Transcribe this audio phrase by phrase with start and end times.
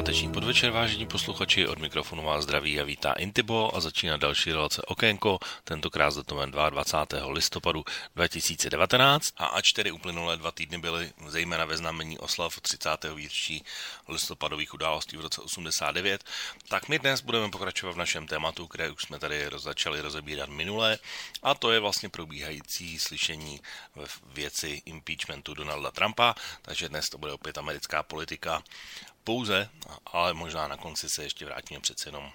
[0.00, 4.82] Páteční podvečer, vážení posluchači, od mikrofonu vás zdraví a vítá Intibo a začíná další relace
[4.82, 7.32] Okénko, tentokrát s datumem 22.
[7.32, 7.84] listopadu
[8.16, 9.34] 2019.
[9.36, 12.90] A ač tedy uplynulé dva týdny byly zejména ve znamení oslav 30.
[13.14, 13.64] výročí
[14.08, 16.24] listopadových událostí v roce 89,
[16.68, 20.98] tak my dnes budeme pokračovat v našem tématu, které už jsme tady začali rozebírat minulé,
[21.42, 23.60] a to je vlastně probíhající slyšení
[23.96, 28.62] ve věci impeachmentu Donalda Trumpa, takže dnes to bude opět americká politika
[29.24, 29.68] pouze,
[30.06, 32.32] ale možná na konci se ještě vrátíme přece jenom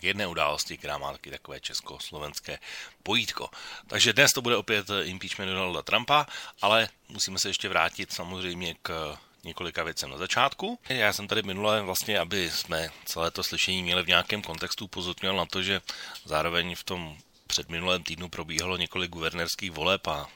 [0.00, 2.58] k jedné události, která má taky takové československé
[3.02, 3.50] pojítko.
[3.86, 6.26] Takže dnes to bude opět impeachment Donalda Trumpa,
[6.62, 10.78] ale musíme se ještě vrátit samozřejmě k několika věcem na začátku.
[10.88, 15.36] Já jsem tady minule vlastně, aby jsme celé to slyšení měli v nějakém kontextu, pozornil
[15.36, 15.80] na to, že
[16.24, 17.18] zároveň v tom
[17.52, 20.26] před minulém týdnu probíhalo několik guvernérských voleb a, a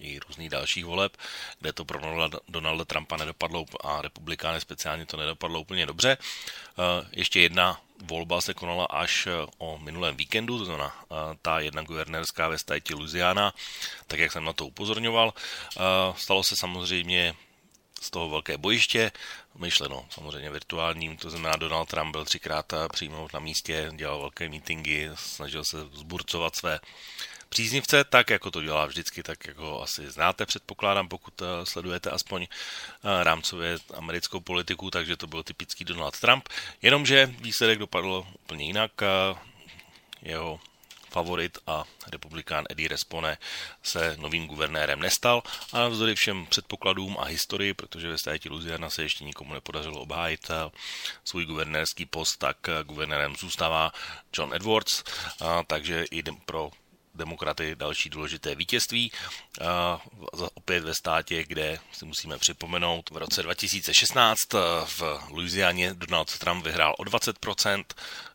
[0.00, 1.16] i různých dalších voleb,
[1.60, 2.00] kde to pro
[2.48, 6.16] Donalda Trumpa nedopadlo a republikány speciálně to nedopadlo úplně dobře.
[7.12, 11.04] Ještě jedna volba se konala až o minulém víkendu, to znamená
[11.42, 13.54] ta jedna guvernérská ve státě Louisiana,
[14.06, 15.34] tak jak jsem na to upozorňoval.
[16.16, 17.34] Stalo se samozřejmě
[18.00, 19.12] z toho velké bojiště,
[19.58, 25.10] myšleno samozřejmě virtuálním, to znamená Donald Trump byl třikrát přijmout na místě, dělal velké meetingy,
[25.14, 26.80] snažil se zburcovat své
[27.48, 32.42] příznivce, tak jako to dělá vždycky, tak jako asi znáte, předpokládám, pokud eh, sledujete aspoň
[32.42, 36.48] eh, rámcově americkou politiku, takže to byl typický Donald Trump,
[36.82, 39.38] jenomže výsledek dopadl úplně jinak, eh,
[40.22, 40.60] jeho
[41.10, 43.38] favorit a republikán Eddie Respone
[43.82, 45.42] se novým guvernérem nestal
[45.72, 50.50] a navzdory všem předpokladům a historii, protože ve státě Louisiana se ještě nikomu nepodařilo obhájit
[50.50, 50.70] eh,
[51.24, 53.92] svůj guvernérský post, tak eh, guvernérem zůstává
[54.36, 55.04] John Edwards,
[55.66, 56.70] takže i pro
[57.18, 59.12] demokraty další důležité vítězství.
[60.54, 66.64] Opět ve státě, kde si musíme připomenout, v roce 2016 eh, v Louisianě Donald Trump
[66.64, 67.84] vyhrál o 20%,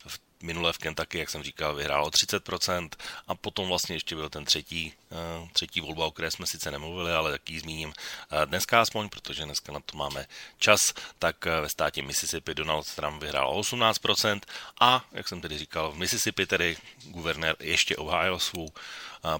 [0.07, 2.89] v minule v Kentucky, jak jsem říkal, vyhrál o 30%
[3.27, 7.11] a potom vlastně ještě byl ten třetí, eh, třetí volba, o které jsme sice nemluvili,
[7.11, 7.93] ale taky zmíním
[8.31, 10.25] eh, dneska aspoň, protože dneska na to máme
[10.57, 10.79] čas,
[11.19, 14.39] tak eh, ve státě Mississippi Donald Trump vyhrál o 18%
[14.79, 18.69] a, jak jsem tedy říkal, v Mississippi tedy guvernér ještě obhájil svou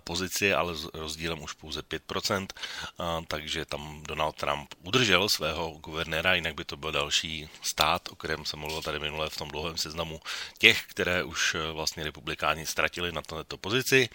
[0.04, 2.48] pozici, ale s rozdílem už pouze 5%,
[3.28, 8.46] takže tam Donald Trump udržel svého guvernéra, jinak by to byl další stát, o kterém
[8.46, 10.22] jsem mluvil tady minule v tom dlouhém seznamu
[10.58, 14.10] těch, které už e, vlastně republikáni ztratili na této pozici.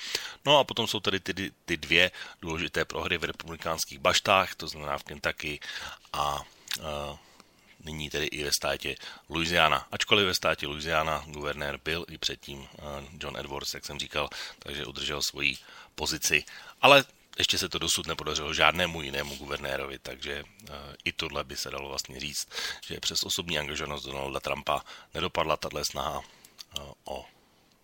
[0.45, 2.11] No a potom jsou tady ty, ty dvě
[2.43, 5.61] důležité prohry v republikánských baštách, to znamená v Kentucky
[6.12, 6.43] a
[6.78, 7.19] uh,
[7.84, 8.97] nyní tedy i ve státě
[9.28, 9.87] Louisiana.
[9.91, 12.83] Ačkoliv ve státě Louisiana guvernér byl i předtím eh,
[13.22, 14.28] John Edwards, jak jsem říkal,
[14.59, 15.56] takže udržel svoji
[15.94, 16.44] pozici.
[16.81, 17.05] Ale
[17.39, 21.89] ještě se to dosud nepodařilo žádnému jinému guvernérovi, takže uh, i tohle by se dalo
[21.89, 22.49] vlastně říct,
[22.87, 24.84] že přes osobní angažovanost Donalda Trumpa
[25.15, 26.25] nedopadla tahle snaha uh,
[27.05, 27.27] o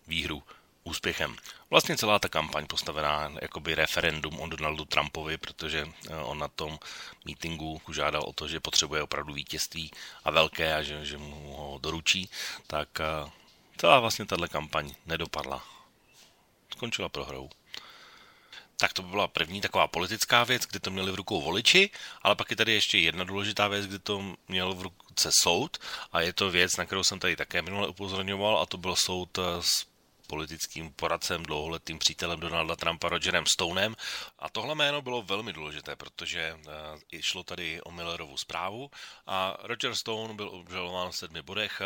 [0.07, 0.43] výhru
[0.85, 1.35] úspěchem.
[1.69, 6.79] Vlastně celá ta kampaň postavená jakoby referendum o Donaldu Trumpovi, protože eh, on na tom
[7.25, 9.91] meetingu žádal o to, že potřebuje opravdu vítězství
[10.23, 12.29] a velké a že, že mu ho doručí,
[12.67, 13.31] tak eh,
[13.77, 15.65] celá vlastně tahle kampaň nedopadla.
[16.73, 17.49] Skončila prohrou.
[18.77, 21.89] Tak to by byla první taková politická věc, kdy to měli v rukou voliči,
[22.21, 25.77] ale pak je tady ještě jedna důležitá věc, kdy to měl v ruce soud
[26.11, 29.37] a je to věc, na kterou jsem tady také minule upozorňoval a to byl soud
[29.37, 29.94] eh, s
[30.25, 33.95] politickým poradcem, dlouholetým přítelem Donalda Trumpa Rogerem Stonem.
[34.39, 38.91] A tohle jméno bylo velmi důležité, protože uh, šlo tady o Millerovu zprávu
[39.27, 41.81] a Roger Stone byl obžalován v sedmi bodech.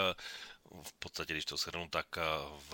[0.83, 2.21] v podstatě, když to shrnu, tak eh,
[2.69, 2.73] v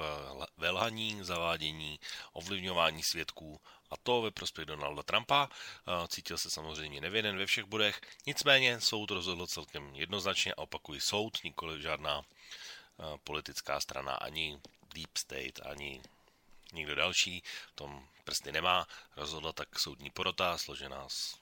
[0.57, 1.99] velhaní, zavádění,
[2.33, 5.49] ovlivňování svědků a to ve prospěch Donalda Trumpa.
[5.49, 11.01] Eh, cítil se samozřejmě nevinen ve všech bodech, nicméně soud rozhodl celkem jednoznačně a opakují
[11.01, 12.21] soud, nikoli žádná
[13.23, 14.59] politická strana ani
[14.95, 16.01] Deep State ani
[16.73, 18.87] nikdo další v tom prsty nemá.
[19.15, 21.35] Rozhodla tak soudní porota, složená z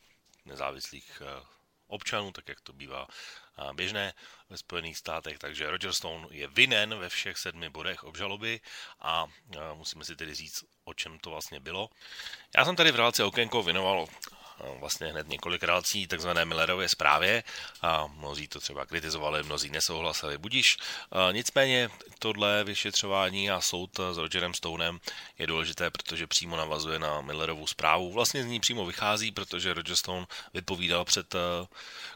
[0.45, 1.45] nezávislých eh,
[1.87, 4.13] občanů, tak jak to bývá eh, běžné
[4.49, 5.39] ve Spojených státech.
[5.39, 8.61] Takže Roger Stone je vinen ve všech sedmi bodech obžaloby
[8.99, 11.89] a eh, musíme si tedy říct, o čem to vlastně bylo.
[12.57, 14.07] Já jsem tady v relaci Okénko věnoval
[14.79, 17.43] vlastně hned několik relací takzvané Millerově zprávě
[17.81, 20.65] a mnozí to třeba kritizovali, mnozí nesouhlasili, budíš.
[21.31, 21.89] Nicméně
[22.19, 24.99] tohle vyšetřování a soud s Rogerem Stonem
[25.39, 28.11] je důležité, protože přímo navazuje na Millerovu zprávu.
[28.11, 31.35] Vlastně z ní přímo vychází, protože Roger Stone vypovídal před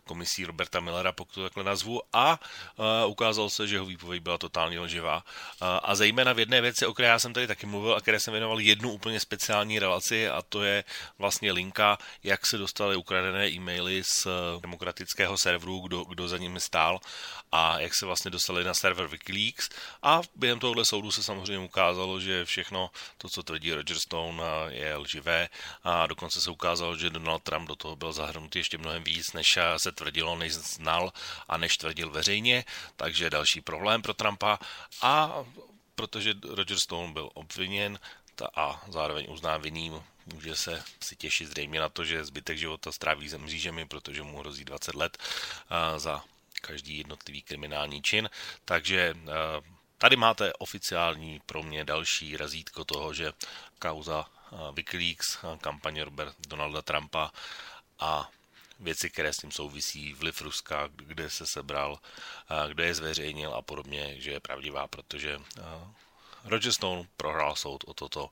[0.04, 2.40] komisí Roberta Millera, pokud to takhle nazvu, a
[3.08, 5.24] ukázal se, že jeho výpověď byla totálně lživá.
[5.84, 8.32] A zejména v jedné věci, o které já jsem tady taky mluvil a které jsem
[8.32, 10.84] věnoval jednu úplně speciální relaci, a to je
[11.20, 14.28] vlastně linka, jak se dostaly ukradené e-maily z
[14.62, 17.00] demokratického serveru, kdo, kdo za nimi stál
[17.52, 19.70] a jak se vlastně dostali na server Wikileaks.
[20.04, 24.96] A během tohohle soudu se samozřejmě ukázalo, že všechno to, co tvrdí Roger Stone, je
[24.96, 25.50] lživé.
[25.84, 29.48] A dokonce se ukázalo, že Donald Trump do toho byl zahrnut ještě mnohem víc, než
[29.78, 31.12] se tvrdilo, než znal
[31.48, 32.66] a než tvrdil veřejně,
[32.96, 34.60] takže další problém pro Trumpa.
[35.02, 35.46] A
[35.96, 38.00] protože Roger Stone byl obviněn
[38.56, 43.30] a zároveň uznán vinným, může se si těšit zřejmě na to, že zbytek života stráví
[43.30, 45.18] za mřížemi, protože mu hrozí 20 let
[45.98, 46.24] za
[46.62, 48.30] každý jednotlivý kriminální čin.
[48.66, 49.18] Takže
[49.98, 53.34] tady máte oficiální pro mě další razítko toho, že
[53.80, 54.26] kauza
[54.74, 57.32] Wikileaks, kampaně Robert Donalda Trumpa
[58.00, 58.30] a
[58.80, 62.00] věci, které s tím souvisí, vliv Ruska, kde se sebral,
[62.68, 65.40] kde je zveřejnil a podobně, že je pravdivá, protože
[66.44, 68.30] Roger Stone prohrál soud o toto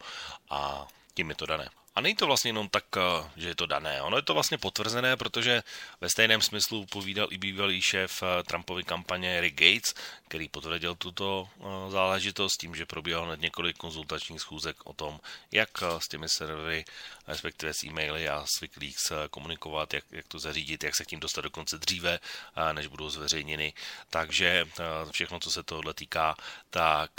[0.49, 1.69] a tím je to dané.
[1.95, 4.01] A není to vlastně jenom tak, eh, že je to dané.
[4.01, 5.63] Ono je to vlastně potvrzené, protože
[6.01, 9.93] ve stejném smyslu povídal i bývalý šéf eh, Trumpovy kampaně Rick Gates,
[10.27, 15.19] který potvrdil tuto eh, záležitost tím, že probíhal hned několik konzultačních schůzek o tom,
[15.51, 16.85] jak s těmi servery,
[17.27, 21.19] respektive s e-maily a s Wikileaks komunikovat, jak, jak to zařídit, jak se k tím
[21.19, 22.19] dostat dokonce dříve,
[22.71, 23.73] než budou zveřejněny.
[24.09, 24.67] Takže
[25.11, 26.35] všechno, co se tohle týká,
[26.69, 27.11] tak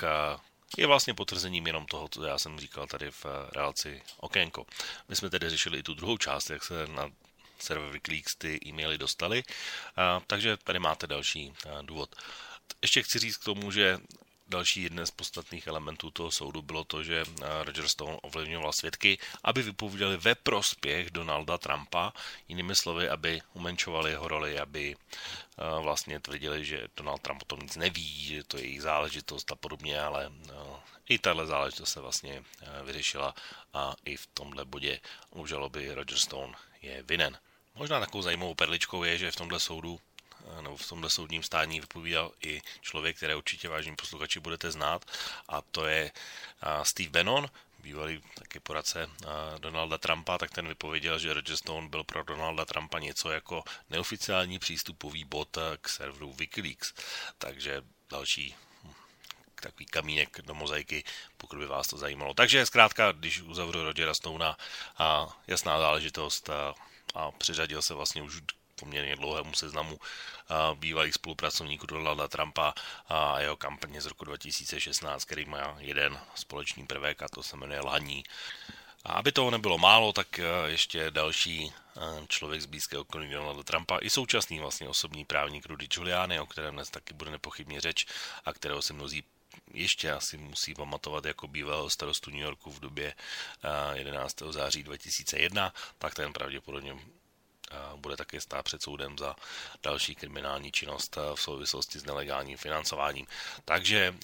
[0.78, 4.66] je vlastně potvrzením jenom toho, co já jsem říkal tady v eh, relaci Okénko.
[5.08, 7.10] My jsme tedy řešili i tu druhou část, jak se na
[7.58, 9.42] server Wikileaks ty e-maily dostaly,
[10.26, 12.16] takže tady máte další eh, důvod.
[12.82, 13.98] Ještě chci říct k tomu, že
[14.48, 19.19] Další jeden z podstatných elementů toho soudu bylo to, že eh, Roger Stone ovlivňoval svědky,
[19.44, 22.12] aby vypovídali ve prospěch Donalda Trumpa,
[22.48, 27.58] jinými slovy, aby umenčovali jeho roli, aby eh, vlastně tvrdili, že Donald Trump o tom
[27.58, 30.52] nic neví, že to je jejich záležitost a podobně, ale eh,
[31.08, 32.44] i tahle záležitost se vlastně
[32.84, 33.34] vyřešila
[33.75, 35.00] a i v tomhle bodě
[35.31, 36.52] u žaloby Roger Stone
[36.82, 37.38] je vinen.
[37.75, 40.00] Možná takovou zajímavou perličkou je, že v tomhle soudu
[40.60, 45.04] nebo v tomhle soudním stání vypovídal i člověk, které určitě vážní posluchači budete znát,
[45.48, 46.10] a to je
[46.82, 47.50] Steve Bannon,
[47.87, 49.10] bývalý taky poradce
[49.58, 54.58] Donalda Trumpa, tak ten vypověděl, že Roger Stone byl pro Donalda Trumpa něco jako neoficiální
[54.58, 56.94] přístupový bod k serveru Wikileaks.
[57.38, 58.54] Takže další
[58.84, 58.92] hm,
[59.62, 61.04] takový kamínek do mozaiky,
[61.37, 62.34] pokud by vás to zajímalo.
[62.34, 64.56] Takže zkrátka, když uzavřu Rogera Stonea,
[65.46, 66.75] jasná záležitost a,
[67.14, 68.40] a přiřadil se vlastně už
[68.81, 70.00] poměrně dlouhému seznamu
[70.75, 72.75] bývalých spolupracovníků Donalda Trumpa
[73.08, 77.81] a jeho kampaně z roku 2016, který má jeden společný prvek a to se jmenuje
[77.81, 78.25] Lhaní.
[79.05, 81.73] A aby toho nebylo málo, tak ještě další
[82.28, 86.75] člověk z blízkého okolí Donalda Trumpa, i současný vlastně osobní právník Rudy Giuliani, o kterém
[86.75, 88.06] dnes taky bude nepochybně řeč
[88.44, 89.25] a kterého si mnozí
[89.73, 93.14] ještě asi musí pamatovat jako bývalého starostu New Yorku v době
[93.94, 94.43] 11.
[94.50, 96.96] září 2001, tak ten pravděpodobně
[97.96, 99.36] bude také stát před soudem za
[99.82, 103.26] další kriminální činnost v souvislosti s nelegálním financováním.
[103.64, 104.14] Takže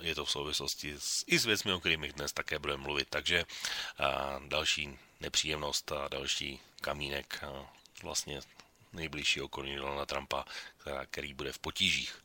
[0.00, 3.08] je to v souvislosti s, i s věcmi, o kterých dnes také budeme mluvit.
[3.10, 3.44] Takže
[4.48, 7.44] další nepříjemnost a další kamínek
[8.02, 8.40] vlastně
[8.92, 10.44] nejbližší okolí Donalda Trumpa,
[11.10, 12.22] který bude v potížích.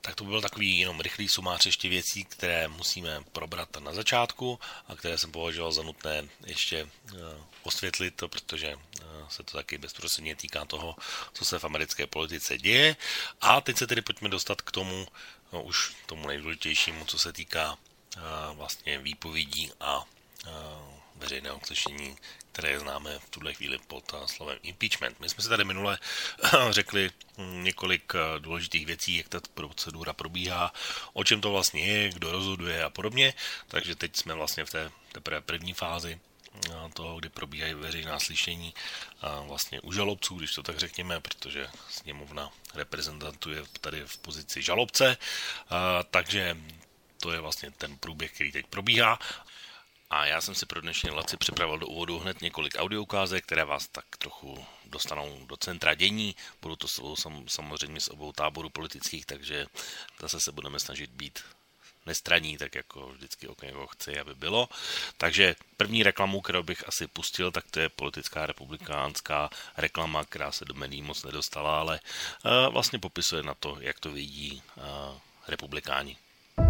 [0.00, 4.60] Tak to by byl takový jenom rychlý sumář ještě věcí, které musíme probrat na začátku
[4.88, 7.20] a které jsem považoval za nutné ještě uh,
[7.62, 10.96] osvětlit, protože uh, se to taky bezprostředně týká toho,
[11.32, 12.96] co se v americké politice děje.
[13.40, 15.06] A teď se tedy pojďme dostat k tomu,
[15.52, 20.04] no, už tomu nejdůležitějšímu, co se týká uh, vlastně výpovědí a
[21.18, 22.16] veřejného slyšení,
[22.58, 25.20] které známe v tuhle chvíli pod slovem impeachment.
[25.20, 25.98] My jsme si tady minule
[26.70, 30.72] řekli několik důležitých věcí, jak ta procedura probíhá,
[31.12, 33.34] o čem to vlastně je, kdo rozhoduje a podobně,
[33.68, 36.20] takže teď jsme vlastně v té teprve první fázi
[36.92, 38.74] toho, kdy probíhají veřejná slyšení
[39.20, 45.16] a vlastně u žalobců, když to tak řekněme, protože sněmovna reprezentantuje tady v pozici žalobce,
[46.10, 46.56] takže
[47.20, 49.18] to je vlastně ten průběh, který teď probíhá
[50.10, 53.88] a já jsem si pro dnešní relaci připravil do úvodu hned několik audioukázek, které vás
[53.88, 56.36] tak trochu dostanou do centra dění.
[56.62, 59.66] Budu to sam, samozřejmě z obou táborů politických, takže
[60.20, 61.42] zase se budeme snažit být
[62.06, 64.68] nestraní, tak jako vždycky okénko chci, aby bylo.
[65.16, 70.64] Takže první reklamu, kterou bych asi pustil, tak to je politická republikánská reklama, která se
[70.64, 72.00] do médií moc nedostala, ale
[72.44, 74.84] uh, vlastně popisuje na to, jak to vidí uh,
[75.48, 76.16] republikáni.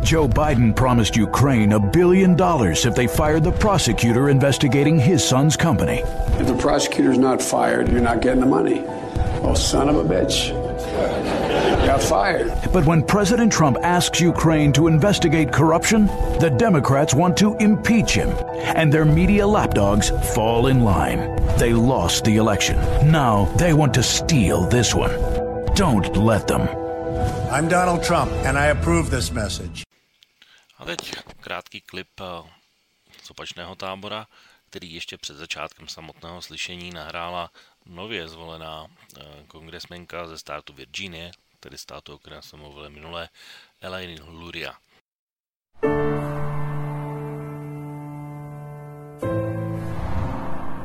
[0.03, 5.57] Joe Biden promised Ukraine a billion dollars if they fired the prosecutor investigating his son's
[5.57, 6.03] company.
[6.41, 8.85] If the prosecutor's not fired, you're not getting the money.
[9.43, 10.51] Oh, son of a bitch.
[11.87, 12.53] Got fired.
[12.73, 16.07] But when President Trump asks Ukraine to investigate corruption,
[16.39, 18.31] the Democrats want to impeach him,
[18.77, 21.37] and their media lapdogs fall in line.
[21.59, 22.77] They lost the election.
[23.11, 25.13] Now they want to steal this one.
[25.75, 26.88] Don't let them.
[27.51, 29.83] I'm Donald Trump and I approve this message.
[30.79, 32.25] A teď krátký klip eh,
[33.23, 34.27] z opačného tábora,
[34.71, 37.51] který ještě před začátkem samotného slyšení nahrála
[37.87, 43.29] nově zvolená eh, kongresmenka ze státu Virginie, tedy státu, o kterém jsme mluvili minule,
[43.81, 44.75] Elaine Luria.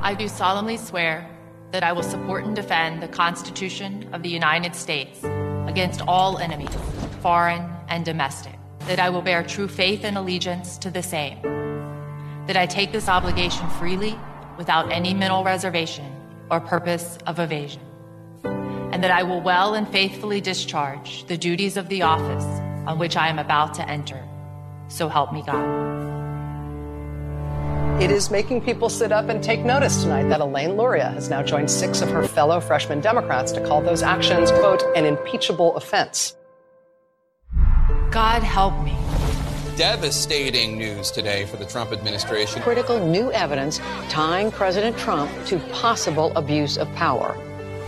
[0.01, 1.27] I do solemnly swear
[1.71, 6.75] that I will support and defend the Constitution of the United States against all enemies,
[7.21, 8.53] foreign and domestic,
[8.87, 11.41] that I will bear true faith and allegiance to the same,
[12.47, 14.17] that I take this obligation freely
[14.57, 16.05] without any mental reservation
[16.49, 17.81] or purpose of evasion,
[18.43, 22.45] and that I will well and faithfully discharge the duties of the office
[22.87, 24.21] on which I am about to enter.
[24.89, 25.92] So help me God.
[28.01, 31.43] It is making people sit up and take notice tonight that Elaine Luria has now
[31.43, 36.35] joined six of her fellow freshman Democrats to call those actions, quote, an impeachable offense.
[38.09, 38.97] God help me.
[39.77, 42.61] Devastating news today for the Trump administration.
[42.63, 43.77] Critical new evidence
[44.09, 47.37] tying President Trump to possible abuse of power.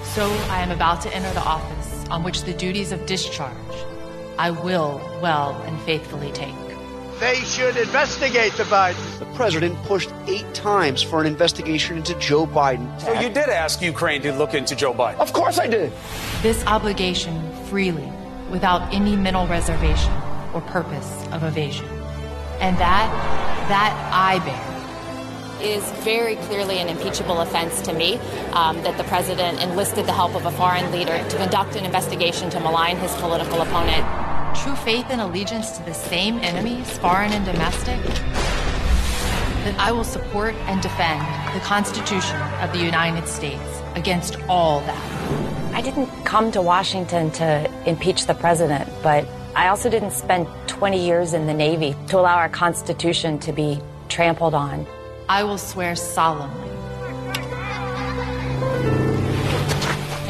[0.04, 3.56] So I am about to enter the office on which the duties of discharge
[4.38, 6.65] I will well and faithfully take.
[7.20, 9.20] They should investigate the Bidens.
[9.20, 13.00] The president pushed eight times for an investigation into Joe Biden.
[13.00, 15.20] So you did ask Ukraine to look into Joe Biden?
[15.20, 15.94] Of course I did.
[16.42, 18.12] This obligation freely,
[18.50, 20.12] without any mental reservation
[20.54, 21.88] or purpose of evasion.
[22.60, 23.08] And that,
[23.70, 24.75] that I bear
[25.66, 28.16] is very clearly an impeachable offense to me
[28.54, 32.50] um, that the president enlisted the help of a foreign leader to conduct an investigation
[32.52, 34.06] to malign his political opponent
[34.56, 38.02] true faith and allegiance to the same enemies, foreign and domestic,
[39.64, 41.22] that I will support and defend
[41.54, 45.74] the Constitution of the United States against all that.
[45.74, 51.06] I didn't come to Washington to impeach the president, but I also didn't spend 20
[51.06, 54.86] years in the Navy to allow our Constitution to be trampled on.
[55.28, 56.70] I will swear solemnly.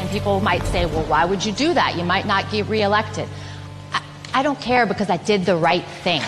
[0.00, 1.96] And people might say, well, why would you do that?
[1.96, 3.28] You might not get reelected.
[4.32, 6.22] I don't care because I did the right thing.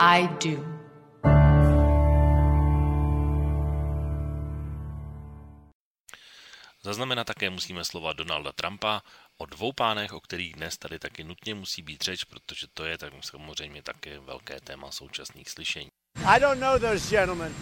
[0.00, 0.64] I do.
[6.80, 9.04] Zaznamenat také musíme slova Donalda Trumpa
[9.38, 12.98] o dvou pánech, o kterých dnes tady taky nutně musí být řeč, protože to je
[12.98, 15.88] tak samozřejmě také velké téma současných slyšení.
[16.26, 17.54] I don't know those gentlemen.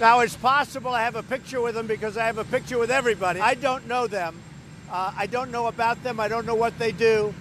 [0.00, 2.90] Now it's possible I have a picture with them because I have a picture with
[2.90, 3.40] everybody.
[3.40, 4.42] I don't know them.
[4.88, 6.20] Uh, I don't know about them.
[6.20, 7.34] I don't know what they do.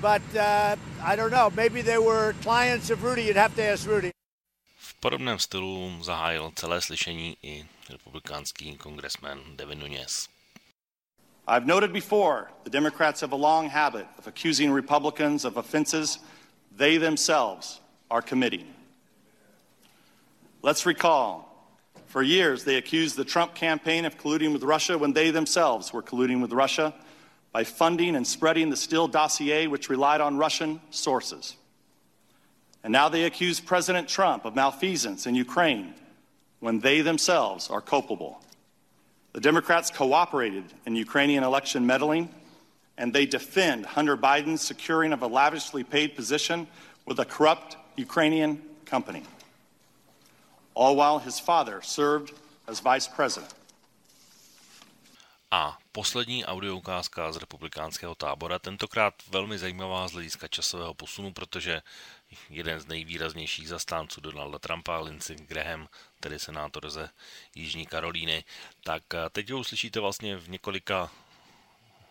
[0.00, 1.50] But uh, I don't know.
[1.56, 3.22] Maybe they were clients of Rudy.
[3.22, 4.10] You'd have to ask Rudy.
[4.78, 10.28] V podobném stylu zahájil celé slyšení i republikánský kongresmen Devin Nunes.
[11.48, 16.18] I've noted before the Democrats have a long habit of accusing Republicans of offenses
[16.76, 18.66] they themselves are committing.
[20.60, 21.48] Let's recall
[22.08, 26.02] for years, they accused the Trump campaign of colluding with Russia when they themselves were
[26.02, 26.94] colluding with Russia
[27.52, 31.56] by funding and spreading the Steele dossier, which relied on Russian sources.
[32.84, 35.94] And now they accuse President Trump of malfeasance in Ukraine
[36.60, 38.42] when they themselves are culpable.
[39.38, 42.28] The Democrats cooperated in Ukrainian election meddling,
[42.96, 46.66] and they defend Hunter Biden's securing of a lavishly paid position
[47.06, 49.22] with a corrupt Ukrainian company
[50.74, 52.32] all while his father served
[52.66, 53.54] as vice president.
[55.50, 61.82] A poslední audioukázka z republikánského tábora, tentokrát velmi zajímavá z hlediska časového posunu, protože
[62.50, 65.88] jeden z nejvýraznějších zastánců Donalda Trumpa, Lindsey Graham,
[66.20, 67.10] tedy senátor ze
[67.54, 68.44] Jižní Karolíny,
[68.84, 71.10] tak teď ho uslyšíte vlastně v několika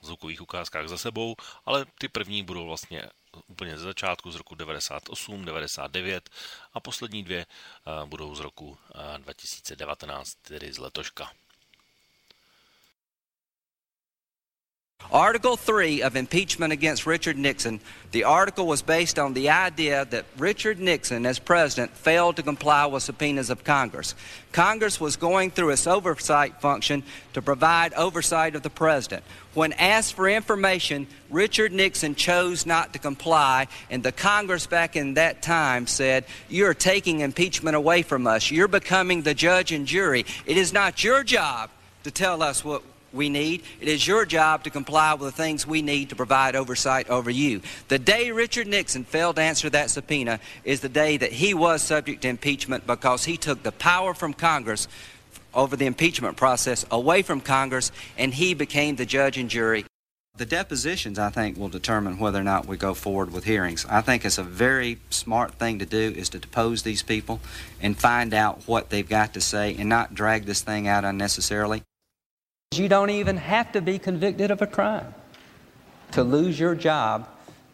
[0.01, 1.35] zvukových ukázkách za sebou,
[1.65, 3.09] ale ty první budou vlastně
[3.47, 6.29] úplně ze začátku z roku 98, 99
[6.73, 8.77] a poslední dvě eh, budou z roku
[9.17, 11.31] 2019, eh, tedy z letoška.
[15.11, 17.79] Article 3 of impeachment against Richard Nixon,
[18.11, 22.85] the article was based on the idea that Richard Nixon, as president, failed to comply
[22.87, 24.15] with subpoenas of Congress.
[24.51, 29.23] Congress was going through its oversight function to provide oversight of the president.
[29.53, 35.13] When asked for information, Richard Nixon chose not to comply, and the Congress back in
[35.13, 38.51] that time said, You're taking impeachment away from us.
[38.51, 40.25] You're becoming the judge and jury.
[40.45, 41.69] It is not your job
[42.03, 42.83] to tell us what
[43.17, 43.63] we need.
[43.81, 47.29] It is your job to comply with the things we need to provide oversight over
[47.29, 47.61] you.
[47.89, 51.81] The day Richard Nixon failed to answer that subpoena is the day that he was
[51.81, 54.87] subject to impeachment because he took the power from Congress
[55.53, 59.83] over the impeachment process away from Congress and he became the judge and jury.
[60.37, 63.87] The depositions, I think, will determine whether or not we go forward with hearings.
[63.89, 67.39] I think it's a very smart thing to do is to depose these people
[67.81, 71.81] and find out what they've got to say and not drag this thing out unnecessarily.
[72.77, 75.15] You don't even have to be convicted of a crime
[76.11, 77.27] to lose your job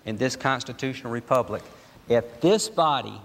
[0.05, 1.63] in this constitutional republic
[2.07, 3.19] if this body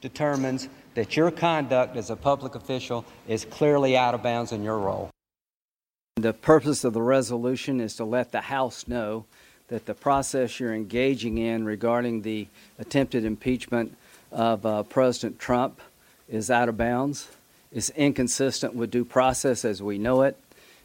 [0.00, 4.78] determines that your conduct as a public official is clearly out of bounds in your
[4.78, 5.10] role.
[6.16, 9.24] The purpose of the resolution is to let the House know
[9.68, 13.96] that the process you're engaging in regarding the attempted impeachment
[14.32, 15.80] of uh, President Trump
[16.28, 17.28] is out of bounds,
[17.72, 20.36] is inconsistent with due process as we know it,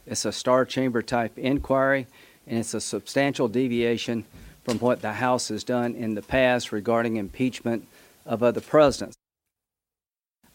[0.10, 2.08] it's a star chamber type inquiry,
[2.48, 4.26] and it's a substantial deviation
[4.64, 7.88] from what the House has done in the past regarding impeachment
[8.26, 9.16] of other presidents.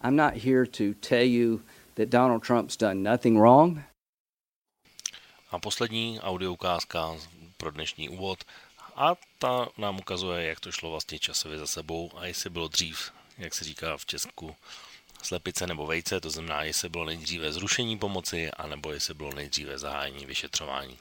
[0.01, 1.63] I'm not here to tell you
[1.95, 3.85] that Donald Trump's done nothing wrong.
[5.51, 7.17] A poslední audio ukázka
[7.57, 8.45] pro dnešní úvod.
[8.97, 13.13] A ta nám ukazuje, jak to šlo vlastně časově za sebou a jestli bylo dřív,
[13.39, 14.57] jak se říká v Česku,
[15.25, 20.27] slepice nebo vejce, to znamená, jestli bylo nejdříve zrušení pomoci, anebo jestli bylo nejdříve zahájení
[20.27, 20.99] vyšetřování.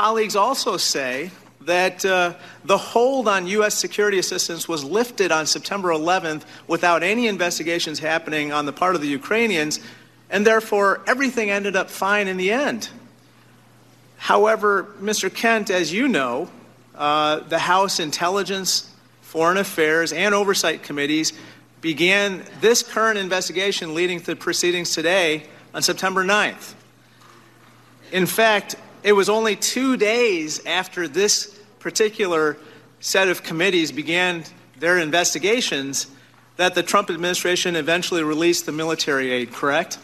[0.00, 1.30] Colleagues also say
[1.66, 2.32] that uh,
[2.64, 3.74] the hold on U.S.
[3.74, 9.00] security assistance was lifted on September 11th without any investigations happening on the part of
[9.00, 9.80] the Ukrainians,
[10.30, 12.90] and therefore everything ended up fine in the end.
[14.18, 15.34] However, Mr.
[15.34, 16.48] Kent, as you know,
[16.94, 18.88] uh, the House Intelligence,
[19.22, 21.32] Foreign Affairs, and Oversight Committees
[21.80, 26.74] began this current investigation leading to the proceedings today on September 9th.
[28.12, 32.56] In fact, it was only two days after this particular
[33.00, 34.44] set of committees began
[34.78, 36.08] their investigations
[36.56, 39.98] that the Trump administration eventually released the military aid, correct?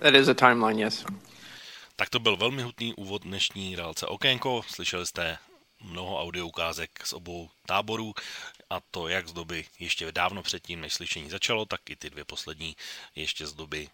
[0.00, 1.04] That is a timeline, yes.
[1.96, 4.62] Tak to byl velmi hutný úvod dnešní relace Okénko.
[4.68, 5.38] Slyšeli jste
[5.80, 8.14] mnoho audio ukázek z obou táborů
[8.70, 12.24] a to jak z doby ještě dávno předtím, než slyšení začalo, tak i ty dvě
[12.24, 12.76] poslední
[13.14, 13.88] ještě z doby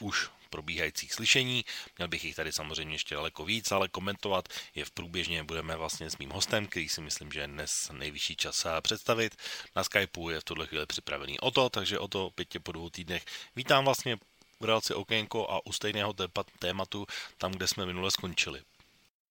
[0.00, 1.64] už probíhajících slyšení.
[1.98, 6.10] Měl bych jich tady samozřejmě ještě daleko víc, ale komentovat je v průběžně budeme vlastně
[6.10, 9.36] s mým hostem, který si myslím, že je dnes nejvyšší čas představit.
[9.76, 12.90] Na Skypeu je v tuhle chvíli připravený o to, takže o to opět po dvou
[12.90, 13.24] týdnech.
[13.56, 14.16] Vítám vlastně
[14.60, 16.14] v relaci Okénko a u stejného
[16.58, 17.06] tématu
[17.38, 18.62] tam, kde jsme minule skončili.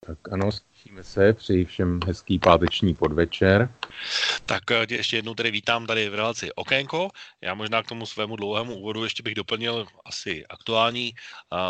[0.08, 3.74] Tak ano, slyšíme se, přeji všem hezký páteční podvečer.
[4.46, 7.10] Tak eh, tě ještě jednou tady vítám tady v relaci Okénko.
[7.42, 11.14] Já možná k tomu svému dlouhému úvodu ještě bych doplnil asi aktuální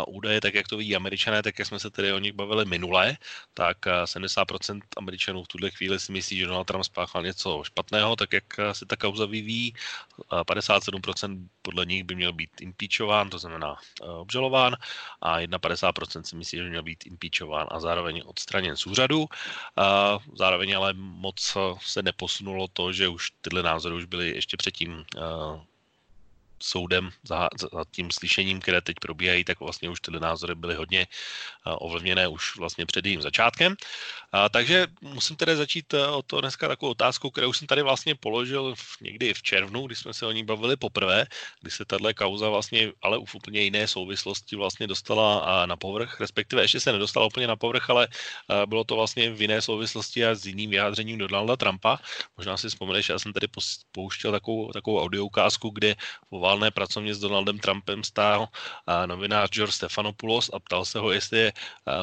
[0.06, 2.64] uh, údaje, tak jak to vidí američané, tak jak jsme se tedy o nich bavili
[2.64, 3.16] minule,
[3.54, 7.62] tak uh, eh, 70% američanů v tuhle chvíli si myslí, že Donald Trump spáchal něco
[7.64, 9.74] špatného, tak jak se ta kauza vyvíjí.
[10.32, 14.76] Uh, 57% podle nich by měl být impeachován, to znamená obžalován,
[15.20, 18.99] a 51% si myslí, že by měl být impeachován a zároveň odstraněn z.
[19.20, 19.26] Uh,
[20.34, 25.04] zároveň ale moc se neposunulo to, že už tyhle názory už byly ještě předtím
[26.62, 31.06] soudem za, za tím slyšením, které teď probíhají, tak vlastně už tyhle názory byly hodně
[31.64, 33.76] ovlivněné už vlastně před jejím začátkem.
[34.32, 38.14] A, takže musím tedy začít e, o to dneska takovou otázku, kterou jsem tady vlastně
[38.14, 41.26] položil někdy v červnu, kdy jsme se o ní bavili poprvé,
[41.60, 46.62] kdy se tahle kauza vlastně, ale v úplně jiné souvislosti vlastně dostala na povrch, respektive
[46.62, 48.08] ještě se nedostala úplně na povrch, ale
[48.66, 51.98] bylo to vlastně v jiné souvislosti a s jiným vyjádřením Donalda Trumpa.
[52.36, 53.46] Možná si vzpomeneš, já jsem tady
[53.92, 55.94] pouštěl takovou, takovou audioukázku, kde
[56.30, 58.48] po valné pracovně s Donaldem Trumpem stál
[59.06, 61.52] novinář George Stephanopoulos a ptal se ho, jestli je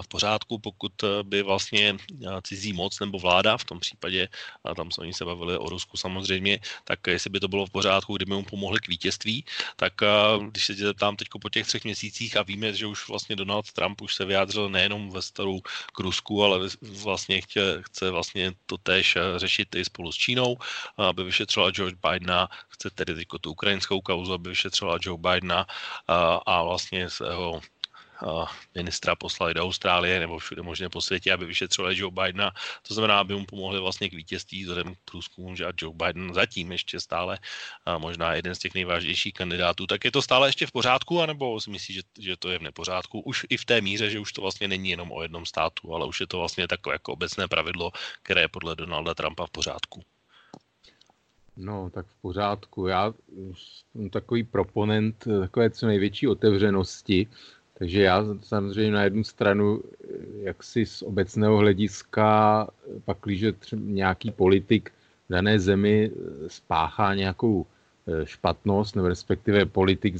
[0.02, 1.98] v pořádku, pokud by vlastně
[2.44, 4.28] cizí moc nebo vláda, v tom případě,
[4.64, 7.76] a tam se oni se bavili o Rusku samozřejmě, tak jestli by to bylo v
[7.76, 9.94] pořádku, kdyby mu pomohli k vítězství, tak
[10.50, 13.72] když se tě zeptám teď po těch třech měsících a víme, že už vlastně Donald
[13.72, 15.60] Trump už se vyjádřil nejenom ve staru
[15.92, 16.72] k Rusku, ale
[17.04, 20.56] vlastně chce, chce vlastně to též řešit i spolu s Čínou,
[20.98, 25.66] aby vyšetřovala George Bidena, chce tedy teď tu ukrajinskou kauzu, aby vyšetřovala Joe Bidena
[26.46, 27.62] a, vlastně se ho
[28.76, 32.52] ministra poslali do Austrálie nebo všude možně po světě, aby vyšetřovali Joe Bidena.
[32.88, 36.72] To znamená, aby mu pomohli vlastně k vítězství vzhledem k průzkumům, že Joe Biden zatím
[36.72, 37.40] ještě stále
[37.86, 39.88] a možná jeden z těch nejvážnějších kandidátů.
[39.88, 42.62] Tak je to stále ještě v pořádku, anebo si myslíš, že, že to je v
[42.62, 43.20] nepořádku?
[43.20, 46.06] Už i v té míře, že už to vlastně není jenom o jednom státu, ale
[46.06, 47.92] už je to vlastně takové jako obecné pravidlo,
[48.24, 50.17] které je podle Donalda Trumpa v pořádku.
[51.58, 52.88] No, tak v pořádku.
[52.88, 53.14] Já
[53.54, 57.28] jsem takový proponent takové co největší otevřenosti,
[57.74, 59.82] takže já samozřejmě na jednu stranu,
[60.42, 62.68] jak si z obecného hlediska,
[63.06, 64.92] pak když nějaký politik
[65.30, 66.12] v dané zemi
[66.48, 67.66] spáchá nějakou
[68.24, 70.16] špatnost, nebo respektive politik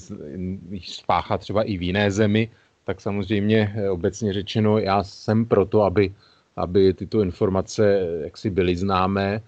[0.84, 2.50] spáchá třeba i v jiné zemi,
[2.84, 6.14] tak samozřejmě obecně řečeno, já jsem proto, aby,
[6.56, 9.42] aby tyto informace jaksi byly známé,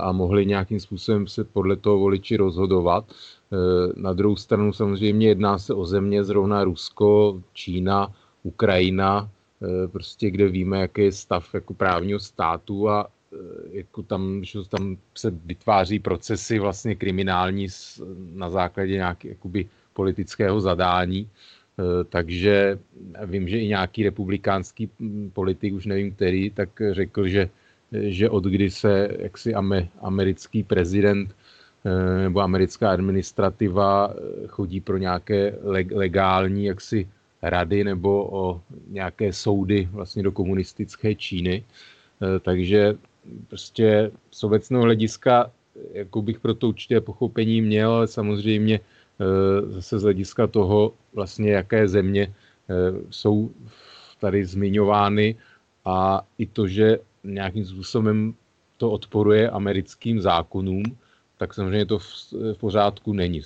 [0.00, 3.04] a mohli nějakým způsobem se podle toho voliči rozhodovat.
[3.10, 3.56] E,
[4.00, 9.30] na druhou stranu samozřejmě jedná se o země zrovna Rusko, Čína, Ukrajina,
[9.84, 13.36] e, prostě kde víme, jaký je stav jako právního státu a e,
[13.76, 17.68] jako tam, že tam se vytváří procesy vlastně kriminální
[18.34, 21.28] na základě jakoby politického zadání.
[22.08, 22.78] Takže
[23.26, 24.90] vím, že i nějaký republikánský
[25.32, 27.50] politik, už nevím který, tak řekl, že
[27.92, 29.54] že od kdy se jaksi
[30.00, 31.34] americký prezident
[31.84, 35.58] eh, nebo americká administrativa eh, chodí pro nějaké
[35.92, 37.08] legální jaksi
[37.42, 41.64] rady nebo o nějaké soudy vlastně do komunistické Číny.
[42.22, 42.94] Eh, takže
[43.48, 45.50] prostě z obecného hlediska
[45.92, 48.80] jako bych pro to určitě pochopení měl, ale samozřejmě
[49.66, 52.34] zase z hlediska toho vlastně jaké země
[53.10, 53.50] jsou
[54.20, 55.36] tady zmiňovány
[55.84, 58.34] a i to, že nějakým způsobem
[58.76, 60.82] to odporuje americkým zákonům,
[61.36, 63.42] tak samozřejmě to v, v pořádku není.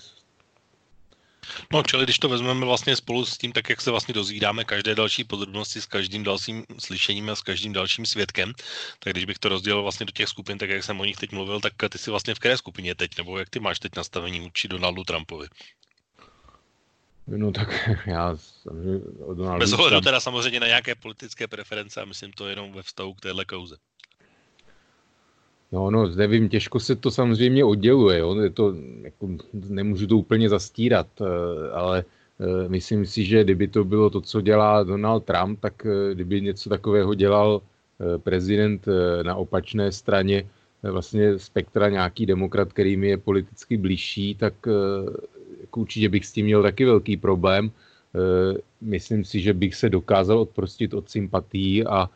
[1.73, 4.95] No, čili když to vezmeme vlastně spolu s tím, tak jak se vlastně dozvídáme každé
[4.95, 8.53] další podrobnosti s každým dalším slyšením a s každým dalším svědkem,
[8.99, 11.33] tak když bych to rozdělil vlastně do těch skupin, tak jak jsem o nich teď
[11.33, 14.41] mluvil, tak ty si vlastně v které skupině teď, nebo jak ty máš teď nastavení
[14.41, 15.47] vůči Donaldu Trumpovi?
[17.27, 18.37] No tak já
[19.35, 23.15] Donaldu Bez ohledu teda samozřejmě na nějaké politické preference a myslím to jenom ve vztahu
[23.15, 23.77] k téhle kauze.
[25.73, 28.41] No, no, nevím, těžko se to samozřejmě odděluje, jo?
[28.41, 32.05] Je to, jako, nemůžu to úplně zastírat, eh, ale
[32.41, 36.41] eh, myslím si, že kdyby to bylo to, co dělá Donald Trump, tak eh, kdyby
[36.41, 37.63] něco takového dělal
[38.19, 38.87] prezident
[39.23, 40.49] na opačné straně
[40.83, 44.55] vlastně spektra nějaký demokrat, který mi je politicky blížší, tak
[45.77, 47.71] určitě bych s tím měl taky velký problém.
[47.71, 52.11] Eh, myslím si, že bych se dokázal odprostit od sympatí a, a,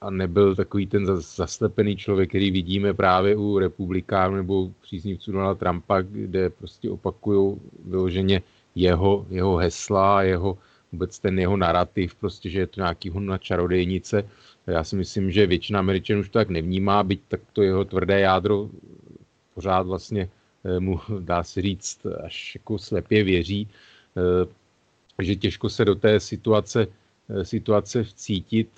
[0.00, 6.00] a nebyl takový ten zaslepený člověk, který vidíme právě u republikánů nebo příznivců Donalda Trumpa,
[6.00, 8.42] kde prostě opakují vyloženě
[8.74, 10.58] jeho, jeho hesla, jeho
[10.92, 14.24] vůbec ten jeho narrativ, prostě, že je to nějaký hon na čarodejnice.
[14.66, 18.20] Já si myslím, že většina Američanů už to tak nevnímá, byť tak to jeho tvrdé
[18.20, 18.70] jádro
[19.54, 20.28] pořád vlastně
[20.78, 23.68] mu, dá se říct, až jako slepě věří,
[24.16, 26.86] eh, že těžko se do té situace,
[27.28, 28.68] eh, situace vcítit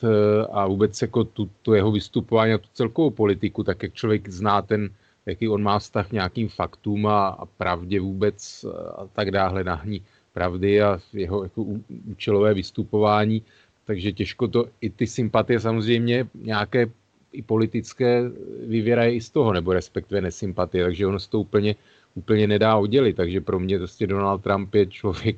[0.53, 4.63] a vůbec jako tu, tu jeho vystupování a tu celkovou politiku, tak jak člověk zná
[4.63, 4.91] ten,
[5.27, 8.65] jaký on má vztah nějakým faktům a, a pravdě vůbec
[8.97, 11.67] a tak dále, hledání pravdy a jeho jako
[12.11, 13.43] účelové vystupování,
[13.85, 16.87] takže těžko to, i ty sympatie samozřejmě nějaké
[17.33, 18.31] i politické
[18.67, 21.75] vyvěrají i z toho, nebo respektive nesympatie, takže ono se to úplně,
[22.15, 23.17] úplně nedá oddělit.
[23.17, 25.37] Takže pro mě prostě Donald Trump je člověk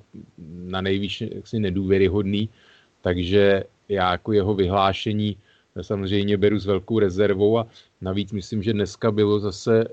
[0.65, 2.49] na nejvíc jaksi nedůvěryhodný,
[3.03, 5.37] takže já jako jeho vyhlášení
[5.81, 7.67] samozřejmě beru s velkou rezervou a
[8.01, 9.89] navíc myslím, že dneska bylo zase,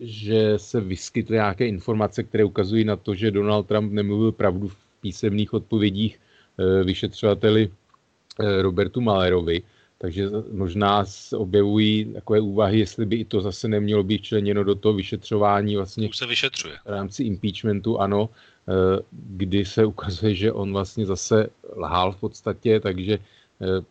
[0.00, 4.76] že se vyskytly nějaké informace, které ukazují na to, že Donald Trump nemluvil pravdu v
[5.00, 9.62] písemných odpovědích eh, vyšetřovateli eh, Robertu Malerovi
[10.02, 14.74] takže možná se objevují takové úvahy, jestli by i to zase nemělo být členěno do
[14.74, 16.08] toho vyšetřování vlastně.
[16.08, 16.74] Už se vyšetřuje.
[16.84, 22.80] V rámci impeachmentu, ano, eh, kdy se ukazuje, že on vlastně zase lhal v podstatě,
[22.80, 23.18] takže
[23.62, 23.84] eh,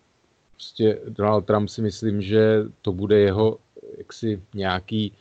[0.55, 3.57] prostě Donald Trump si myslím, že to bude jeho
[3.97, 5.13] jaksi nějaký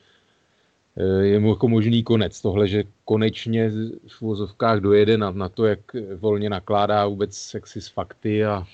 [0.96, 2.40] eh, je mu jako možný konec.
[2.40, 3.70] Tohle, že konečně
[4.08, 5.80] v vozovkách dojede na, na to, jak
[6.18, 8.66] volně nakládá vůbec jaksi s fakty a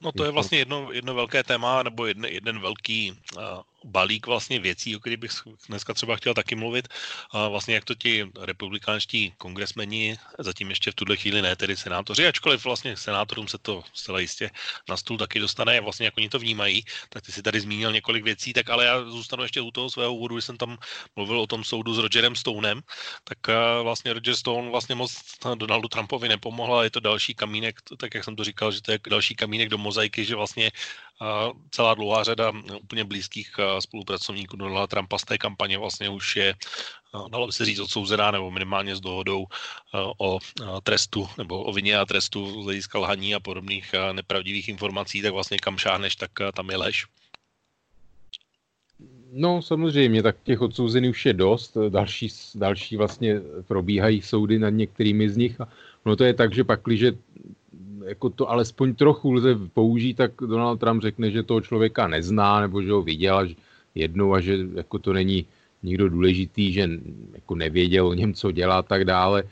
[0.00, 3.42] No to je vlastně jedno, jedno velké téma, nebo jeden, jeden velký uh,
[3.84, 5.30] balík vlastně věcí, o kterých bych
[5.68, 6.88] dneska třeba chtěl taky mluvit.
[7.30, 12.26] A vlastně jak to ti republikánští kongresmeni, zatím ještě v tuhle chvíli ne, tedy senátoři,
[12.26, 14.50] ačkoliv vlastně senátorům se to zcela jistě
[14.88, 18.24] na stůl taky dostane, vlastně jak oni to vnímají, tak ty si tady zmínil několik
[18.24, 20.78] věcí, tak ale já zůstanu ještě u toho svého úvodu, když jsem tam
[21.16, 22.80] mluvil o tom soudu s Rogerem Stonem,
[23.24, 23.38] tak
[23.82, 25.22] vlastně Roger Stone vlastně moc
[25.54, 28.98] Donaldu Trumpovi nepomohl, je to další kamínek, tak jak jsem to říkal, že to je
[29.10, 30.70] další kamínek do mozaiky, že vlastně
[31.70, 32.52] celá dlouhá řada
[32.82, 36.54] úplně blízkých spolupracovníků Donalda Trumpa z té kampaně vlastně už je,
[37.30, 39.46] dalo by se říct, odsouzená nebo minimálně s dohodou
[40.18, 40.38] o
[40.82, 45.58] trestu nebo o vině a trestu z hlediska lhaní a podobných nepravdivých informací, tak vlastně
[45.58, 47.06] kam šáhneš, tak tam je lež.
[49.32, 55.30] No samozřejmě, tak těch odsouzených už je dost, další, další vlastně probíhají soudy nad některými
[55.30, 55.68] z nich a
[56.04, 57.04] no to je tak, že pak, když
[58.08, 62.82] jako to alespoň trochu lze použít, tak Donald Trump řekne, že toho člověka nezná, nebo
[62.82, 63.48] že ho viděl
[63.94, 65.46] jednou a že jako to není
[65.82, 66.88] nikdo důležitý, že
[67.32, 69.42] jako nevěděl o něm, co dělá a tak dále.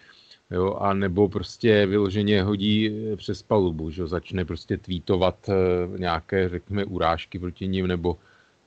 [0.50, 5.52] Jo, a nebo prostě vyloženě hodí přes palubu, že začne prostě tweetovat e,
[5.98, 8.16] nějaké, řekněme, urážky proti ním, nebo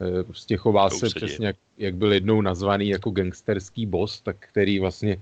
[0.01, 4.79] e, prostě chová se přesně, jak, jak byl jednou nazvaný jako gangsterský boss, tak který
[4.79, 5.21] vlastně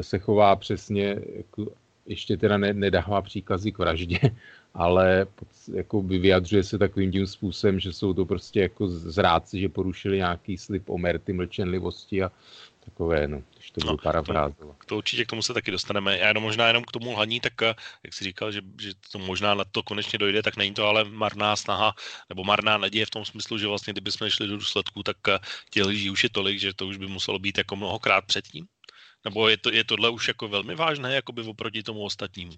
[0.00, 1.72] se chová přesně jako
[2.10, 4.18] ještě teda ne, nedává příkazy k vraždě,
[4.74, 5.26] ale
[5.74, 10.16] jako by vyjadřuje se takovým tím způsobem, že jsou to prostě jako zrádci, že porušili
[10.16, 12.32] nějaký slib o merty, mlčenlivosti a
[12.84, 14.78] takové, no, když to no, parafrázovat.
[14.78, 16.18] To, to určitě k tomu se taky dostaneme.
[16.18, 19.18] Já jenom možná jenom k tomu lhaní, tak eh, jak jsi říkal, že, že to
[19.18, 21.94] možná na to konečně dojde, tak není to ale marná snaha
[22.28, 25.38] nebo marná naděje v tom smyslu, že vlastně kdyby jsme šli do důsledku, tak eh,
[25.70, 28.66] těch lží už je tolik, že to už by muselo být jako mnohokrát předtím.
[29.24, 32.52] Nebo je, to, je tohle už jako velmi vážné, jakoby oproti tomu ostatnímu?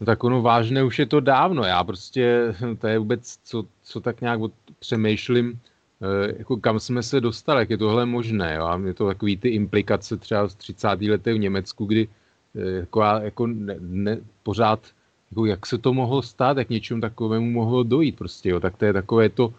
[0.00, 1.64] No tak ono vážné už je to dávno.
[1.64, 4.40] Já prostě, to je vůbec, co, co tak nějak
[4.78, 5.60] přemýšlím,
[6.02, 8.54] eh, jako kam jsme se dostali, jak je tohle možné.
[8.54, 8.64] Jo?
[8.64, 10.88] A je to takový ty implikace třeba z 30.
[11.02, 12.08] letech v Německu, kdy
[12.54, 14.86] eh, jako, jako ne, ne, pořád,
[15.30, 18.60] jako jak se to mohlo stát, jak něčemu takovému mohlo dojít prostě, jo?
[18.60, 19.54] tak to je takové to,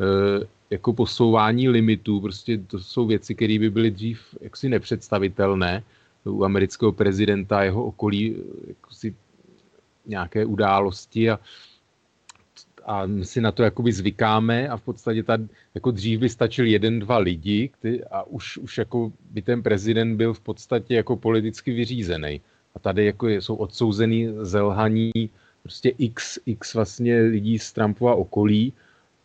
[0.00, 5.82] eh, jako posouvání limitů, prostě to jsou věci, které by byly dřív jaksi nepředstavitelné
[6.24, 8.36] u amerického prezidenta jeho okolí
[8.68, 9.14] jako si
[10.06, 11.40] nějaké události a,
[12.84, 15.38] a my si na to jakoby zvykáme a v podstatě ta,
[15.74, 20.16] jako dřív by stačil jeden, dva lidi který, a už, už jako by ten prezident
[20.16, 22.40] byl v podstatě jako politicky vyřízený.
[22.74, 25.12] A tady jako jsou odsouzený zelhaní
[25.62, 28.72] prostě x, x vlastně lidí z Trumpova okolí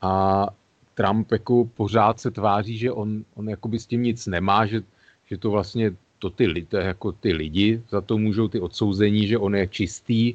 [0.01, 0.47] a
[0.95, 4.81] Trump jako pořád se tváří, že on, on jakoby s tím nic nemá, že,
[5.29, 9.38] že to vlastně to ty, to jako ty lidi za to můžou ty odsouzení, že
[9.38, 10.34] on je čistý.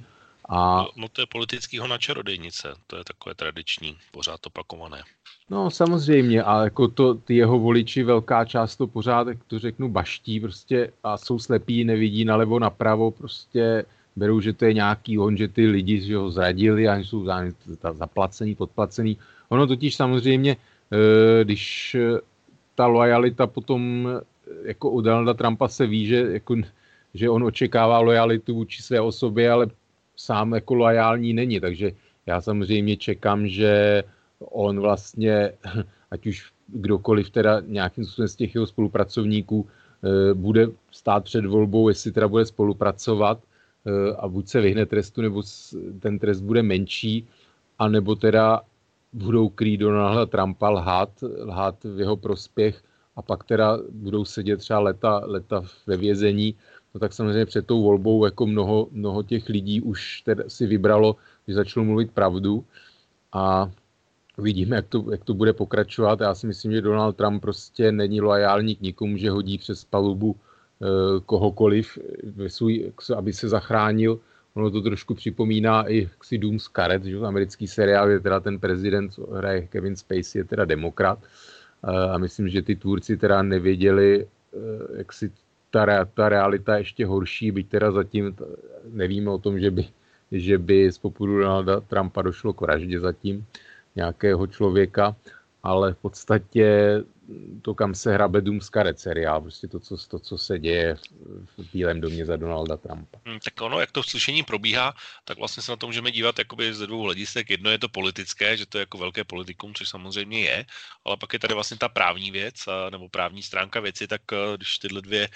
[0.48, 0.82] A...
[0.82, 5.02] No, no to je politickýho na čarodejnice, to je takové tradiční, pořád opakované.
[5.50, 9.88] No samozřejmě, a jako to, ty jeho voliči, velká část to pořád, jak to řeknu,
[9.88, 13.84] baští prostě a jsou slepí, nevidí nalevo, napravo, prostě
[14.16, 17.26] berou, že to je nějaký on, že ty lidi že ho zradili a jsou
[17.92, 19.18] zaplacený, podplacený.
[19.50, 22.20] Ono totiž samozřejmě, eh, když eh,
[22.74, 24.20] ta lojalita potom eh,
[24.64, 26.56] jako u Donalda Trumpa se ví, že, jako,
[27.14, 29.66] že on očekává lojalitu vůči své osobě, ale
[30.16, 31.92] sám jako lojální není, takže
[32.26, 34.02] já samozřejmě čekám, že
[34.40, 35.52] on vlastně,
[36.10, 39.66] ať už kdokoliv teda nějakým způsobem z těch jeho spolupracovníků
[40.34, 43.38] bude stát před volbou, jestli teda bude spolupracovat
[44.18, 45.42] a buď se vyhne trestu, nebo
[46.00, 47.28] ten trest bude menší,
[47.78, 48.60] anebo teda
[49.12, 51.10] budou krýt Donalda Trumpa, lhát,
[51.44, 52.82] lhát v jeho prospěch
[53.16, 56.54] a pak teda budou sedět třeba leta, leta ve vězení,
[56.94, 61.16] no tak samozřejmě před tou volbou jako mnoho, mnoho těch lidí už teda si vybralo,
[61.48, 62.64] že začalo mluvit pravdu.
[63.32, 63.70] A
[64.36, 66.20] uvidíme, jak to, jak to bude pokračovat.
[66.20, 70.36] Já si myslím, že Donald Trump prostě není loajální k nikomu, že hodí přes palubu
[70.36, 70.86] eh,
[71.26, 71.98] kohokoliv,
[72.46, 74.20] svůj, aby se zachránil
[74.54, 78.58] Ono to trošku připomíná i si Dům z karet, že americký seriál, je teda ten
[78.58, 81.18] prezident, co hraje Kevin Spacey, je teda demokrat.
[82.12, 84.58] A myslím, že ty tvůrci teda nevěděli, eh,
[84.98, 85.32] jak si
[85.70, 88.36] ta, ta realita je ještě horší, byť teda zatím
[88.84, 89.84] nevíme o tom, že by,
[90.32, 93.46] že by z popudu Donalda Trumpa došlo k vraždě zatím
[93.96, 95.16] nějakého člověka,
[95.62, 96.66] ale v podstatě
[97.62, 100.96] to, kam se hrabe karet seriál, prostě to, co, to, co se děje
[101.58, 103.20] v Bílém domě za Donalda Trumpa.
[103.24, 106.74] Hmm, tak ono, jak to slyšení probíhá, tak vlastně se na to můžeme dívat jakoby
[106.74, 107.50] ze dvou hledisek.
[107.50, 110.64] Jedno je to politické, že to je jako velké politikum, což samozřejmě je,
[111.04, 112.54] ale pak je tady vlastně ta právní věc,
[112.90, 115.28] nebo právní stránka věci, tak eh, když tyhle dvě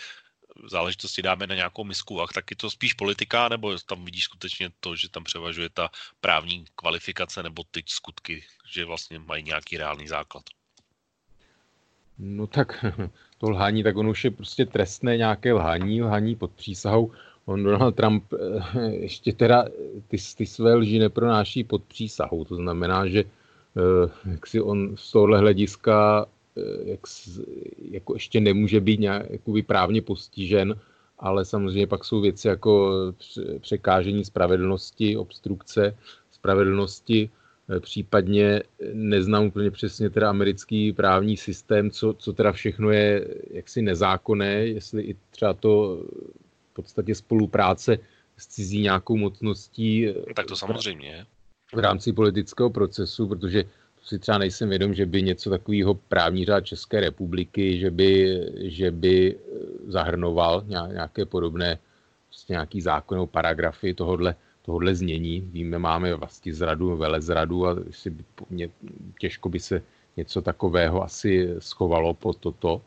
[0.71, 4.71] záležitosti dáme na nějakou misku vah, tak je to spíš politika, nebo tam vidíš skutečně
[4.81, 5.89] to, že tam převažuje ta
[6.21, 10.45] právní kvalifikace nebo ty skutky, že vlastně mají nějaký reálný základ?
[12.19, 12.85] No tak
[13.39, 17.11] to lhání, tak ono už je prostě trestné nějaké lhaní, lhaní pod přísahou.
[17.47, 19.65] On Donald Trump eh, ještě teda
[20.09, 22.45] ty, ty své lži nepronáší pod přísahou.
[22.45, 27.01] To znamená, že eh, jak si on z tohohle hlediska eh, jak,
[27.91, 29.27] jako ještě nemůže být nějak
[29.67, 30.81] právně postižen,
[31.19, 32.93] ale samozřejmě pak jsou věci jako
[33.61, 35.97] překážení spravedlnosti, obstrukce
[36.31, 37.31] spravedlnosti,
[37.81, 44.67] případně neznám úplně přesně teda americký právní systém, co, co teda všechno je jaksi nezákonné,
[44.67, 46.03] jestli i třeba to
[46.71, 47.99] v podstatě spolupráce
[48.37, 50.15] s cizí nějakou mocností.
[50.37, 51.27] Tak to samozřejmě.
[51.75, 53.65] V rámci politického procesu, protože
[54.05, 58.91] si třeba nejsem vědom, že by něco takového právní řád České republiky, že by, že
[58.91, 59.39] by
[59.87, 61.79] zahrnoval nějaké podobné
[62.29, 64.35] prostě nějaký zákonnou paragrafy tohodle,
[64.67, 65.41] tohodle znění.
[65.53, 68.17] Víme, máme vlastně zradu, velezradu a si
[68.51, 68.69] mě,
[69.19, 69.83] těžko by se
[70.17, 72.83] něco takového asi schovalo po toto.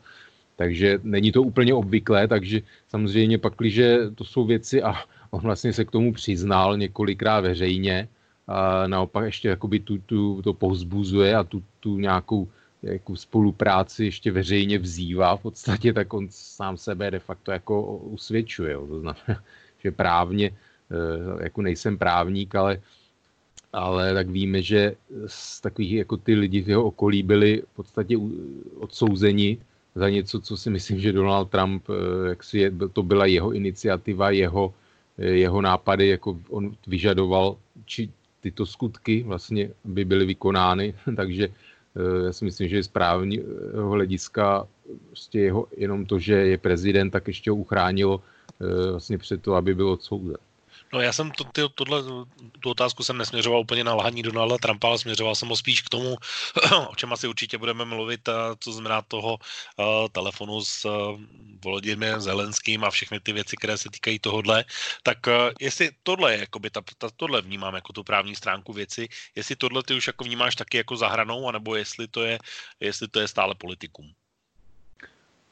[0.56, 3.80] Takže není to úplně obvyklé, takže samozřejmě pak, když
[4.14, 4.94] to jsou věci a
[5.30, 8.08] on vlastně se k tomu přiznal několikrát veřejně,
[8.48, 12.48] a naopak ještě jakoby tu, tu, to povzbuzuje a tu, tu nějakou
[12.82, 18.72] jako spolupráci ještě veřejně vzývá v podstatě, tak on sám sebe de facto jako usvědčuje.
[18.72, 18.86] Jo.
[18.86, 19.42] To znamená,
[19.84, 20.50] že právně,
[21.40, 22.80] jako nejsem právník, ale,
[23.72, 24.94] ale tak víme, že
[25.26, 28.16] z takových jako ty lidi v jeho okolí byli v podstatě
[28.78, 29.58] odsouzeni
[29.98, 33.52] za něco, co si myslím, že Donald Trump, eh, jak si je, to byla jeho
[33.52, 34.74] iniciativa, jeho,
[35.18, 42.26] eh, jeho nápady, jako on vyžadoval, či tyto skutky vlastně by byly vykonány, takže eh,
[42.26, 44.66] já si myslím, že je správního hlediska
[45.06, 48.22] prostě jeho, jenom to, že je prezident, tak ještě ho uchránilo
[48.90, 50.36] vlastně před to, aby byl odsouzen.
[50.92, 52.02] No já jsem to, ty, tohle,
[52.60, 55.88] tu otázku jsem nesměřoval úplně na lhaní Donalda Trumpa, ale směřoval jsem ho spíš k
[55.88, 56.16] tomu,
[56.88, 61.80] o čem asi určitě budeme mluvit, co znamená toho uh, telefonu s uh,
[62.18, 64.64] Zelenským a všechny ty věci, které se týkají tohodle.
[65.02, 69.08] Tak uh, jestli tohle je, jakoby ta, ta, tohle vnímám jako tu právní stránku věci,
[69.34, 72.38] jestli tohle ty už jako vnímáš taky jako zahranou, anebo jestli to je,
[72.80, 74.12] jestli to je stále politikum.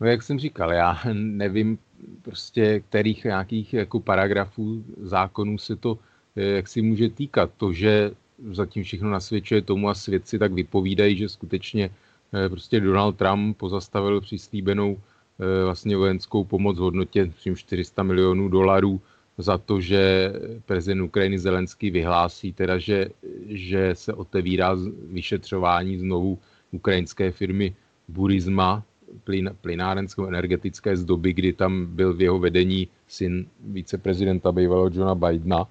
[0.01, 1.79] No jak jsem říkal, já nevím
[2.23, 5.99] prostě kterých nějakých jako paragrafů zákonů se to
[6.37, 7.51] eh, jak si může týkat.
[7.57, 8.11] To, že
[8.51, 14.21] zatím všechno nasvědčuje tomu a svědci tak vypovídají, že skutečně eh, prostě Donald Trump pozastavil
[14.21, 19.01] přislíbenou eh, vlastně vojenskou pomoc v hodnotě 400 milionů dolarů
[19.39, 20.33] za to, že
[20.67, 23.09] prezident Ukrajiny Zelenský vyhlásí teda, že,
[23.49, 24.77] že se otevírá
[25.13, 26.39] vyšetřování znovu
[26.73, 27.77] ukrajinské firmy
[28.09, 28.83] Burisma,
[29.25, 35.14] plyn, plynárensko energetické z doby, kdy tam byl v jeho vedení syn viceprezidenta bývalého Johna
[35.14, 35.66] Bidena,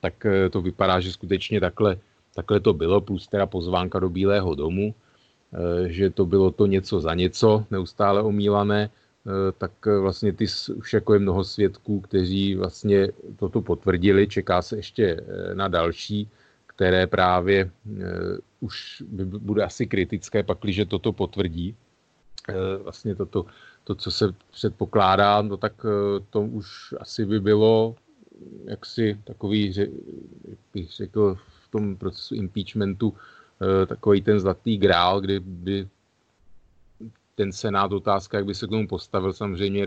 [0.00, 1.96] tak eh, to vypadá, že skutečně takhle,
[2.34, 7.00] takhle to bylo, plus teda pozvánka do Bílého domu, eh, že to bylo to něco
[7.00, 13.08] za něco, neustále omílané, eh, tak vlastně ty už jako je mnoho svědků, kteří vlastně
[13.36, 15.20] toto potvrdili, čeká se ještě
[15.54, 16.28] na další,
[16.66, 17.70] které právě
[18.60, 21.74] už bude asi kritické, pakliže toto potvrdí,
[22.82, 23.46] vlastně toto,
[23.84, 27.94] to, co se předpokládá, no tak eh, to už asi by bylo
[28.64, 33.14] jaksi takový, jak bych řekl, v tom procesu impeachmentu
[33.62, 35.88] eh, takový ten zlatý grál, kdy by
[37.34, 39.86] ten senát otázka, jak by se k tomu postavil, samozřejmě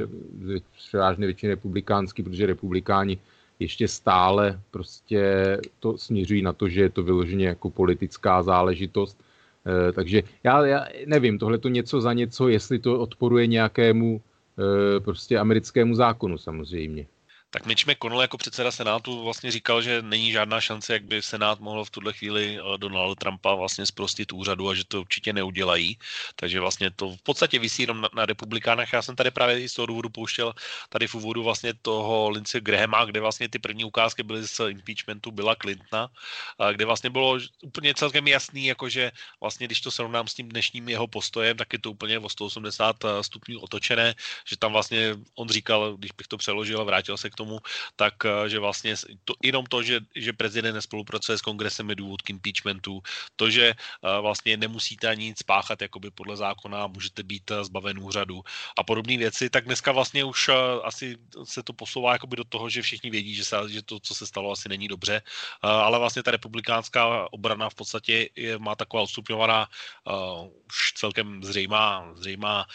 [0.76, 3.20] převážně většině republikánský, protože republikáni
[3.60, 9.18] ještě stále prostě to směřují na to, že je to vyloženě jako politická záležitost.
[9.20, 9.31] Eh,
[9.94, 15.40] takže já, já nevím, tohle to něco za něco, jestli to odporuje nějakému eh, prostě
[15.40, 17.06] americkému zákonu samozřejmě.
[17.54, 21.60] Tak Mitch McConnell jako předseda Senátu vlastně říkal, že není žádná šance, jak by Senát
[21.60, 25.98] mohl v tuhle chvíli eh, Donald Trumpa vlastně zprostit úřadu a že to určitě neudělají.
[26.36, 28.94] Takže vlastně to v podstatě vysí jenom na, na republikánech.
[28.94, 30.54] Já jsem tady právě z toho důvodu pouštěl
[30.90, 35.32] tady v úvodu vlastně toho Lince Grahama, kde vlastně ty první ukázky byly z impeachmentu
[35.32, 36.10] Billa Clintona,
[36.72, 39.12] kde vlastně bylo úplně celkem jasný, jakože
[39.42, 42.96] vlastně když to srovnám s tím dnešním jeho postojem, tak je to úplně o 180
[43.04, 44.16] eh, stupňů otočené,
[44.48, 47.41] že tam vlastně on říkal, když bych to přeložil a vrátil se k
[47.96, 52.22] tak eh, že vlastně to, jenom to, že, že prezident nespolupracuje s kongresem je důvod
[52.22, 53.02] k impeachmentu,
[53.36, 58.00] to, že uh, vlastně nemusíte ani nic spáchat jakoby podle zákona, můžete být uh, zbaven
[58.00, 58.44] úřadu
[58.78, 60.50] a podobné věci, tak dneska vlastně už
[60.84, 64.16] asi se to posouvá jakoby do toho, že všichni vědí, že, se, že to, co
[64.16, 65.22] se stalo, asi není dobře,
[65.62, 69.68] ale vlastně ta republikánská obrana v podstatě je, má taková odstupňovaná
[70.08, 72.66] uh, už celkem zřejmá, zřejmá,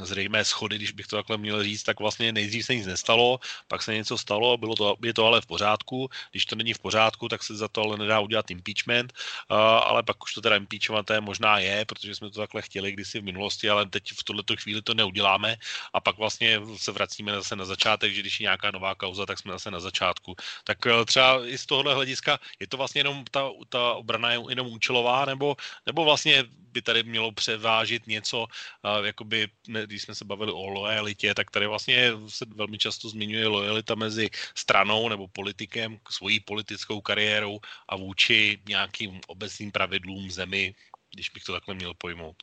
[0.00, 3.82] zřejmé schody, když bych to takhle měl říct, tak vlastně nejdřív se nic nestalo, pak
[3.82, 6.08] se něco něco stalo, bylo to, je to ale v pořádku.
[6.32, 10.02] Když to není v pořádku, tak se za to ale nedá udělat impeachment, uh, ale
[10.02, 13.68] pak už to teda impeachované možná je, protože jsme to takhle chtěli kdysi v minulosti,
[13.68, 15.56] ale teď v tuto chvíli to neuděláme
[15.92, 19.38] a pak vlastně se vracíme zase na začátek, že když je nějaká nová kauza, tak
[19.38, 20.36] jsme zase na začátku.
[20.64, 24.40] Tak uh, třeba i z tohohle hlediska je to vlastně jenom ta, ta obrana je
[24.48, 25.56] jenom účelová, nebo,
[25.86, 31.34] nebo vlastně by tady mělo převážit něco, uh, jakoby, když jsme se bavili o lojalitě,
[31.34, 37.60] tak tady vlastně se velmi často zmiňuje lojalita mezi stranou nebo politikem, svojí politickou kariérou
[37.88, 40.74] a vůči nějakým obecným pravidlům zemi,
[41.14, 42.36] když bych to takhle měl pojmout.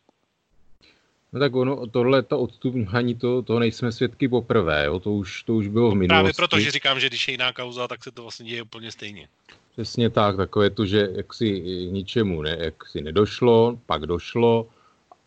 [1.34, 5.00] No tak ono, tohle, to odstupňování, to, to nejsme svědky poprvé, jo?
[5.00, 6.08] To, už, to už bylo v minulosti.
[6.08, 8.92] Právě proto, že říkám, že když je jiná kauza, tak se to vlastně děje úplně
[8.92, 9.28] stejně.
[9.72, 11.60] Přesně tak, takové to, že jak si
[11.92, 14.68] ničemu ne, jak si nedošlo, pak došlo,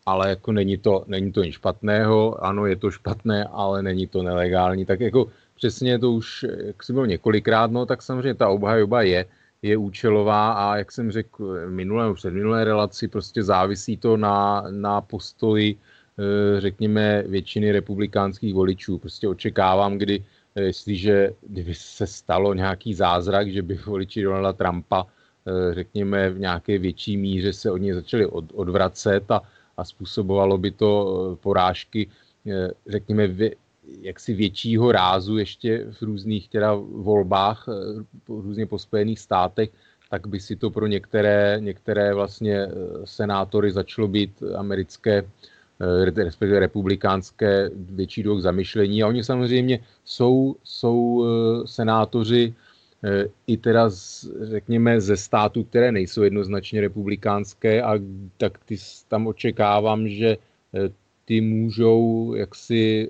[0.05, 4.23] ale jako není to, není to nic špatného, ano, je to špatné, ale není to
[4.23, 9.01] nelegální, tak jako přesně to už, jak si bylo několikrát, no tak samozřejmě ta obhajoba
[9.01, 9.25] je,
[9.61, 15.75] je účelová a jak jsem řekl minulé, předminulé relaci, prostě závisí to na, na postoji,
[15.75, 18.97] eh, řekněme, většiny republikánských voličů.
[18.97, 20.23] Prostě očekávám, kdy
[20.55, 26.77] jestliže kdyby se stalo nějaký zázrak, že by voliči Donalda Trumpa, eh, řekněme, v nějaké
[26.77, 29.41] větší míře se od něj začali od, odvracet a,
[29.77, 32.09] a způsobovalo by to eh, porážky,
[32.47, 33.27] eh, řekněme,
[34.01, 37.65] jaksi většího rázu ještě v různých teda volbách,
[38.27, 39.69] různě po Spojených státech,
[40.09, 42.67] tak by si to pro některé, některé vlastně
[43.05, 45.23] senátory začalo být americké
[45.79, 49.03] Eh, respektive republikánské větší druh zamyšlení.
[49.03, 52.53] A oni samozřejmě jsou, jsou eh, senátoři
[53.03, 57.95] eh, i teda, z, řekněme, ze států, které nejsou jednoznačně republikánské a
[58.37, 58.75] tak ty,
[59.07, 60.37] tam očekávám, že
[61.25, 63.09] ty můžou jaksi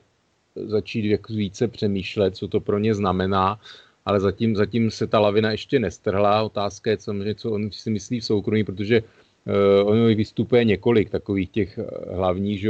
[0.55, 3.59] začít jak více přemýšlet, co to pro ně znamená,
[4.05, 6.43] ale zatím, zatím se ta lavina ještě nestrhla.
[6.43, 9.03] Otázka je samozřejmě, co on si myslí v soukromí, protože
[9.47, 12.69] Uh, ono vystupuje několik takových těch eh, hlavních, že,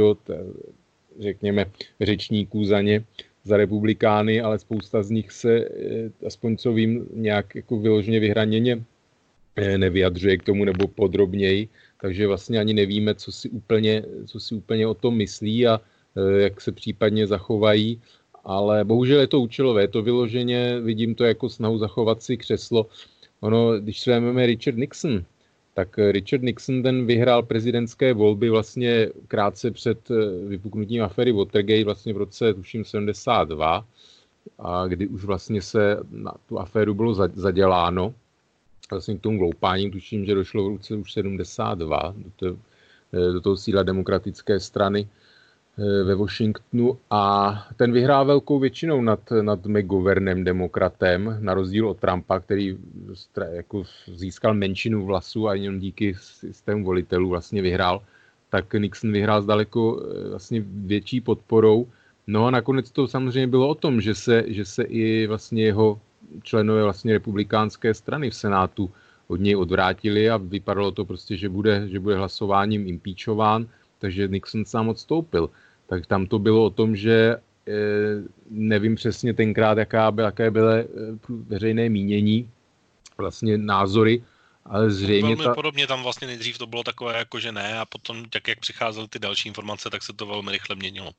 [1.20, 1.66] řekněme,
[2.00, 3.04] řečníků za ně,
[3.44, 8.84] za republikány, ale spousta z nich se, eh, aspoň co vím, nějak jako vyloženě vyhraněně
[9.76, 11.68] nevyjadřuje k tomu nebo podrobněji,
[12.00, 15.80] takže vlastně ani nevíme, co si úplně, co si úplně o tom myslí a
[16.38, 18.00] jak se případně zachovají,
[18.44, 22.86] ale bohužel je to účelové, je to vyloženě, vidím to jako snahu zachovat si křeslo.
[23.40, 25.24] Ono, když se vezmeme Richard Nixon,
[25.74, 30.14] tak Richard Nixon ten vyhrál prezidentské volby vlastně krátce před eh,
[30.48, 33.84] vypuknutím afery Watergate vlastně v roce, tuším, 72,
[34.58, 38.14] a kdy už vlastně se na tu aféru bylo zaděláno.
[38.90, 42.56] Vlastně k tomu vloupání, tuším, že došlo v roce už 72 do,
[43.12, 45.08] eh, do toho síla demokratické strany.
[45.80, 51.98] Eh, ve Washingtonu a ten vyhrál velkou většinou nad, nad McGovernem, demokratem, na rozdíl od
[51.98, 52.78] Trumpa, který
[53.52, 53.82] jako
[54.14, 58.02] získal menšinu vlasů a jenom díky systému volitelů vlastně vyhrál,
[58.48, 61.88] tak Nixon vyhrál s daleko eh, vlastně větší podporou.
[62.26, 66.00] No a nakonec to samozřejmě bylo o tom, že se, že se i vlastně jeho
[66.42, 68.90] členové vlastně republikánské strany v Senátu
[69.28, 73.66] od něj odvrátili a vypadalo to prostě, že bude, že bude hlasováním impeachován,
[73.98, 75.50] takže Nixon sám odstoupil
[75.90, 77.72] tak tam to bylo o tom, že eh,
[78.50, 80.86] nevím přesně tenkrát, jaká by, jaké byly eh,
[81.28, 82.50] veřejné mínění,
[83.18, 84.22] vlastně názory,
[84.64, 85.34] ale zřejmě...
[85.34, 85.54] Velmi ta...
[85.54, 89.08] podobně tam vlastně nejdřív to bylo takové jako, že ne a potom, tak jak přicházely
[89.08, 91.10] ty další informace, tak se to velmi rychle měnilo.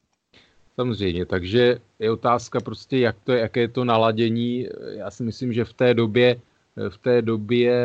[0.76, 4.67] Samozřejmě, takže je otázka prostě, jak to, jaké je to naladění.
[4.97, 6.41] Já si myslím, že v té době,
[6.89, 7.76] v té době,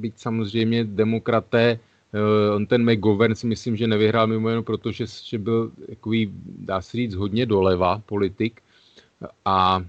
[0.00, 1.78] byť samozřejmě demokraté
[2.54, 6.80] on ten McGovern si myslím, že nevyhrál mimo jenom proto, že, že byl takový, dá
[6.80, 8.60] se říct, hodně doleva politik
[9.44, 9.84] a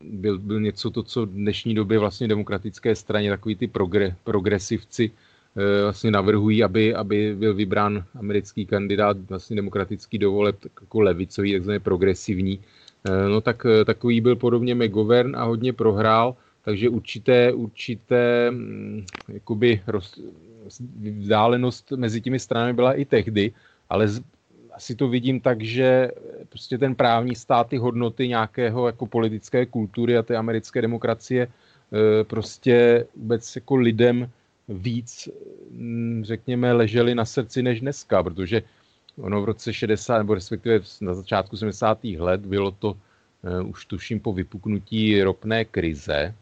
[0.00, 5.10] byl, byl něco to, co v dnešní době vlastně demokratické straně takový ty progre, progresivci
[5.10, 11.80] uh, vlastně navrhují, aby, aby byl vybrán americký kandidát vlastně demokratický dovoleb jako levicový, takzvaně
[11.80, 12.58] progresivní.
[12.58, 19.82] Uh, no tak takový byl podobně McGovern a hodně prohrál, takže určité, určité hm, jakoby
[19.86, 20.20] roz,
[21.20, 23.52] vzdálenost mezi těmi stranami byla i tehdy,
[23.90, 24.22] ale z,
[24.72, 26.10] asi to vidím tak, že
[26.48, 32.24] prostě ten právní stát, ty hodnoty nějakého jako politické kultury a té americké demokracie e,
[32.24, 34.30] prostě vůbec jako lidem
[34.68, 35.28] víc,
[35.70, 38.62] mm, řekněme, leželi na srdci než dneska, protože
[39.18, 42.04] ono v roce 60, nebo respektive na začátku 70.
[42.04, 46.34] let bylo to uh, už tuším po vypuknutí ropné krize.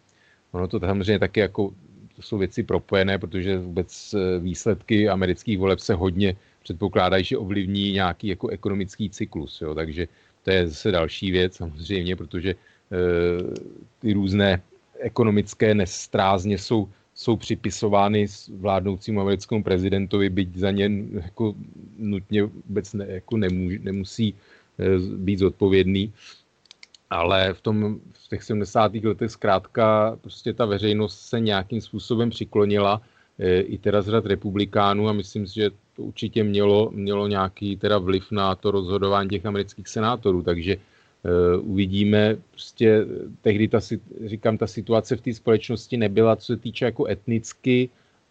[0.52, 1.74] Ono to samozřejmě taky jako
[2.20, 7.92] to jsou věci propojené, protože vůbec eh, výsledky amerických voleb se hodně předpokládají, že ovlivní
[7.92, 9.60] nějaký jako ekonomický cyklus.
[9.60, 9.74] Jo?
[9.74, 10.08] Takže
[10.44, 12.54] to je zase další věc samozřejmě, protože
[13.98, 14.62] ty různé
[14.98, 18.26] ekonomické nestrázně jsou, jsou připisovány
[18.58, 21.54] vládnoucímu americkému prezidentovi, byť za ně jako
[21.98, 24.34] nutně vůbec ne, jako nemůže, nemusí
[25.16, 26.12] být zodpovědný.
[27.10, 28.94] Ale v, tom, v těch 70.
[28.94, 33.02] letech zkrátka prostě ta veřejnost se nějakým způsobem přiklonila
[33.60, 37.98] i teda z řad republikánů a myslím si, že to určitě mělo, mělo nějaký teda
[37.98, 43.06] vliv na to rozhodování těch amerických senátorů, takže uh, uvidíme, prostě
[43.42, 43.80] tehdy ta,
[44.24, 47.88] říkám, ta situace v té společnosti nebyla, co se týče jako etnicky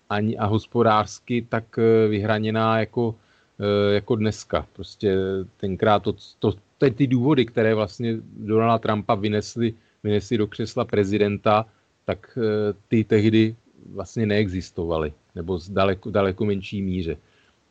[0.10, 4.68] ani a hospodářsky, tak uh, vyhraněná jako, uh, jako dneska.
[4.74, 5.16] Prostě
[5.58, 9.74] tenkrát to, to, to, ty důvody, které vlastně Donalda Trumpa vynesly,
[10.04, 11.66] vynesly do křesla prezidenta,
[12.06, 12.44] tak uh,
[12.88, 13.56] ty tehdy
[13.94, 17.18] vlastně neexistovaly, nebo z daleko, daleko menší míře.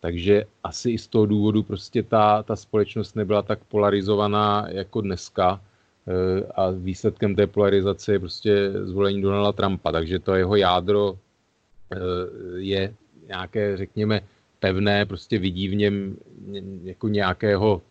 [0.00, 5.60] Takže asi i z toho důvodu prostě ta, ta společnost nebyla tak polarizovaná jako dneska
[5.60, 9.92] eh, a výsledkem té polarizace je prostě zvolení Donalda Trumpa.
[9.92, 11.18] Takže to jeho jádro
[11.92, 11.96] eh,
[12.56, 12.94] je
[13.26, 14.20] nějaké, řekněme,
[14.58, 16.16] pevné, prostě vidí v něm
[16.84, 17.82] jako nějakého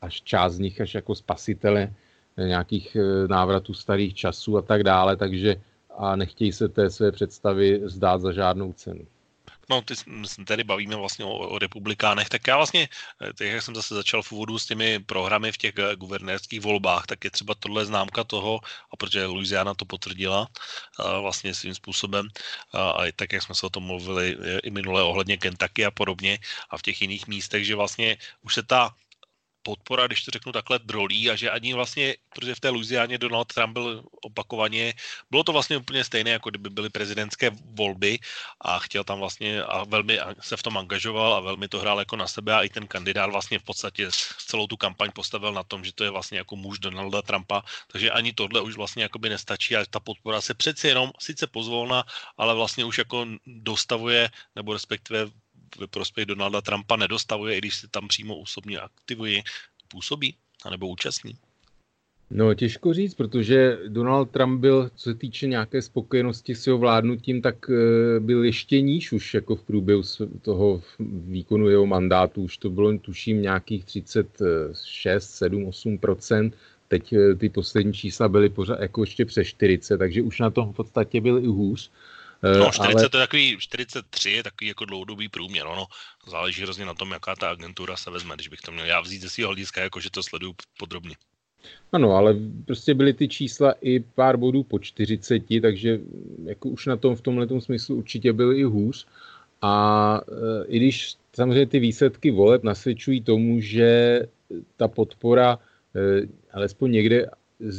[0.00, 1.94] až část z nich až jako spasitele
[2.36, 5.56] nějakých eh, návratů starých časů a tak dále, takže
[5.98, 9.06] a nechtějí se té své představy zdát za žádnou cenu.
[9.70, 10.04] No, ty se
[10.46, 12.88] tady bavíme vlastně o, o republikánech, tak já vlastně,
[13.22, 16.60] eh, tak jak jsem zase začal v úvodu s těmi programy v těch eh, guvernérských
[16.60, 20.48] volbách, tak je třeba tohle známka toho, a protože Louisiana to potvrdila
[21.20, 22.28] vlastně svým způsobem,
[22.72, 26.38] a, a tak jak jsme se o tom mluvili i minule ohledně Kentucky a podobně
[26.70, 28.90] a v těch jiných místech, že vlastně už se ta
[29.62, 33.44] podpora, když to řeknu takhle, drolí a že ani vlastně, protože v té Louisianě Donald
[33.44, 34.94] Trump byl opakovaně,
[35.30, 38.18] bylo to vlastně úplně stejné, jako kdyby byly prezidentské volby
[38.60, 42.16] a chtěl tam vlastně a velmi se v tom angažoval a velmi to hrál jako
[42.16, 44.08] na sebe a i ten kandidát vlastně v podstatě
[44.46, 48.10] celou tu kampaň postavil na tom, že to je vlastně jako muž Donalda Trumpa, takže
[48.10, 52.04] ani tohle už vlastně jakoby nestačí a ta podpora se přeci jenom sice pozvolna,
[52.36, 55.30] ale vlastně už jako dostavuje nebo respektive
[55.78, 59.42] ve prospěch Donalda Trumpa nedostavuje, i když se tam přímo osobně aktivuje,
[59.88, 61.34] působí, anebo účastní?
[62.30, 67.42] No, těžko říct, protože Donald Trump byl, co se týče nějaké spokojenosti s jeho vládnutím,
[67.42, 70.02] tak eh, byl ještě níž už jako v průběhu
[70.42, 70.82] toho
[71.26, 72.42] výkonu jeho mandátu.
[72.42, 76.52] Už to bylo, tuším, nějakých 36, 7, 8%
[76.90, 80.72] Teď eh, ty poslední čísla byly pořád jako ještě přes 40, takže už na tom
[80.72, 81.90] v podstatě byl i hůř.
[82.42, 83.08] No, 40 ale...
[83.08, 85.86] to je takový, 43 je takový jako dlouhodobý průměr, ono
[86.26, 89.22] záleží hrozně na tom, jaká ta agentura se vezme, když bych to měl já vzít
[89.22, 91.16] ze svého hlediska, jako že to sleduju podrobně.
[91.92, 92.36] Ano, ale
[92.66, 96.00] prostě byly ty čísla i pár bodů po 40, takže
[96.44, 99.06] jako už na tom v tomhle smyslu určitě byly i hůř.
[99.62, 104.20] A e, i když samozřejmě ty výsledky voleb nasvědčují tomu, že
[104.76, 105.58] ta podpora
[105.94, 107.30] e, alespoň někde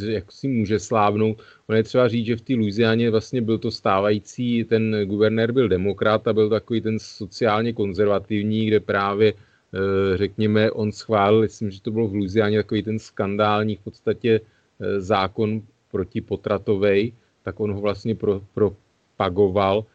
[0.06, 1.42] jak si může slávnout.
[1.68, 5.70] On je třeba říct, že v té Louisianě vlastně byl to stávající, ten guvernér byl
[5.70, 11.82] demokrat a byl takový ten sociálně konzervativní, kde právě eh, řekněme, on schválil, myslím, že
[11.82, 15.62] to bylo v Louisianě takový ten skandální v podstatě eh, zákon
[15.92, 17.14] protipotratovej,
[17.44, 19.86] tak on ho vlastně pro, propagoval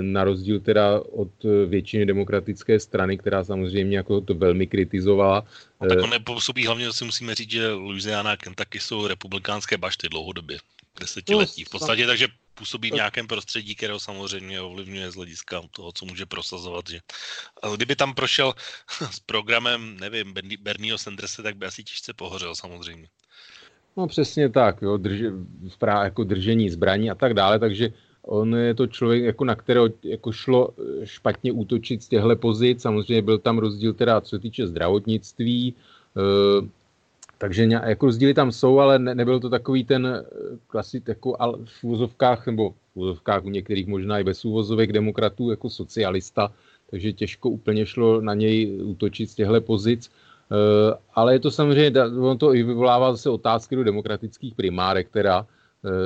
[0.00, 1.30] na rozdíl teda od
[1.66, 5.44] většiny demokratické strany, která samozřejmě jako to velmi kritizovala.
[5.80, 10.08] No, tak on nepůsobí hlavně, si musíme říct, že Louisiana a Kentucky jsou republikánské bašty
[10.08, 10.58] dlouhodobě,
[11.00, 16.06] desetiletí v podstatě, takže působí v nějakém prostředí, které samozřejmě ovlivňuje z hlediska toho, co
[16.06, 16.84] může prosazovat.
[16.90, 17.00] Že...
[17.76, 18.54] Kdyby tam prošel
[19.10, 23.08] s programem, nevím, Bernieho Sandersa, tak by asi těžce pohořel samozřejmě.
[23.96, 25.20] No přesně tak, jo, drž,
[26.02, 27.92] jako držení zbraní a tak dále, takže
[28.30, 32.82] On je to člověk, jako na kterého jako šlo eh, špatně útočit z těchto pozic.
[32.82, 36.68] Samozřejmě byl tam rozdíl teda, co se týče zdravotnictví, e,
[37.38, 40.22] takže jako rozdíly tam jsou, ale ne, nebyl to takový ten eh,
[40.66, 45.70] klasit jako v úvozovkách, nebo v úvozovkách u některých možná i bez úvozovek demokratů jako
[45.70, 46.52] socialista,
[46.90, 50.06] takže těžko úplně šlo na něj útočit z těchto pozic.
[50.06, 50.14] E,
[51.14, 55.46] ale je to samozřejmě, on to i vyvolává zase otázky do demokratických primárek, Eh,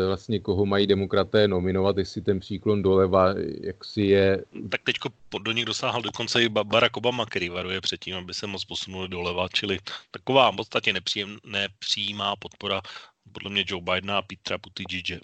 [0.06, 4.44] vlastně koho mají demokraté nominovat, jestli ten příklon doleva, jak si je...
[4.70, 5.08] Tak teďko
[5.42, 9.48] do nich dosáhl dokonce i Barack Obama, který varuje předtím, aby se moc posunuli doleva,
[9.52, 9.78] čili
[10.10, 12.80] taková v podstatě nepříjem, nepřímá podpora
[13.32, 15.20] podle mě Joe Bidena a Petra Buttigiege.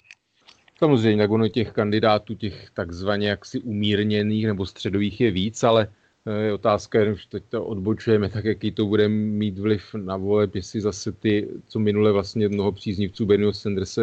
[0.79, 5.87] Samozřejmě, tak ono těch kandidátů, těch takzvaně jaksi umírněných nebo středových je víc, ale
[6.25, 10.81] je otázka, už teď to odbočujeme, tak jaký to bude mít vliv na voleb, jestli
[10.81, 14.01] zase ty, co minule vlastně mnoho příznivců Bernieho Sandersa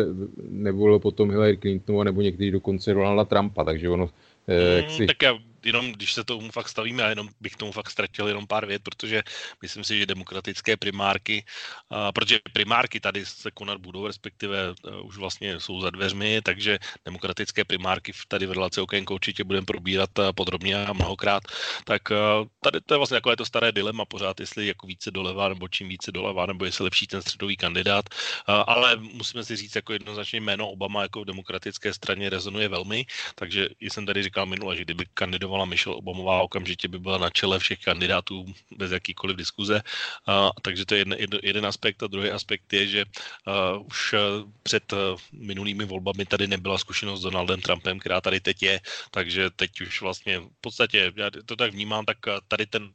[0.50, 4.10] nevolilo potom Hillary Clintonová nebo někdy dokonce Donalda Trumpa, takže ono
[4.48, 5.06] eh, jak si...
[5.06, 8.46] Tak já jenom když se tomu fakt stavíme, a jenom bych tomu fakt ztratil jenom
[8.46, 9.22] pár vět, protože
[9.62, 11.44] myslím si, že demokratické primárky,
[11.88, 16.78] uh, protože primárky tady se konat budou, respektive uh, už vlastně jsou za dveřmi, takže
[17.04, 21.42] demokratické primárky tady v relaci okénko určitě budeme probírat uh, podrobně a mnohokrát,
[21.84, 25.48] tak uh, tady to je vlastně takové to staré dilema pořád, jestli jako více doleva,
[25.48, 28.04] nebo čím více doleva, nebo jestli lepší ten středový kandidát,
[28.46, 33.68] ale musíme si říct jako jednoznačně jméno Obama jako v demokratické straně rezonuje velmi, takže
[33.80, 35.04] jsem tady říkal minule, že kdyby
[35.48, 38.44] kandidovala Michelle Obamová, okamžitě by byla na čele všech kandidátů
[38.76, 39.80] bez jakýkoliv diskuze.
[40.28, 42.02] Uh, takže to je jeden, jeden aspekt.
[42.02, 44.14] A druhý aspekt je, že uh, už
[44.62, 44.84] před
[45.32, 48.80] minulými volbami tady nebyla zkušenost s Donaldem Trumpem, která tady teď je,
[49.10, 52.18] takže teď už vlastně v podstatě, já to tak vnímám, tak
[52.48, 52.92] tady ten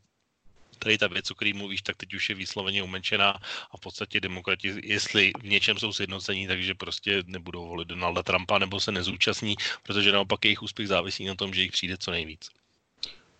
[0.84, 3.30] tady ta věc, o který mluvíš, tak teď už je výsloveně umenšená
[3.72, 8.60] a v podstatě demokrati, jestli v něčem jsou sjednocení, takže prostě nebudou volit Donalda Trumpa
[8.60, 12.50] nebo se nezúčastní, protože naopak jejich úspěch závisí na tom, že jich přijde co nejvíc.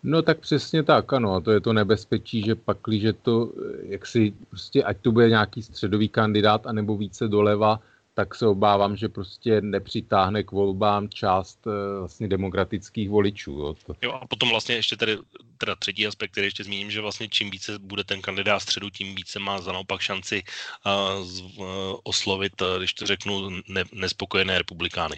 [0.02, 3.52] No tak přesně tak, ano, a to je to nebezpečí, že pak, že to,
[3.88, 7.80] jak si prostě, ať to bude nějaký středový kandidát, anebo více doleva,
[8.14, 13.50] tak se obávám, že prostě nepřitáhne k volbám část eh, vlastně demokratických voličů.
[13.50, 13.74] Jo.
[14.02, 15.18] jo a potom vlastně ještě tady
[15.58, 19.14] teda třetí aspekt, který ještě zmíním, že vlastně čím více bude ten kandidát středu, tím
[19.14, 20.42] více má za naopak šanci
[20.86, 21.66] uh, z, uh,
[22.04, 25.16] oslovit, uh, když to řeknu, ne, nespokojené republikány.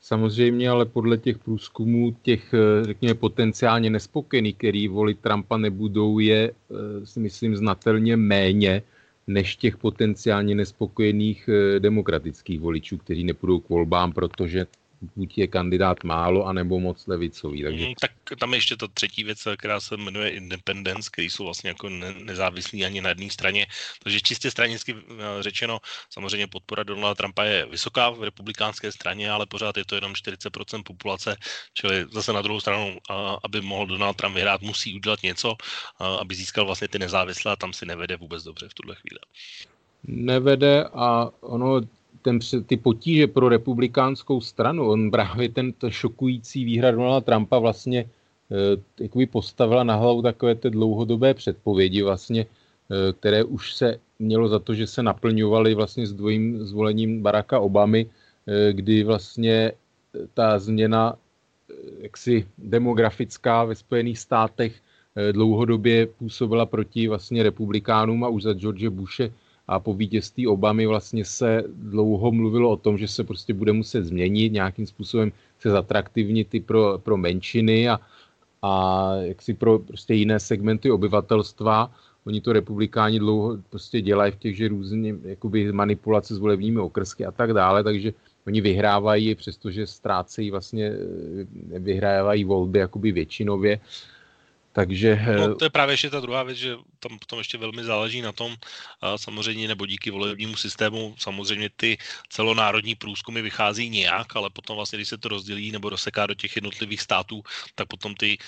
[0.00, 6.52] Samozřejmě, ale podle těch průzkumů těch, řekněme, potenciálně nespokojených, který volit Trumpa nebudou, je,
[7.04, 8.82] si myslím, znatelně méně,
[9.28, 14.66] než těch potenciálně nespokojených eh, demokratických voličů, kteří nepůjdou k volbám, protože
[15.00, 17.62] buď je kandidát málo, anebo moc levicový.
[17.62, 17.86] Takže...
[17.86, 21.70] Mm, tak tam je ještě ta třetí věc, která se jmenuje independence, který jsou vlastně
[21.70, 23.66] jako ne- nezávislí ani na jedné straně.
[24.02, 25.78] Takže čistě stranicky eh, řečeno,
[26.10, 30.82] samozřejmě podpora Donalda Trumpa je vysoká v republikánské straně, ale pořád je to jenom 40%
[30.82, 31.36] populace,
[31.74, 32.98] čili zase na druhou stranu,
[33.44, 35.56] aby mohl Donald Trump vyhrát, musí udělat něco,
[36.20, 39.18] aby získal vlastně ty nezávislé a tam si nevede vůbec dobře v tuhle chvíli.
[40.04, 41.80] Nevede a ono
[42.22, 49.02] ten, ty potíže pro republikánskou stranu, on právě ten šokující výhra Donalda Trumpa vlastně e,
[49.02, 54.58] jakoby postavila na hlavu takové ty dlouhodobé předpovědi vlastně, e, které už se mělo za
[54.58, 58.06] to, že se naplňovaly vlastně s dvojím zvolením Baracka Obamy,
[58.46, 59.72] e, kdy vlastně
[60.34, 61.16] ta změna
[62.00, 64.72] jaksi demografická ve Spojených státech
[65.32, 69.30] dlouhodobě působila proti vlastně republikánům a už za George Bushe
[69.68, 74.04] a po vítězství Obamy vlastně se dlouho mluvilo o tom, že se prostě bude muset
[74.04, 78.00] změnit, nějakým způsobem se zatraktivnit i pro, pro menšiny a,
[78.62, 81.92] a jaksi pro prostě jiné segmenty obyvatelstva.
[82.24, 87.24] Oni to republikáni dlouho prostě dělají v těch, že různě jakoby manipulace s volebními okrsky
[87.26, 88.12] a tak dále, takže
[88.46, 90.92] oni vyhrávají, přestože ztrácejí vlastně,
[91.78, 93.80] vyhrávají volby jakoby většinově.
[94.72, 95.18] Takže...
[95.36, 98.32] No, to je právě ještě ta druhá věc, že tam potom ještě velmi záleží na
[98.32, 98.56] tom,
[99.16, 101.98] samozřejmě nebo díky volebnímu systému, samozřejmě ty
[102.28, 106.56] celonárodní průzkumy vychází nějak, ale potom vlastně, když se to rozdělí nebo rozseká do těch
[106.56, 107.42] jednotlivých států,
[107.74, 108.38] tak potom ty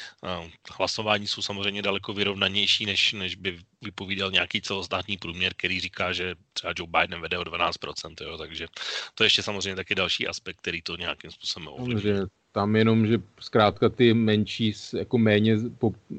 [0.78, 6.34] hlasování jsou samozřejmě daleko vyrovnanější, než, než by vypovídal nějaký celostátní průměr, který říká, že
[6.52, 8.66] třeba Joe Biden vede o 12%, jo, takže
[9.14, 12.39] to je ještě samozřejmě taky další aspekt, který to nějakým způsobem ovlivňuje.
[12.52, 15.58] Tam jenom, že zkrátka ty menší, jako méně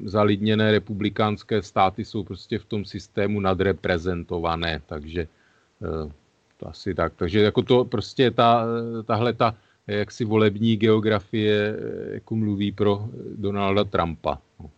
[0.04, 6.12] zalidněné republikánské státy jsou prostě v tom systému nadreprezentované, takže eh,
[6.56, 7.12] to asi tak.
[7.16, 8.64] Takže jako to prostě ta,
[9.06, 9.56] tahle ta
[9.86, 14.38] jaksi volební geografie eh, jako mluví pro Donalda Trumpa.
[14.60, 14.70] No.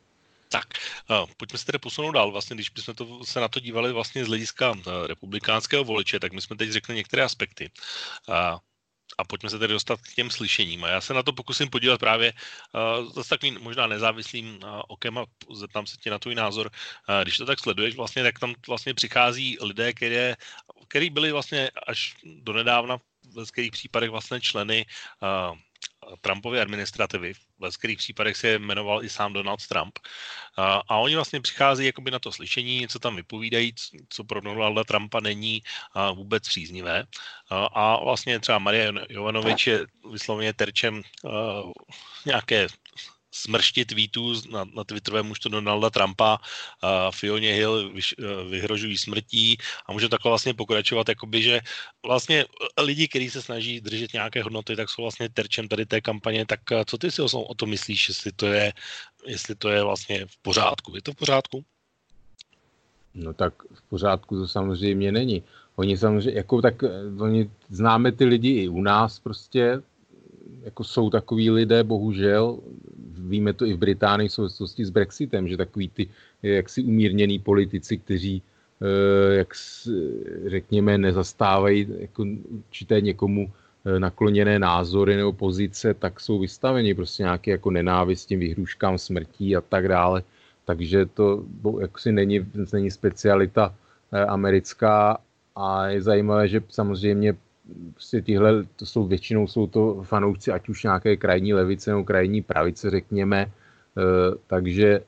[0.49, 0.67] Tak,
[1.11, 2.31] uh, pojďme se tedy posunout dál.
[2.33, 4.75] Vlastně, když bychom to, se na to dívali vlastně z hlediska
[5.07, 7.71] republikánského voliče, tak my jsme teď řekli některé aspekty.
[9.19, 10.85] A pojďme se tedy dostat k těm slyšením.
[10.85, 15.19] A já se na to pokusím podívat právě uh, zase takovým možná nezávislým uh, okem
[15.19, 15.25] a
[15.55, 16.71] zeptám se tě na tvůj názor.
[17.09, 20.37] Uh, když to tak sleduješ, vlastně, tak tam vlastně přichází lidé, které,
[20.89, 22.99] který byli vlastně až do nedávna
[23.35, 24.87] v kterých případech vlastně členy
[25.23, 25.59] uh,
[26.21, 27.35] Trumpovy administrativy.
[27.35, 29.99] V některých případech se jmenoval i sám Donald Trump.
[30.57, 33.75] A, a oni vlastně přichází jakoby na to slyšení, něco tam vypovídají,
[34.09, 37.05] co pro Donalda Trumpa není a, vůbec příznivé.
[37.51, 41.63] A, a vlastně třeba Maria Jovanovič je vysloveně terčem a,
[42.27, 42.67] nějaké
[43.35, 46.39] smršti tweetů na, na Twitterovém účtu Donalda Trumpa,
[46.83, 49.57] a Fioně Hill vyš, eh, vyhrožují smrtí
[49.87, 51.61] a může takhle vlastně pokračovat, jakoby, že
[52.07, 52.45] vlastně
[52.79, 56.61] lidi, kteří se snaží držet nějaké hodnoty, tak jsou vlastně terčem tady té kampaně, tak
[56.73, 58.73] eh, co ty si o, o tom myslíš, jestli to je,
[59.27, 60.97] jestli to je vlastně v pořádku?
[60.97, 61.65] Je to v pořádku?
[63.15, 65.43] No tak v pořádku to samozřejmě není.
[65.77, 66.75] Oni samozřejmě, jako tak,
[67.19, 69.83] oni známe ty lidi i u nás prostě,
[70.65, 72.59] jako jsou takový lidé, bohužel,
[73.19, 76.09] víme to i v Británii v souvislosti s Brexitem, že takový ty
[76.43, 78.43] jaksi umírněný politici, kteří
[79.31, 79.49] jak
[80.47, 83.53] řekněme nezastávají jako určité někomu
[83.99, 89.89] nakloněné názory nebo pozice, tak jsou vystaveni prostě nějaké jako nenávistím, vyhruškám smrtí a tak
[89.89, 90.23] dále.
[90.65, 91.45] Takže to
[91.81, 93.75] jaksi není, není specialita
[94.29, 95.19] americká
[95.57, 97.37] a je zajímavé, že samozřejmě
[97.93, 102.43] prostě tyhle, to jsou většinou jsou to fanoušci, ať už nějaké krajní levice nebo krajní
[102.43, 103.51] pravice, řekněme, e,
[104.47, 105.01] takže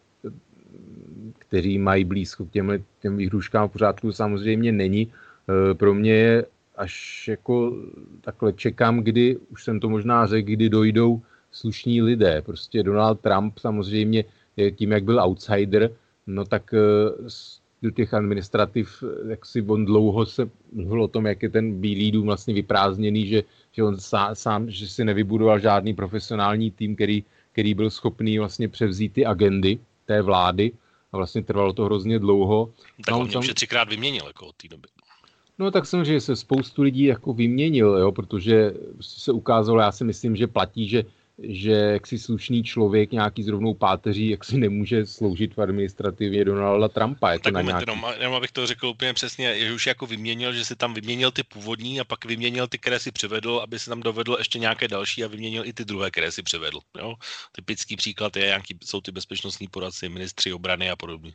[1.38, 5.02] kteří mají blízko k těm, těm výhruškám v pořádku, samozřejmě není.
[5.02, 6.46] E, pro mě je
[6.76, 7.76] až jako
[8.20, 12.42] takhle čekám, kdy, už jsem to možná řekl, kdy dojdou slušní lidé.
[12.42, 14.24] Prostě Donald Trump samozřejmě
[14.76, 15.90] tím, jak byl outsider,
[16.26, 16.78] no tak e,
[17.86, 22.10] do těch administrativ, jak si on dlouho se mluvil o tom, jak je ten Bílý
[22.10, 27.24] dům vlastně vyprázdněný, že, že on sám, sám, že si nevybudoval žádný profesionální tým, který,
[27.52, 30.72] který byl schopný vlastně převzít ty agendy té vlády
[31.12, 32.74] a vlastně trvalo to hrozně dlouho.
[33.04, 33.42] Tak no, on tam...
[33.42, 34.88] třikrát vyměnil jako od té doby.
[35.58, 40.36] No tak samozřejmě se spoustu lidí jako vyměnil, jo, protože se ukázalo, já si myslím,
[40.36, 41.04] že platí, že
[41.38, 47.32] že jaksi slušný člověk, nějaký zrovnou páteří, jak si nemůže sloužit v administrativě Donalda Trumpa.
[47.32, 47.90] Je to tak na moment, nějaký...
[47.90, 51.30] jenom, jenom abych to řekl úplně přesně, že už jako vyměnil, že si tam vyměnil
[51.30, 54.88] ty původní a pak vyměnil ty, které si přivedl, aby si tam dovedl ještě nějaké
[54.88, 56.78] další a vyměnil i ty druhé, které si přivedl.
[56.98, 57.14] Jo?
[57.52, 61.32] Typický příklad je, jaký jsou ty bezpečnostní poradci, ministři obrany a podobně.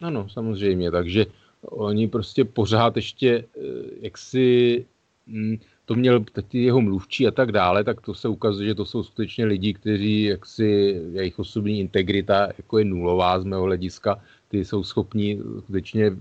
[0.00, 1.26] Ano, samozřejmě, takže
[1.62, 3.60] oni prostě pořád ještě eh,
[4.00, 4.86] jaksi
[5.26, 5.58] hm,
[5.88, 9.02] to měl ty jeho mluvčí a tak dále, tak to se ukazuje, že to jsou
[9.02, 14.84] skutečně lidi, kteří jaksi, jejich osobní integrita jako je nulová z mého hlediska, ty jsou
[14.84, 16.12] schopni skutečně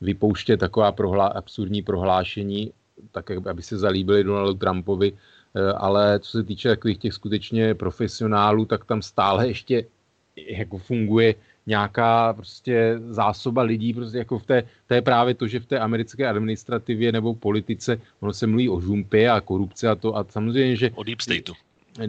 [0.00, 2.72] vypouštět taková prohlá, absurdní prohlášení,
[3.10, 8.64] tak aby se zalíbili Donaldu Trumpovi, eh, ale co se týče takových těch skutečně profesionálů,
[8.64, 9.86] tak tam stále ještě
[10.36, 11.34] jako funguje
[11.66, 15.78] nějaká prostě zásoba lidí, prostě jako v té, to je právě to, že v té
[15.78, 20.76] americké administrativě nebo politice, ono se mluví o žumpě a korupci a to a samozřejmě,
[20.76, 20.90] že...
[20.94, 21.52] O deep stateu.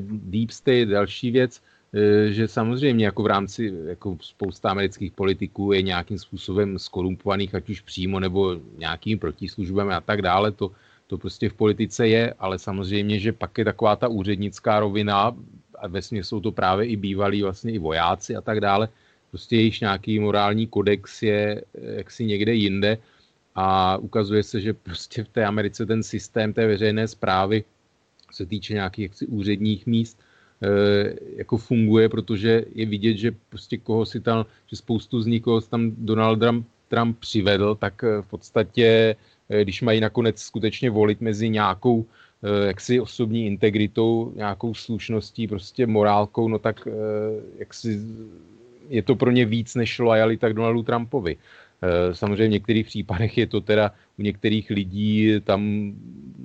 [0.08, 1.62] Deep state, další věc,
[1.94, 7.70] e, že samozřejmě jako v rámci jako spousta amerických politiků je nějakým způsobem skorumpovaných, ať
[7.70, 10.72] už přímo nebo nějakými protislužbami a tak dále, to,
[11.08, 15.36] to prostě v politice je, ale samozřejmě, že pak je taková ta úřednická rovina,
[15.84, 18.90] a ve jsou to právě i bývalí vlastně i vojáci a tak dále,
[19.34, 22.98] prostě jejich nějaký morální kodex je eh, jaksi někde jinde
[23.56, 27.64] a ukazuje se, že prostě v té Americe ten systém té veřejné zprávy
[28.32, 30.18] se týče nějakých jaksi úředních míst,
[30.62, 35.42] e, jako funguje, protože je vidět, že prostě koho si tam, že spoustu z nich,
[35.42, 39.16] koho tam Donald Trump, Trump přivedl, tak eh, v podstatě,
[39.50, 42.06] když mají nakonec skutečně volit mezi nějakou
[42.68, 46.88] jaksi osobní integritou, nějakou slušností, prostě morálkou, no tak
[47.60, 48.02] jaksi
[48.90, 51.38] je to pro ně víc než lojalita k Donaldu Trumpovi.
[51.84, 55.94] Eh, samozřejmě v některých případech je to teda u některých lidí tam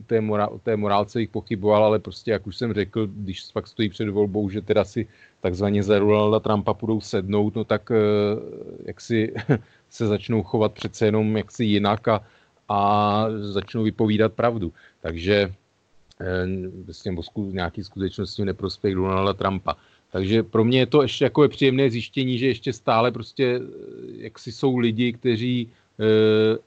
[0.06, 3.88] té, morál, té morálce jich pochyboval, ale prostě, jak už jsem řekl, když pak stojí
[3.88, 5.06] před volbou, že teda si
[5.40, 7.96] takzvaně za Donalda Trumpa budou sednout, no tak eh,
[8.86, 9.34] jak si
[9.90, 12.24] se začnou chovat přece jenom jaksi jinak a,
[12.68, 14.72] a začnou vypovídat pravdu.
[15.00, 15.52] Takže
[16.84, 19.76] vlastně nějaký skutečnosti neprospěch Donalda Trumpa.
[20.10, 23.62] Takže pro mě je to ještě jako příjemné zjištění, že ještě stále prostě eh,
[24.16, 25.68] jak si jsou lidi, kteří
[26.00, 26.58] e,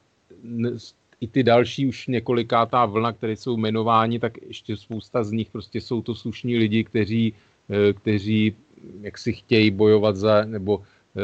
[1.22, 5.82] i ty další už několikátá vlna, které jsou jmenováni, tak ještě spousta z nich prostě
[5.82, 7.34] jsou to slušní lidi, kteří,
[7.70, 8.56] e, kteří
[9.02, 10.84] jak si chtějí bojovat za, nebo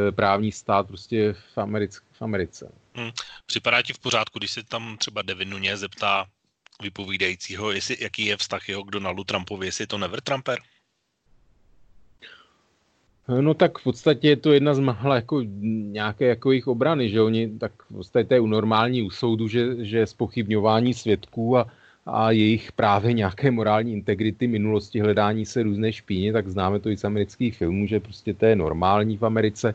[0.10, 2.72] e, právní stát prostě v, Americ, v Americe.
[2.94, 3.12] Hmm.
[3.46, 6.26] Připadá ti v pořádku, když se tam třeba Devin Nunes zeptá
[6.82, 10.60] vypovídajícího, jestli, jaký je vztah jeho k Donaldu Trumpovi, jestli je to never Trumper?
[13.28, 15.42] No tak v podstatě je to jedna z mála jako
[15.92, 19.86] nějaké jako jejich obrany, že oni tak v podstatě je u normální u soudu, že,
[19.86, 21.68] že spochybňování svědků a,
[22.06, 26.98] a jejich právě nějaké morální integrity minulosti, hledání se různé špíně, tak známe to i
[26.98, 29.70] z amerických filmů, že prostě to je normální v Americe.
[29.70, 29.74] E,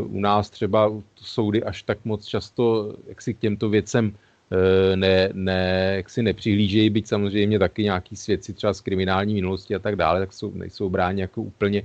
[0.00, 4.14] u nás třeba soudy až tak moc často jak si k těmto věcem
[4.92, 9.74] e, ne, ne, jak si nepřihlížejí, byť samozřejmě taky nějaký svědci třeba z kriminální minulosti
[9.74, 11.82] a tak dále, tak jsou, nejsou bráni jako úplně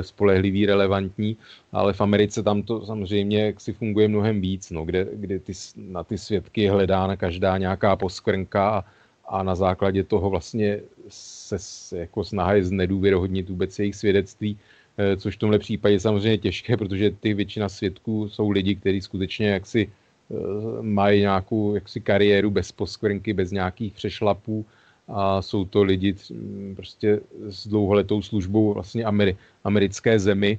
[0.00, 1.36] spolehlivý, relevantní,
[1.72, 5.52] ale v Americe tam to samozřejmě jak si funguje mnohem víc, no, kde, kde ty,
[5.76, 8.84] na ty svědky je hledána každá nějaká poskvrnka a,
[9.28, 14.58] a na základě toho vlastně se, se jako snaha je znedůvěrohodnit vůbec jejich svědectví,
[14.98, 19.00] eh, což v tomhle případě je samozřejmě těžké, protože ty většina svědků jsou lidi, kteří
[19.00, 20.34] skutečně jaksi eh,
[20.82, 24.66] mají nějakou jaksi kariéru bez poskvrnky, bez nějakých přešlapů
[25.08, 26.14] a jsou to lidi
[26.76, 30.58] prostě s dlouholetou službou vlastně Ameri- americké zemi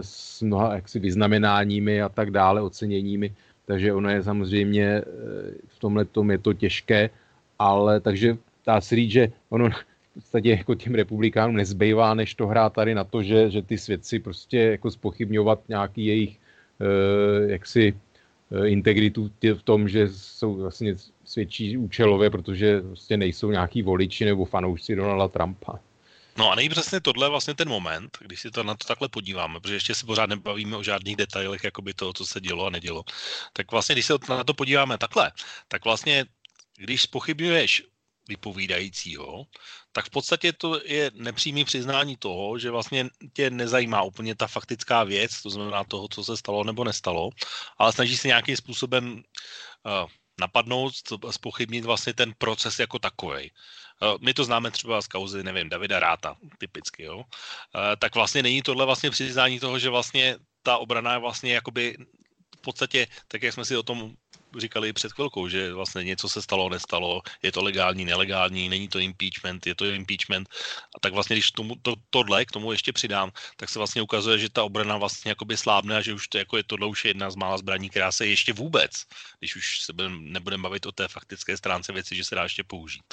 [0.00, 3.34] s mnoha jaksi vyznamenáními a tak dále, oceněními,
[3.66, 5.02] takže ono je samozřejmě
[5.66, 7.10] v tomhle tom je to těžké,
[7.58, 9.70] ale takže dá se říct, že ono
[10.10, 13.78] v podstatě jako těm republikánům nezbývá, než to hrát tady na to, že, že ty
[13.78, 16.38] svědci prostě jako spochybňovat nějaký jejich
[16.80, 17.94] eh, jaksi
[18.52, 20.94] eh, integritu v tom, že jsou vlastně
[21.26, 25.78] svědčí účelově, protože prostě nejsou nějaký voliči nebo fanoušci Donalda Trumpa.
[26.36, 29.60] No a nejde přesně tohle vlastně ten moment, když si to na to takhle podíváme,
[29.60, 33.04] protože ještě se pořád nebavíme o žádných detailech jakoby toho, co se dělo a nedělo.
[33.52, 35.32] Tak vlastně, když se na to podíváme takhle,
[35.68, 36.24] tak vlastně,
[36.76, 37.82] když spochybňuješ
[38.28, 39.46] vypovídajícího,
[39.92, 45.04] tak v podstatě to je nepřímý přiznání toho, že vlastně tě nezajímá úplně ta faktická
[45.04, 47.30] věc, to znamená toho, co se stalo nebo nestalo,
[47.78, 49.22] ale snaží se nějakým způsobem
[49.86, 50.10] uh,
[50.40, 50.92] napadnout,
[51.30, 53.50] spochybnit vlastně ten proces jako takový.
[54.02, 57.16] Uh, my to známe třeba z kauzy, nevím, Davida Ráta, typicky, jo.
[57.16, 57.24] Uh,
[57.98, 61.96] tak vlastně není tohle vlastně přiznání toho, že vlastně ta obrana je vlastně jakoby
[62.58, 64.12] v podstatě, tak jak jsme si o tom
[64.60, 68.98] říkali před chvilkou, že vlastně něco se stalo, nestalo, je to legální, nelegální, není to
[68.98, 70.48] impeachment, je to impeachment.
[70.96, 74.38] A tak vlastně, když tomu, to, tohle k tomu ještě přidám, tak se vlastně ukazuje,
[74.38, 77.30] že ta obrana vlastně jakoby slábne a že už to jako je tohle už jedna
[77.30, 78.90] z mála zbraní, která se ještě vůbec,
[79.38, 82.64] když už se budem, nebudeme bavit o té faktické stránce věci, že se dá ještě
[82.64, 83.04] použít.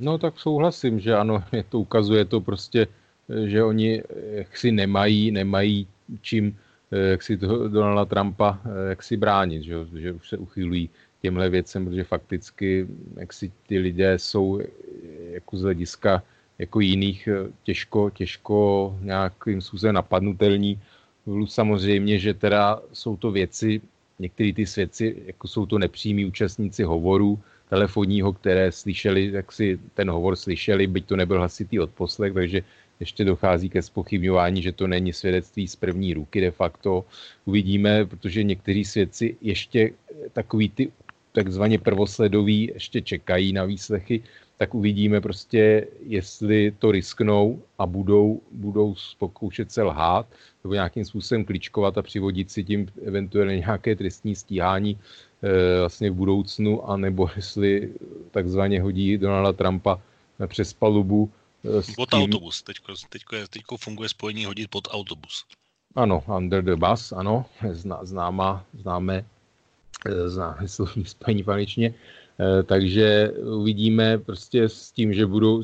[0.00, 2.86] No tak souhlasím, že ano, je to ukazuje to prostě,
[3.46, 5.88] že oni jaksi nemají, nemají
[6.20, 6.58] čím
[6.96, 10.90] jak si toho Donalda Trumpa eh, jak si bránit, že, že už se uchylují
[11.22, 12.86] těmhle věcem, protože fakticky
[13.16, 14.66] jak si ty lidé jsou eh,
[15.32, 16.22] jako z hlediska
[16.58, 17.28] jako jiných
[17.62, 20.80] těžko, těžko nějakým způsobem napadnutelní.
[21.46, 23.80] Samozřejmě, že teda jsou to věci,
[24.18, 27.40] některý ty svědci, jako jsou to nepřímí účastníci hovoru
[27.72, 32.60] telefonního, které slyšeli, jak si ten hovor slyšeli, byť to nebyl hlasitý odposlech, takže
[33.00, 37.08] ještě dochází ke spochybňování, že to není svědectví z první ruky de facto.
[37.48, 39.90] Uvidíme, protože někteří svědci ještě
[40.36, 40.84] takový ty
[41.32, 44.20] takzvaně prvosledoví ještě čekají na výslechy,
[44.56, 50.26] tak uvidíme prostě, jestli to risknou a budou, budou pokoušet se lhát
[50.64, 54.98] nebo nějakým způsobem kličkovat a přivodit si tím eventuálně nějaké trestní stíhání
[55.42, 57.92] e, vlastně v budoucnu, anebo jestli
[58.30, 60.00] takzvaně hodí Donalda Trumpa
[60.46, 61.30] přes palubu
[61.96, 62.18] pod tím...
[62.18, 62.62] autobus.
[62.62, 65.44] Teďko, teďko, teďko funguje spojení hodit pod autobus.
[65.94, 69.24] Ano, under the bus, ano, zná, známá, známe,
[70.06, 71.94] eh, známe slovní spojení paničně.
[71.94, 72.21] Eh,
[72.64, 73.30] takže
[73.60, 75.62] uvidíme prostě s tím, že budou,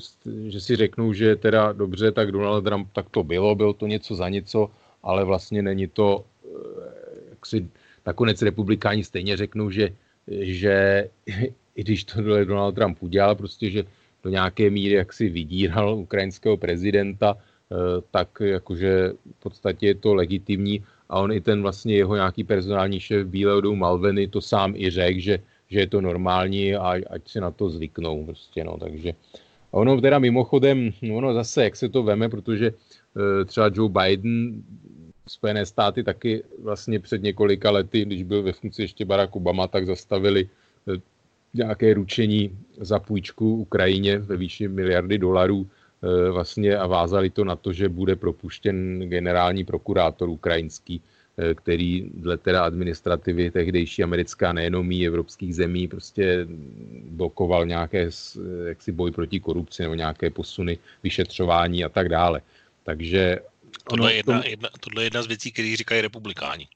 [0.49, 4.14] že si řeknou, že teda dobře, tak Donald Trump, tak to bylo, bylo to něco
[4.14, 4.70] za něco,
[5.03, 7.68] ale vlastně není to, eh, jak si
[8.07, 9.91] nakonec republikáni stejně řeknou, že,
[10.29, 11.09] že
[11.76, 13.85] i když to Donald Trump udělal, prostě, že
[14.24, 17.76] do nějaké míry jaksi vydíral ukrajinského prezidenta, eh,
[18.11, 20.85] tak jakože v podstatě je to legitimní.
[21.09, 24.91] A on i ten vlastně jeho nějaký personální šéf Bílého domu Malveny to sám i
[24.91, 25.39] řekl, že,
[25.69, 29.12] že je to normální a ať se na to zvyknou prostě, no, takže
[29.71, 34.62] ono teda mimochodem, ono zase, jak se to veme, protože eh, třeba Joe Biden
[35.29, 39.87] Spojené státy taky vlastně před několika lety, když byl ve funkci ještě Barack Obama, tak
[39.87, 40.49] zastavili
[40.89, 41.01] eh,
[41.55, 47.57] nějaké ručení za půjčku Ukrajině ve výši miliardy dolarů e, vlastně a vázali to na
[47.57, 51.03] to, že bude propuštěn generální prokurátor ukrajinský, e,
[51.55, 56.47] který dle teda administrativy tehdejší americká nejenom evropských zemí prostě
[57.11, 58.11] blokoval nějaké
[58.66, 62.41] jaksi boj proti korupci nebo nějaké posuny vyšetřování a tak dále.
[62.84, 63.39] Takže
[63.89, 66.68] Tohle je jedna, jedna, tohle je jedna z věcí, které říkají republikáni.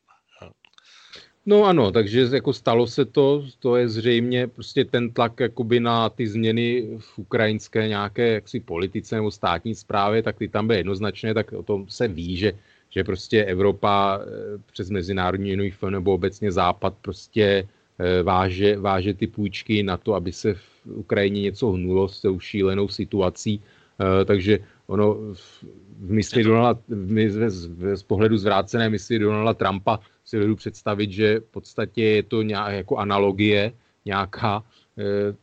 [1.46, 6.08] No ano, takže jako stalo se to, to je zřejmě prostě ten tlak jakoby na
[6.08, 11.34] ty změny v ukrajinské nějaké jaksi politice nebo státní správě, tak ty tam byly jednoznačné,
[11.34, 12.52] tak o tom se ví, že,
[12.94, 14.26] že prostě Evropa eh,
[14.72, 17.68] přes Mezinárodní měnový fond nebo obecně Západ prostě
[17.98, 22.40] eh, váže, váže ty půjčky na to, aby se v Ukrajině něco hnulo s tou
[22.40, 29.54] šílenou situací, eh, takže ono v mysli Donalda, v, z, z pohledu zvrácené mysli Donalda
[29.54, 33.72] Trumpa si vedu představit, že v podstatě je to nějak jako analogie
[34.04, 34.62] nějaká,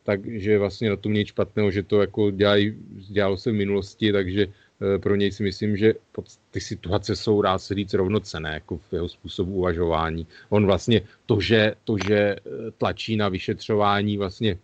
[0.04, 2.76] takže vlastně na tom nic špatného, že to jako dělají,
[3.10, 4.48] dělalo se v minulosti, takže
[5.00, 5.94] pro něj si myslím, že
[6.52, 10.28] ty situace jsou, dá se říct, rovnocené jako v jeho způsobu uvažování.
[10.50, 12.40] On vlastně to, že, to, že eh,
[12.78, 14.58] tlačí na vyšetřování vlastně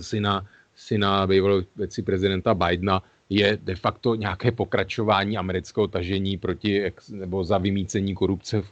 [0.00, 7.44] syna, syna bývalého věci prezidenta Bidena, je de facto nějaké pokračování amerického tažení proti, nebo
[7.44, 8.70] za vymícení korupce v,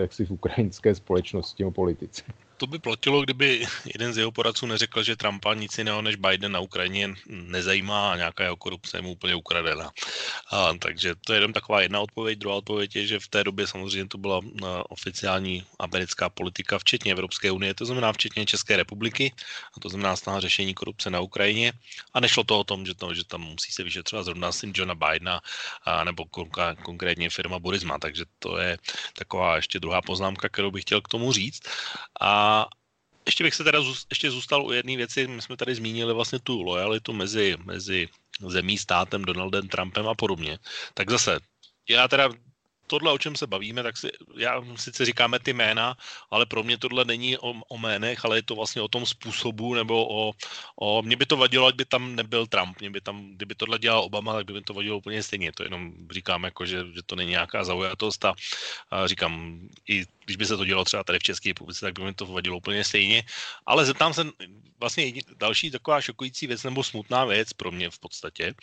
[0.00, 2.22] jaksi v ukrajinské společnosti a politice.
[2.60, 6.52] To by platilo, kdyby jeden z jeho poradců neřekl, že Trumpa nic jiného než Biden
[6.52, 9.90] na Ukrajině nezajímá a nějaká jeho korupce je mu úplně ukradená.
[10.52, 12.38] A, takže to je jenom taková jedna odpověď.
[12.38, 14.40] Druhá odpověď je, že v té době samozřejmě to byla
[14.88, 19.32] oficiální americká politika, včetně Evropské unie, to znamená včetně České republiky,
[19.76, 21.72] a to znamená snaha řešení korupce na Ukrajině.
[22.14, 24.94] A nešlo to o tom, že, to, že tam musí se vyšetřovat zrovna syn Johna
[24.94, 25.40] Bidena
[25.84, 26.24] a, nebo
[26.82, 27.98] konkrétně firma Burisma.
[27.98, 28.78] Takže to je
[29.16, 31.62] taková ještě druhá poznámka, kterou bych chtěl k tomu říct.
[32.20, 32.49] A
[33.26, 33.78] ještě bych se teda
[34.10, 35.26] ještě zůstal u jedné věci.
[35.26, 38.08] My jsme tady zmínili vlastně tu lojalitu mezi, mezi
[38.46, 40.58] zemí, státem, Donaldem Trumpem a podobně.
[40.94, 41.38] Tak zase,
[41.88, 42.28] já teda
[42.90, 45.94] tohle, o čem se bavíme, tak si, já sice říkáme ty jména,
[46.30, 49.74] ale pro mě tohle není o, o jménech, ale je to vlastně o tom způsobu,
[49.78, 50.32] nebo o,
[50.74, 53.78] o, mě by to vadilo, ať by tam nebyl Trump, mě by tam, kdyby tohle
[53.78, 57.02] dělal Obama, tak by mi to vadilo úplně stejně, to jenom říkám, jako, že, že
[57.06, 58.34] to není nějaká zaujatost a,
[58.90, 62.10] a říkám, i když by se to dělalo třeba tady v České republice, tak by
[62.10, 63.22] mi to vadilo úplně stejně,
[63.66, 64.26] ale zeptám se,
[64.80, 68.54] vlastně další taková šokující věc, nebo smutná věc pro mě v podstatě,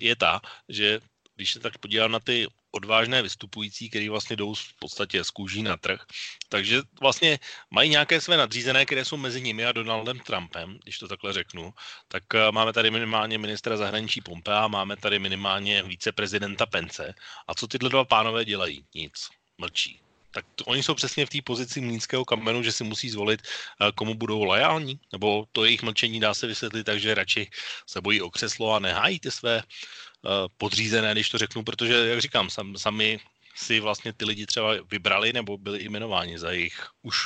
[0.00, 1.00] je ta, že
[1.36, 5.62] když se tak podívám na ty odvážné vystupující, který vlastně jdou v podstatě z kůží
[5.62, 6.00] na trh.
[6.48, 7.38] Takže vlastně
[7.70, 11.74] mají nějaké své nadřízené, které jsou mezi nimi a Donaldem Trumpem, když to takhle řeknu.
[12.08, 17.14] Tak eh, máme tady minimálně ministra zahraničí Pompea, máme tady minimálně viceprezidenta Pence.
[17.48, 18.84] A co tyhle dva pánové dělají?
[18.94, 19.28] Nic.
[19.58, 20.00] Mlčí
[20.34, 23.92] tak to, oni jsou přesně v té pozici mlínského kamenu, že si musí zvolit, eh,
[23.94, 27.50] komu budou lojální, nebo to jejich mlčení dá se vysvětlit tak, že radši
[27.86, 30.13] se bojí o křeslo a nehájí ty své Eh,
[30.58, 33.20] podřízené, když to řeknu, protože, jak říkám, sam, sami
[33.54, 37.16] si vlastně ty lidi třeba vybrali nebo byli jmenováni za jejich už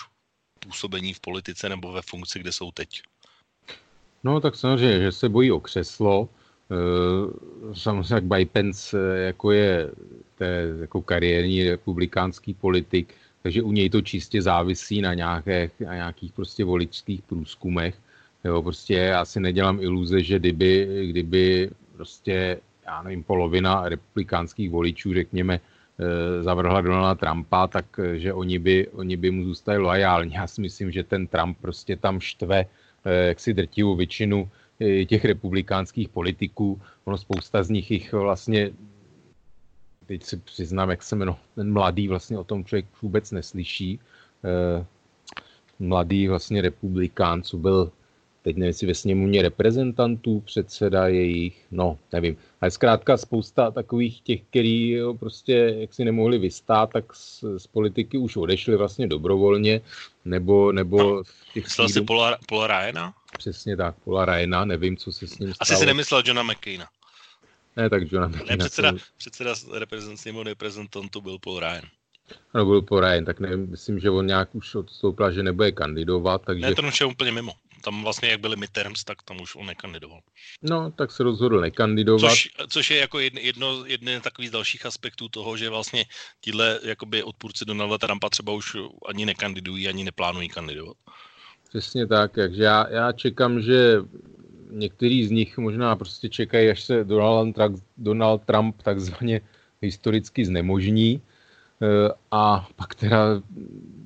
[0.61, 3.03] působení v politice nebo ve funkci, kde jsou teď.
[4.25, 6.29] No tak samozřejmě, že se bojí o křeslo.
[6.71, 9.91] Eh, samozřejmě jak Bajpens eh, jako je
[10.39, 16.33] té, jako kariérní republikánský politik, takže u něj to čistě závisí na nějakých, na nějakých
[16.33, 17.95] prostě voličských průzkumech.
[18.45, 25.15] Jo, prostě já si nedělám iluze, že kdyby, kdyby prostě já nevím, polovina republikánských voličů,
[25.15, 30.33] řekněme, eh, zavrhla Donalda Trumpa, tak eh, oni by, oni by mu zůstali loajální.
[30.35, 32.65] Já si myslím, že ten Trump prostě tam štve
[33.05, 34.49] eh, jaksi drtivou většinu
[35.07, 36.81] těch republikánských politiků.
[37.05, 38.71] Ono spousta z nich jich vlastně,
[40.07, 43.99] teď si přiznám, jak se jmenuje, ten mladý vlastně o tom člověk vůbec neslyší.
[45.79, 47.91] Mladý vlastně republikán, co byl
[48.49, 52.37] teď nevím, jestli ve sněmovně reprezentantů, předseda jejich, no, nevím.
[52.61, 57.67] Ale zkrátka spousta takových těch, který jo, prostě jak si nemohli vystát, tak z, z
[57.67, 59.81] politiky už odešli vlastně dobrovolně,
[60.25, 63.15] nebo, nebo v těch Myslel jsi Paula, Paula Ryana?
[63.39, 65.57] Přesně tak, Paula Ryana, nevím, co se s ním stalo.
[65.61, 66.87] Asi si nemyslel Johna McCaina.
[67.77, 68.51] Ne, tak Johna McCaina.
[68.51, 68.99] Ne, předseda, to...
[69.17, 71.85] předseda reprezent, reprezentantů byl Paul Ryan.
[72.55, 76.43] Ano, byl Paul Ryan, tak nevím, myslím, že on nějak už odstoupil, že nebude kandidovat,
[76.45, 76.67] takže...
[76.67, 77.53] Ne, ten už je úplně mimo
[77.85, 80.21] tam vlastně, jak byly midterms, tak tam už on nekandidoval.
[80.63, 82.31] No, tak se rozhodl nekandidovat.
[82.31, 86.05] Což, což je jako jedno, jedno, takový z dalších aspektů toho, že vlastně
[86.41, 88.77] tíhle jakoby odpůrci Donalda Trumpa třeba už
[89.09, 90.97] ani nekandidují, ani neplánují kandidovat.
[91.69, 93.97] Přesně tak, takže já, já čekám, že
[94.71, 99.41] některý z nich možná prostě čekají, až se Donald Trump, Donald Trump takzvaně
[99.83, 101.23] historicky znemožní
[101.83, 103.43] eh, a pak teda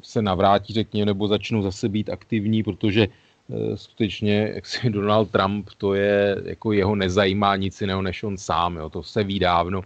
[0.02, 3.08] se navrátí, řekněme, nebo začnou zase být aktivní, protože
[3.74, 8.76] skutečně, jak si Donald Trump, to je, jako jeho nezajímá nic jiného než on sám,
[8.76, 9.82] jo, to se ví dávno.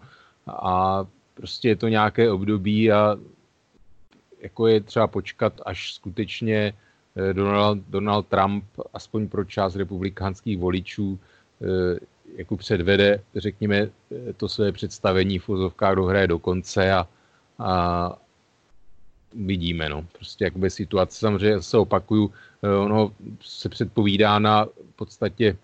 [0.46, 1.04] A
[1.34, 3.16] prostě je to nějaké období a
[4.40, 6.72] jako je třeba počkat, až skutečně
[7.16, 8.64] eh, Donald, Donald Trump,
[8.94, 11.18] aspoň pro část republikánských voličů,
[11.62, 11.98] eh,
[12.36, 13.88] jako předvede, řekněme,
[14.36, 17.08] to své představení v vozovkách do hraje do konce a,
[17.58, 18.18] a
[19.36, 20.06] vidíme, no.
[20.12, 22.32] Prostě jakoby situace, samozřejmě se opakuju,
[22.62, 25.56] Eh, ono se předpovídá na v podstatě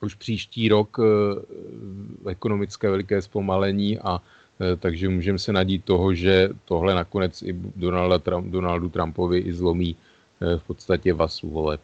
[0.00, 4.20] už příští rok eh, ekonomické veliké zpomalení a
[4.60, 9.52] eh, takže můžeme se nadít toho, že tohle nakonec i Donalda Trump, Donaldu Trumpovi i
[9.52, 9.96] zlomí
[10.40, 11.80] v podstatě vasu voleb.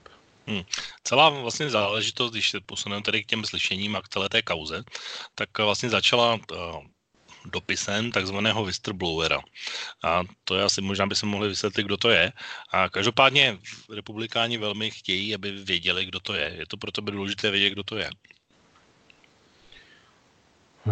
[0.46, 0.62] Hmm.
[1.04, 4.84] Celá vlastně záležitost, když se posuneme tedy k těm slyšením a k celé té kauze,
[5.34, 6.38] tak vlastně začala
[7.52, 9.40] dopisem takzvaného whistleblowera.
[10.04, 12.32] A to je asi možná by se mohli vysvětlit, kdo to je.
[12.72, 13.58] A každopádně
[13.94, 16.54] republikáni velmi chtějí, aby věděli, kdo to je.
[16.58, 18.10] Je to proto by důležité vědět, kdo to je.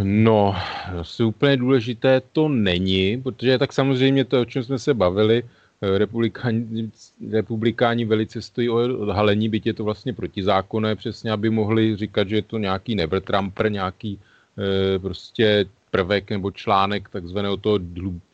[0.02, 0.56] No,
[1.00, 5.42] asi úplně důležité to není, protože tak samozřejmě to, o čem jsme se bavili,
[5.82, 6.90] republikáni,
[7.30, 12.36] republikáni velice stojí o odhalení, byť je to vlastně protizákonné, přesně, aby mohli říkat, že
[12.36, 14.18] je to nějaký never Trumper, nějaký
[14.58, 17.78] e, prostě prvek nebo článek takzvaného toho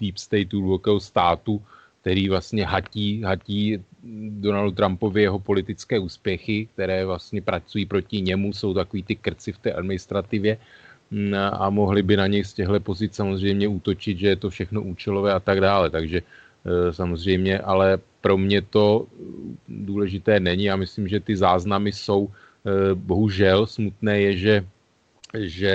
[0.01, 1.61] deep stateu, hlubokého státu,
[2.01, 3.77] který vlastně hatí, hatí
[4.41, 9.59] Donaldu Trumpovi jeho politické úspěchy, které vlastně pracují proti němu, jsou takový ty krci v
[9.59, 10.57] té administrativě
[11.13, 14.81] mm, a mohli by na něj z těchto pozic samozřejmě útočit, že je to všechno
[14.81, 15.93] účelové a tak dále.
[15.93, 19.05] Takže e, samozřejmě, ale pro mě to
[19.69, 20.73] důležité není.
[20.73, 24.55] Já myslím, že ty záznamy jsou e, bohužel smutné je, že,
[25.37, 25.73] že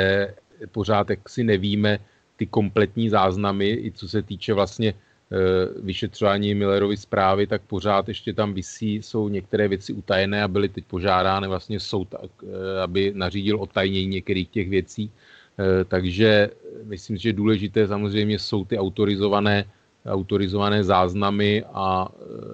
[0.72, 2.00] pořád jak si nevíme
[2.36, 4.94] ty kompletní záznamy, i co se týče vlastně
[5.32, 10.70] Eh, vyšetřování Millerovy zprávy, tak pořád ještě tam visí, jsou některé věci utajené a byly
[10.70, 15.12] teď požádány vlastně soud, eh, aby nařídil otajnění některých těch věcí.
[15.58, 16.50] Eh, takže
[16.84, 19.66] myslím, že důležité samozřejmě jsou ty autorizované,
[20.06, 22.08] autorizované záznamy a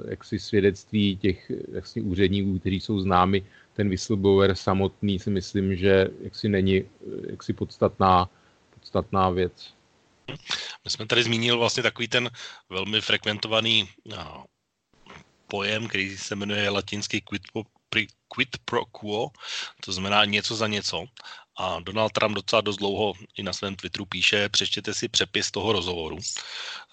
[0.08, 3.44] jaksi svědectví těch jaksi úředníků, kteří jsou známi.
[3.74, 6.84] Ten whistleblower samotný si myslím, že jaksi není
[7.30, 8.30] jaksi podstatná,
[8.74, 9.74] podstatná věc.
[10.84, 12.30] My jsme tady zmínil vlastně takový ten
[12.70, 14.46] velmi frekventovaný no,
[15.48, 17.64] pojem, který se jmenuje latinský quid pro,
[18.28, 19.30] quid pro quo,
[19.86, 21.06] to znamená něco za něco.
[21.62, 25.74] A Donald Trump docela dost dlouho i na svém Twitteru píše, přečtěte si přepis toho
[25.74, 26.18] rozhovoru.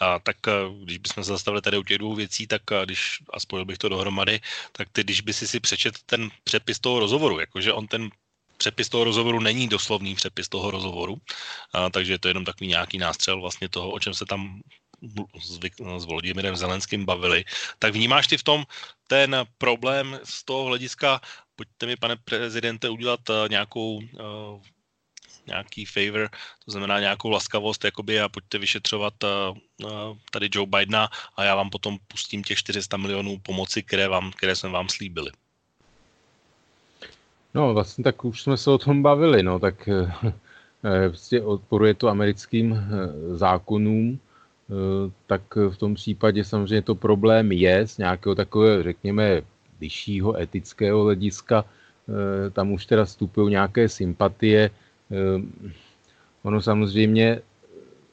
[0.00, 0.52] A tak eh,
[0.84, 3.78] když bychom se zastavili tady u těch dvou věcí, tak eh, když, a spojil bych
[3.78, 4.40] to dohromady,
[4.72, 8.10] tak ty, když by si si přečet ten přepis toho rozhovoru, jakože on ten
[8.56, 11.16] přepis toho rozhovoru není doslovný přepis toho rozhovoru,
[11.72, 14.60] a, takže je to jenom takový nějaký nástřel vlastně toho, o čem se tam
[15.40, 15.58] s,
[15.98, 17.44] s Volodymyrem Zelenským bavili.
[17.78, 18.64] Tak vnímáš ty v tom
[19.06, 21.20] ten problém z toho hlediska,
[21.56, 24.02] pojďte mi, pane prezidente, udělat uh, nějakou uh,
[25.46, 26.28] nějaký favor,
[26.64, 29.58] to znamená nějakou laskavost, jakoby a pojďte vyšetřovat uh,
[30.30, 34.56] tady Joe Bidena a já vám potom pustím těch 400 milionů pomoci, které, vám, které
[34.56, 35.30] jsme vám slíbili.
[37.54, 40.12] No vlastně tak už jsme se o tom bavili, no tak eh,
[40.84, 44.20] eh, prostě odporuje to americkým eh, zákonům,
[45.26, 49.42] tak v tom případě samozřejmě to problém je z nějakého takového, řekněme,
[49.80, 51.64] vyššího etického hlediska.
[52.52, 54.70] Tam už teda vstupují nějaké sympatie.
[56.42, 57.40] Ono samozřejmě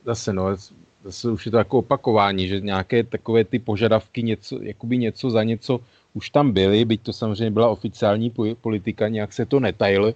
[0.05, 0.55] zase, no,
[1.03, 5.43] zase už je to jako opakování, že nějaké takové ty požadavky, něco, jakoby něco za
[5.43, 5.79] něco
[6.13, 8.31] už tam byly, byť to samozřejmě byla oficiální
[8.61, 10.13] politika, nějak se to netajilo.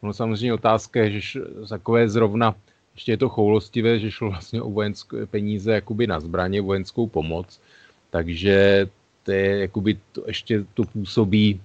[0.00, 2.54] Ono samozřejmě otázka je, že takové zrovna,
[3.00, 7.60] ještě je to choulostivé, že šlo vlastně o vojenské peníze jakoby na zbraně, vojenskou pomoc,
[8.10, 8.86] takže
[9.24, 11.60] to je, jakoby to ještě to působí,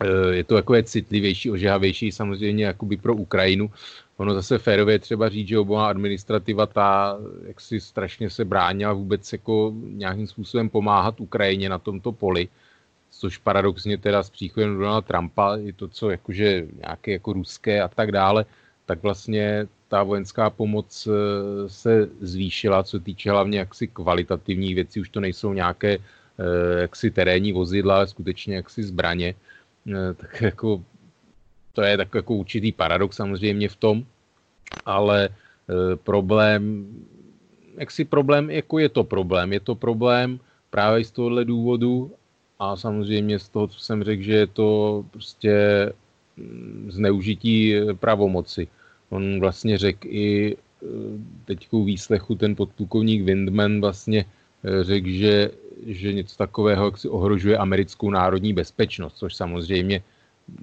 [0.00, 3.68] eh, je to takové citlivější, ožehavější samozřejmě jakoby pro Ukrajinu.
[4.16, 9.20] Ono zase férově třeba říct, že oboma administrativa ta jak si strašně se bránila vůbec
[9.32, 12.48] jako nějakým způsobem pomáhat Ukrajině na tomto poli
[13.12, 17.88] což paradoxně teda s příchodem Donalda Trumpa je to, co jakože nějaké jako ruské a
[17.88, 18.44] tak dále,
[18.86, 25.08] tak vlastně ta vojenská pomoc eh, se zvýšila, co týče hlavně jaksi kvalitativních věcí, už
[25.08, 29.34] to nejsou nějaké eh, jaksi terénní vozidla, ale skutečně jaksi zbraně,
[29.88, 30.82] eh, tak jako
[31.72, 33.96] to je tak jako určitý paradox samozřejmě v tom,
[34.84, 35.28] ale
[36.04, 36.86] problém,
[37.78, 42.12] jaksi problém, jako je to problém, je to problém právě z tohohle důvodu
[42.58, 44.68] a samozřejmě z toho, co jsem řekl, že je to
[45.10, 45.52] prostě
[46.88, 48.68] zneužití eh, pravomoci.
[49.10, 50.86] On vlastně řekl i eh,
[51.44, 55.50] teď výslechu ten podplukovník Windman vlastně eh, řekl, že,
[55.86, 60.02] že něco takového jak si ohrožuje americkou národní bezpečnost, což samozřejmě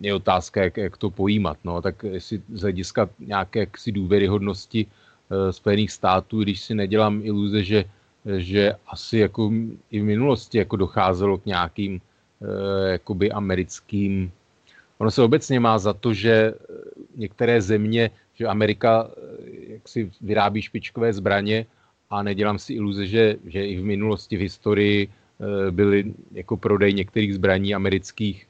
[0.01, 1.57] je otázka, jak, jak to pojímat.
[1.63, 4.85] No, tak jestli z hlediska nějaké jaksi důvěryhodnosti
[5.51, 7.85] Spojených států, když si nedělám iluze, že
[8.37, 9.51] že asi jako
[9.91, 14.31] i v minulosti jako docházelo k nějakým eh, jakoby americkým
[14.99, 16.53] Ono se obecně má za to, že
[17.15, 21.65] některé země, že Amerika eh, jak si vyrábí špičkové zbraně
[22.09, 26.93] a nedělám si iluze, že, že i v minulosti v historii eh, byly jako prodej
[26.93, 28.45] některých zbraní amerických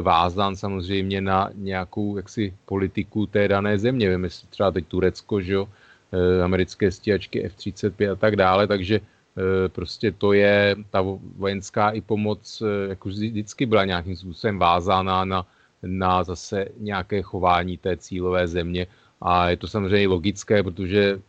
[0.00, 4.10] vázán samozřejmě na nějakou jaksi politiku té dané země.
[4.10, 5.68] Víme si třeba teď Turecko, že jo,
[6.14, 11.02] Eh, americké stíhačky F-35 a tak dále, takže eh, prostě to je, ta
[11.36, 15.46] vojenská i pomoc eh, jako vždycky byla nějakým způsobem vázána na,
[15.86, 18.86] na zase nějaké chování té cílové země
[19.20, 21.20] a je to samozřejmě logické, protože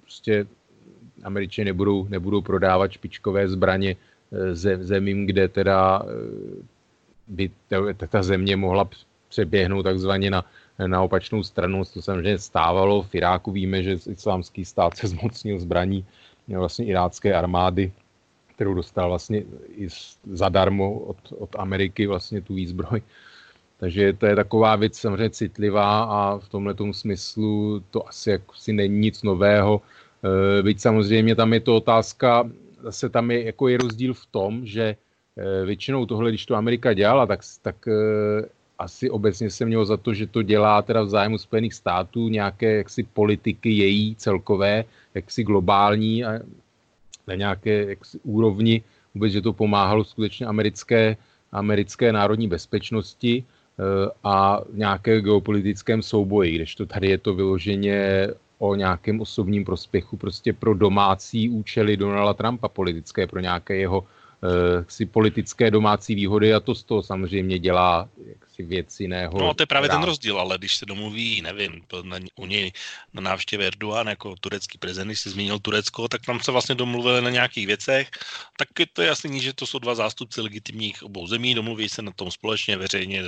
[0.00, 0.46] prostě
[1.24, 3.96] Američané nebudou, nebudou prodávat špičkové zbraně
[4.80, 6.02] zemím, kde teda
[7.28, 7.50] by
[8.08, 8.88] ta země mohla
[9.28, 10.44] přeběhnout takzvaně na
[10.86, 11.84] na opačnou stranu.
[11.84, 13.02] To samozřejmě stávalo.
[13.02, 16.04] V Iráku víme, že islámský stát se zmocnil zbraní
[16.48, 17.92] vlastně irácké armády,
[18.54, 19.42] kterou dostal vlastně
[19.76, 19.88] i
[20.32, 23.02] zadarmo od, od Ameriky vlastně tu výzbroj.
[23.82, 28.98] Takže to je taková věc samozřejmě citlivá a v tomhle smyslu to asi si není
[28.98, 29.82] nic nového.
[30.22, 32.46] E, byť samozřejmě tam je to otázka
[32.82, 34.96] zase tam je, jako je rozdíl v tom, že
[35.64, 37.76] většinou tohle, když to Amerika dělala, tak, tak
[38.78, 42.76] asi obecně se mělo za to, že to dělá teda v zájmu Spojených států nějaké
[42.76, 44.84] jaksi politiky její celkové,
[45.14, 46.38] jaksi globální a
[47.26, 48.82] na nějaké jaksi úrovni
[49.14, 51.16] vůbec, že to pomáhalo skutečně americké,
[51.52, 53.44] americké národní bezpečnosti
[53.78, 58.28] eh, a nějaké geopolitickém souboji, když to tady je to vyloženě
[58.58, 64.21] o nějakém osobním prospěchu prostě pro domácí účely Donalda Trumpa politické, pro nějaké jeho Eh,
[64.88, 69.38] si politické domácí výhody a to z toho samozřejmě dělá jaksi věc jiného.
[69.38, 69.94] No to je právě rád.
[69.94, 72.72] ten rozdíl, ale když se domluví, nevím, na, u něj
[73.12, 77.22] na návštěvě Erdogan jako turecký prezident, když se zmínil Turecko, tak tam se vlastně domluvili
[77.22, 78.10] na nějakých věcech,
[78.58, 82.12] tak je to jasný, že to jsou dva zástupci legitimních obou zemí, domluví se na
[82.12, 83.22] tom společně, veřejně,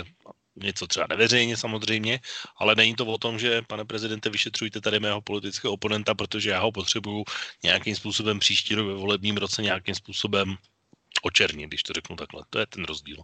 [0.56, 2.20] něco třeba neveřejně samozřejmě,
[2.58, 6.60] ale není to o tom, že pane prezidente, vyšetřujte tady mého politického oponenta, protože já
[6.60, 7.24] ho potřebuju
[7.64, 10.56] nějakým způsobem příští rok ve volebním roce nějakým způsobem
[11.24, 12.42] očernit, když to řeknu takhle.
[12.50, 13.16] To je ten rozdíl.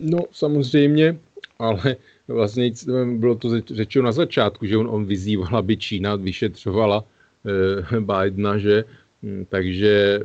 [0.00, 1.18] No samozřejmě,
[1.58, 1.96] ale
[2.28, 2.72] vlastně
[3.04, 8.84] bylo to řečeno na začátku, že on, on vyzýval, aby Čína vyšetřovala eh, Bidena, že
[9.22, 10.20] hm, takže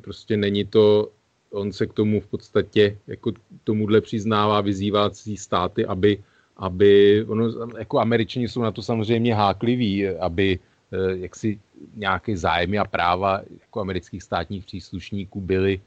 [0.00, 1.10] prostě není to,
[1.50, 3.32] on se k tomu v podstatě jako
[3.64, 6.22] tomuhle přiznává, vyzývá státy, aby,
[6.56, 11.60] aby ono, jako američani jsou na to samozřejmě hákliví, aby eh, jaksi
[11.94, 15.80] nějaké zájmy a práva jako amerických státních příslušníků byly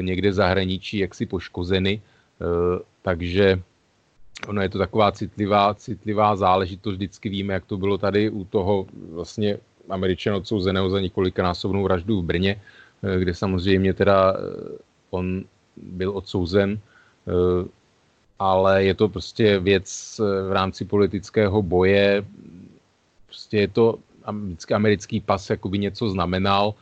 [0.00, 3.62] někde v zahraničí jaksi poškozeny, eh, takže
[4.48, 6.94] ono je to taková citlivá, citlivá záležitost.
[6.94, 12.24] Vždycky víme, jak to bylo tady u toho vlastně američan odsouzeného za několikanásobnou vraždu v
[12.24, 12.60] Brně,
[13.02, 14.36] eh, kde samozřejmě teda
[15.10, 15.44] on
[15.76, 16.78] byl odsouzen,
[18.38, 22.24] ale je to prostě věc v rámci politického boje.
[23.26, 23.98] Prostě je to
[24.30, 26.74] vždycky americký pas jakoby něco znamenal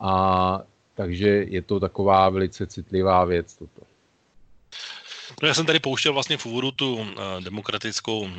[0.00, 0.62] a
[1.00, 3.82] takže je to taková velice citlivá věc toto.
[5.42, 7.04] No já jsem tady pouštěl vlastně v úvodu tu uh,
[7.40, 8.30] demokratickou uh,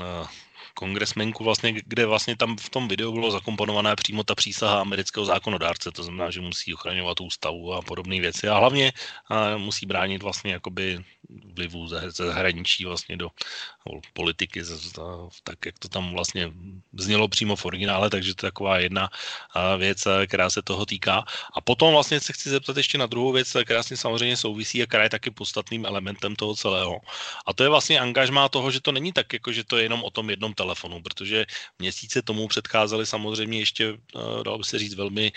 [0.73, 5.91] kongresmenku, vlastně, kde vlastně tam v tom videu bylo zakomponovaná přímo ta přísaha amerického zákonodárce,
[5.91, 8.93] to znamená, že musí ochraňovat ústavu a podobné věci a hlavně
[9.31, 10.99] uh, musí bránit vlastně jakoby
[11.53, 13.29] vlivu ze zahraničí vlastně do
[14.13, 14.63] politiky,
[15.43, 16.51] tak jak to tam vlastně
[16.97, 19.09] znělo přímo v originále, takže to je taková jedna
[19.77, 21.23] věc, která se toho týká.
[21.53, 24.85] A potom vlastně se chci zeptat ještě na druhou věc, která tím samozřejmě souvisí a
[24.85, 26.99] která je taky podstatným elementem toho celého.
[27.45, 30.03] A to je vlastně angažmá toho, že to není tak, jako že to je jenom
[30.03, 31.45] o tom jednom telefonu, protože
[31.79, 33.97] měsíce tomu předcházely samozřejmě ještě,
[34.43, 35.31] dalo by se říct, velmi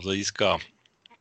[0.00, 0.58] z hlediska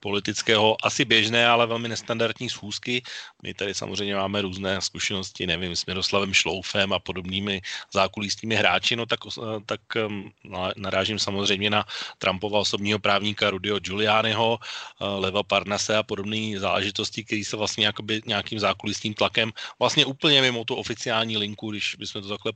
[0.01, 3.01] politického, asi běžné, ale velmi nestandardní schůzky.
[3.43, 7.61] My tady samozřejmě máme různé zkušenosti, nevím, s Miroslavem Šloufem a podobnými
[7.93, 9.19] zákulisními hráči, no tak,
[9.65, 10.31] tak um,
[10.75, 11.85] narážím samozřejmě na
[12.17, 18.21] Trumpova osobního právníka Rudyho Giulianiho, uh, Leva Parnase a podobné záležitosti, které se vlastně jakoby
[18.25, 22.53] nějakým zákulisním tlakem vlastně úplně mimo tu oficiální linku, když bychom to takhle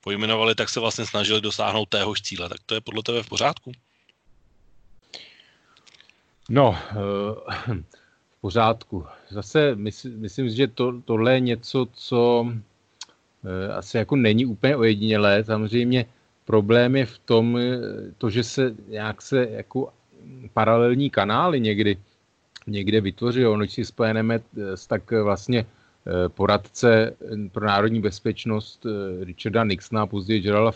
[0.00, 2.48] pojmenovali, tak se vlastně snažili dosáhnout téhož cíle.
[2.48, 3.72] Tak to je podle tebe v pořádku?
[6.50, 7.74] No, eh,
[8.30, 9.06] v pořádku.
[9.28, 9.74] Zase
[10.16, 12.46] myslím, že to, tohle je něco, co
[13.44, 15.44] eh, asi jako není úplně ojedinělé.
[15.44, 16.06] Samozřejmě
[16.44, 17.78] problém je v tom, eh,
[18.18, 19.92] to, že se nějak se jako
[20.52, 21.96] paralelní kanály někdy
[22.66, 23.46] někde vytvoří.
[23.46, 24.40] Ono, když si spojeneme,
[24.88, 25.66] tak vlastně
[26.28, 27.16] poradce
[27.52, 28.86] pro národní bezpečnost
[29.20, 30.70] Richarda Nixona později Geralda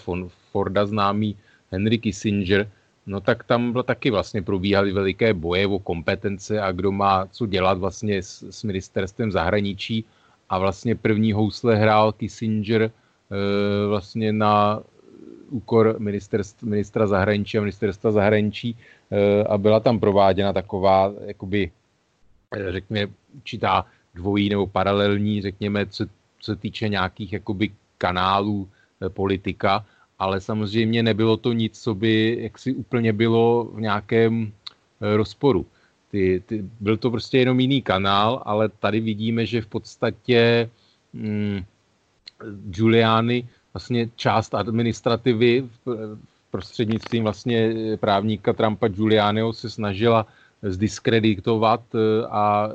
[0.53, 1.37] Forda, známý
[1.71, 2.71] Henry Kissinger,
[3.07, 7.47] no tak tam bylo taky vlastně probíhaly veliké boje o kompetence a kdo má co
[7.47, 10.05] dělat vlastně s, s ministerstvem zahraničí.
[10.49, 12.91] A vlastně první housle hrál Kissinger e,
[13.89, 14.81] vlastně na
[15.51, 15.97] úkor
[16.63, 18.77] ministra zahraničí a ministerstva zahraničí
[19.11, 21.71] e, a byla tam prováděna taková, jakoby,
[22.57, 26.07] eh, řekněme, určitá dvojí nebo paralelní, řekněme, co,
[26.41, 28.69] co se týče nějakých jakoby kanálů
[29.01, 29.87] e, politika
[30.25, 34.53] ale samozřejmě nebylo to nic, co by jaksi úplně bylo v nějakém
[35.01, 35.67] eh, rozporu.
[36.11, 40.71] Ty, ty, byl to prostě jenom jiný kanál, ale tady vidíme, že v podstatě
[41.13, 41.61] mm,
[42.73, 46.19] Giuliani vlastně část administrativy v
[46.51, 50.27] prostřednictvím vlastně právníka Trumpa Giulianiho se snažila
[50.63, 52.71] zdiskreditovat eh, a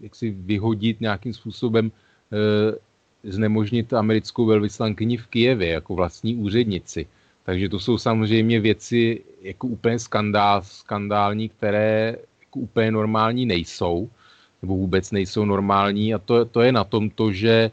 [0.00, 2.78] jak si vyhodit nějakým způsobem eh,
[3.24, 7.06] znemožnit americkou velvyslankyni v Kijevě jako vlastní úřednici.
[7.44, 14.08] Takže to jsou samozřejmě věci jako úplně skandál, skandální, které jako úplně normální nejsou,
[14.62, 17.70] nebo vůbec nejsou normální a to, to je na tom to, že e,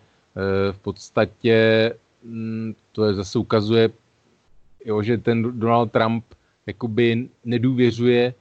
[0.71, 1.55] v podstatě
[2.23, 3.89] mm, to je zase ukazuje,
[4.85, 6.23] jo, že ten Donald Trump
[6.67, 8.33] jakoby nedůvěřuje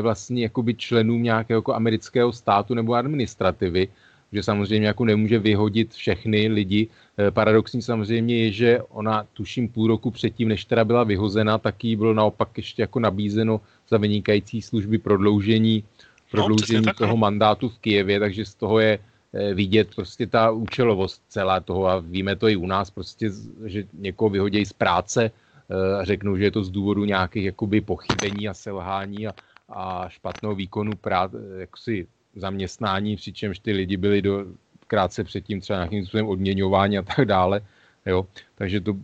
[0.00, 3.88] vlastně jakoby členům nějakého jako amerického státu nebo administrativy,
[4.36, 6.88] že samozřejmě jako nemůže vyhodit všechny lidi.
[7.30, 11.96] Paradoxní samozřejmě je, že ona tuším půl roku předtím, než teda byla vyhozena, tak jí
[11.96, 15.84] bylo naopak ještě jako nabízeno za vynikající služby prodloužení,
[16.30, 18.98] prodloužení no, toho mandátu v Kijevě, takže z toho je
[19.36, 23.30] Eh, vidět prostě ta účelovost celá toho a víme to i u nás prostě,
[23.64, 27.80] že někoho vyhodí z práce eh, a řeknou, že je to z důvodu nějakých jakoby
[27.80, 29.34] pochybení a selhání a,
[29.68, 32.06] a špatného výkonu prá, jaksi
[32.36, 34.46] zaměstnání, přičemž ty lidi byli do,
[34.86, 37.60] krátce předtím třeba nějakým způsobem odměňování a tak dále.
[38.06, 38.26] Jo?
[38.54, 38.96] Takže to,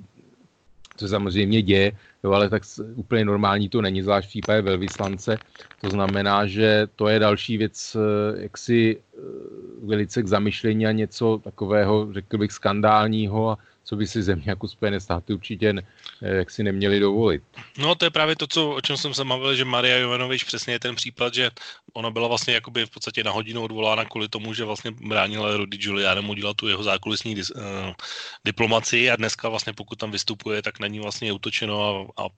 [0.97, 1.93] to samozřejmě děje,
[2.25, 2.63] jo, ale tak
[2.95, 5.37] úplně normální to není, zvlášť v případě velvyslance.
[5.81, 9.03] To znamená, že to je další věc, eh, jaksi
[9.83, 14.69] velice k zamyšlení a něco takového, řekl bych, skandálního a co by si země jako
[14.69, 15.75] Spojené státy určitě
[16.23, 17.43] eh, jak si neměli dovolit.
[17.79, 20.73] No to je právě to, co, o čem jsem se mluvil, že Maria Jovanovič přesně
[20.73, 21.51] je ten případ, že
[21.93, 25.77] ona byla vlastně jakoby v podstatě na hodinu odvolána kvůli tomu, že vlastně bránila Rudy
[25.77, 27.63] Giuliani udělat tu jeho zákulisní dis, uh,
[28.45, 32.29] diplomaci a dneska vlastně pokud tam vystupuje, tak není vlastně utočeno a, a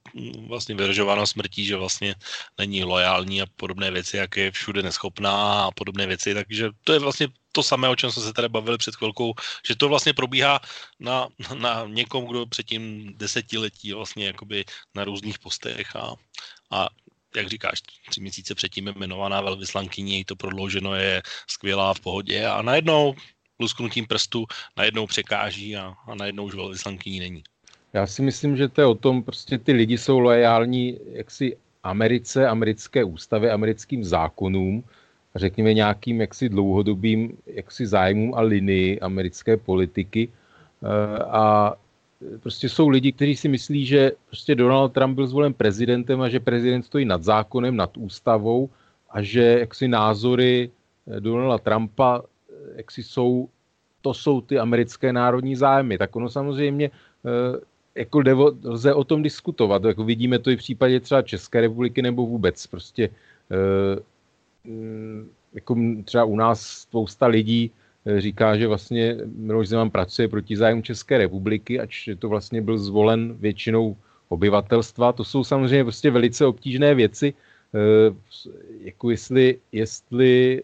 [0.49, 2.15] vlastně vyrožováno smrtí, že vlastně
[2.59, 6.99] není lojální a podobné věci, jak je všude neschopná a podobné věci, takže to je
[6.99, 9.35] vlastně to samé, o čem jsme se tady bavili před chvilkou,
[9.67, 10.61] že to vlastně probíhá
[11.01, 14.65] na, na někom, kdo předtím desetiletí vlastně jakoby
[14.95, 16.15] na různých postech a,
[16.71, 16.89] a
[17.37, 22.63] jak říkáš, tři měsíce předtím je jmenovaná velvyslankyní, to prodlouženo je skvělá v pohodě a
[22.63, 23.15] najednou
[23.61, 27.43] lusknutím prstu najednou překáží a, a najednou už velvyslankyní není.
[27.93, 32.49] Já si myslím, že to je o tom, prostě ty lidi jsou loajální jaksi Americe,
[32.49, 34.85] americké ústavy, americkým zákonům,
[35.37, 40.29] řekněme, nějakým jaksi dlouhodobým jaksi zájmům a linii americké politiky.
[40.29, 41.75] Eh, a
[42.41, 46.41] prostě jsou lidi, kteří si myslí, že prostě Donald Trump byl zvolen prezidentem a že
[46.41, 48.71] prezident stojí nad zákonem, nad ústavou
[49.11, 50.71] a že jaksi názory
[51.07, 53.49] eh, Donalda Trumpa eh, jaksi jsou,
[54.01, 55.99] to jsou ty americké národní zájmy.
[55.99, 56.91] Tak ono samozřejmě
[57.95, 59.85] jako devo, lze o tom diskutovat.
[59.85, 62.67] Jako vidíme to i v případě třeba České republiky nebo vůbec.
[62.67, 63.09] Prostě
[65.55, 67.71] jako třeba u nás spousta lidí
[68.07, 72.79] eh, říká, že vlastně Miloš Zeman pracuje proti zájmu České republiky, ač to vlastně byl
[72.79, 73.97] zvolen většinou
[74.29, 75.13] obyvatelstva.
[75.13, 77.35] To jsou samozřejmě prostě velice obtížné věci,
[77.75, 78.15] eh,
[78.81, 80.63] jako jestli, jestli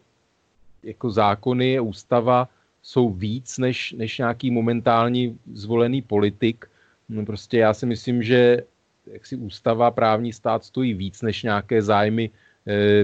[0.82, 2.48] jako zákony, ústava
[2.82, 6.64] jsou víc než, než nějaký momentální zvolený politik.
[7.08, 8.62] No prostě já si myslím, že
[9.12, 12.49] jak si ústava, právní stát stojí víc než nějaké zájmy Eh,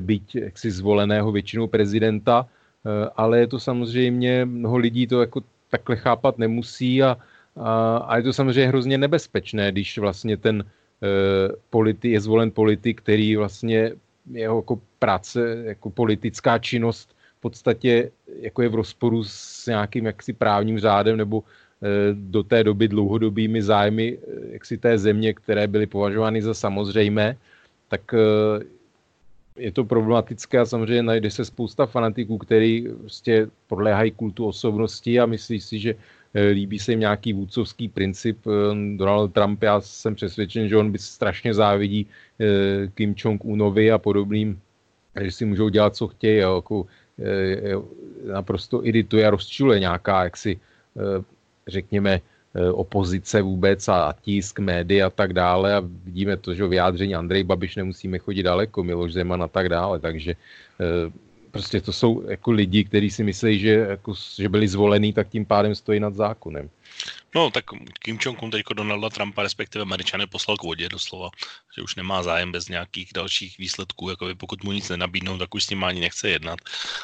[0.01, 5.97] byť jaksi zvoleného většinou prezidenta, eh, ale je to samozřejmě, mnoho lidí to jako takhle
[5.97, 7.17] chápat nemusí a,
[7.57, 13.01] a, a je to samozřejmě hrozně nebezpečné, když vlastně ten eh, politi, je zvolen politik,
[13.01, 13.93] který vlastně
[14.33, 18.11] jeho jako práce, jako politická činnost v podstatě
[18.41, 21.45] jako je v rozporu s nějakým jaksi právním řádem nebo
[22.13, 24.19] do té doby dlouhodobými zájmy
[24.51, 27.37] jaksi té země, které byly považovány za samozřejmé,
[27.89, 28.15] tak
[29.57, 35.27] je to problematické a samozřejmě najde se spousta fanatiků, který prostě podléhají kultu osobnosti a
[35.27, 35.95] myslí si, že
[36.35, 38.39] eh, líbí se jim nějaký vůdcovský princip.
[38.47, 38.51] Eh,
[38.97, 42.07] Donald Trump, já jsem přesvědčen, že on by strašně závidí
[42.41, 44.61] eh, Kim Jong-unovi a podobným,
[45.21, 46.39] že si můžou dělat, co chtějí.
[46.39, 46.87] Jako,
[48.33, 50.61] naprosto irituje a rozčiluje nějaká, jaksi,
[51.69, 52.36] řekněme, Eh,
[52.73, 57.77] opozice vůbec a, tisk, média a tak dále a vidíme to, že vyjádření Andrej Babiš
[57.77, 60.33] nemusíme chodit daleko, Miloš Zeman a tak dále, takže
[60.81, 61.13] eh,
[61.51, 65.45] prostě to jsou jako lidi, kteří si myslí, že, jako, že byli zvolení, tak tím
[65.45, 66.69] pádem stojí nad zákonem.
[67.37, 67.65] No, tak
[68.01, 71.29] Kim Jong-un teďko Donalda Trumpa, respektive Američany, poslal k vodě doslova,
[71.77, 75.65] že už nemá zájem bez nějakých dalších výsledků, jako pokud mu nic nenabídnou, tak už
[75.65, 76.59] s ním ani nechce jednat,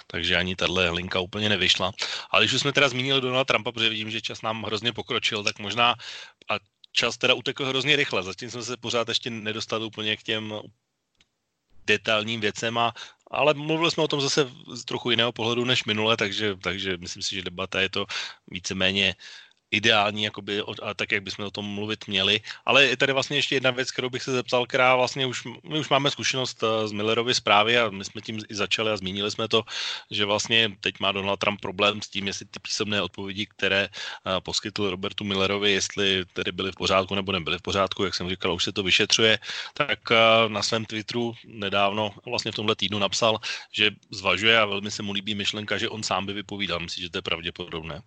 [0.06, 1.92] takže ani tahle linka úplně nevyšla.
[2.30, 5.44] Ale když už jsme teda zmínili Donalda Trumpa, protože vidím, že čas nám hrozně pokročil,
[5.44, 5.94] tak možná
[6.48, 6.54] a
[6.92, 10.54] čas teda utekl hrozně rychle, zatím jsme se pořád ještě nedostali úplně k těm
[11.84, 12.92] detailním věcem a
[13.30, 17.22] ale mluvili jsme o tom zase z trochu jiného pohledu než minule, takže, takže myslím
[17.22, 18.06] si, že debata je to
[18.48, 19.14] víceméně
[19.72, 22.40] ideální, jakoby, a tak, jak bychom o tom mluvit měli.
[22.64, 25.78] Ale je tady vlastně ještě jedna věc, kterou bych se zeptal, která vlastně už, my
[25.78, 29.30] už máme zkušenost eh, z Millerovy zprávy a my jsme tím i začali a zmínili
[29.30, 29.64] jsme to,
[30.10, 34.40] že vlastně teď má Donald Trump problém s tím, jestli ty písemné odpovědi, které eh,
[34.40, 38.54] poskytl Robertu Millerovi, jestli tedy byly v pořádku nebo nebyly v pořádku, jak jsem říkal,
[38.54, 39.38] už se to vyšetřuje,
[39.74, 43.40] tak eh, na svém Twitteru nedávno, vlastně v tomhle týdnu napsal,
[43.72, 46.80] že zvažuje a velmi se mu líbí myšlenka, že on sám by vypovídal.
[46.80, 48.02] Myslím, že to je pravděpodobné.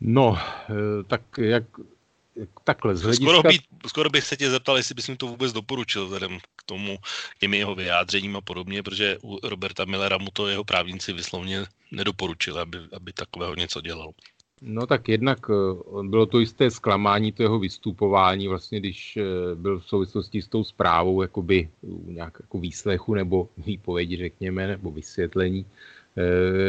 [0.00, 0.38] No,
[0.70, 1.64] eh, tak jak
[2.64, 3.24] takhle z hlediska...
[3.24, 6.62] Skoro, by, skoro bych se tě zeptal, jestli bys mi to vůbec doporučil vzhledem k
[6.66, 6.96] tomu,
[7.40, 12.60] těm jeho vyjádřením a podobně, protože u Roberta Millera mu to jeho právníci vyslovně nedoporučili,
[12.60, 14.12] aby, aby takového něco dělal.
[14.62, 19.80] No tak jednak eh, bylo to jisté zklamání to jeho vystupování, vlastně když eh, byl
[19.80, 21.68] v souvislosti s tou zprávou, jakoby
[22.04, 25.66] nějak jako výslechu nebo výpovědi, řekněme, nebo vysvětlení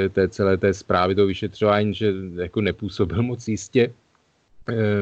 [0.09, 3.93] té celé té zprávy, toho vyšetřování, že jako nepůsobil moc jistě.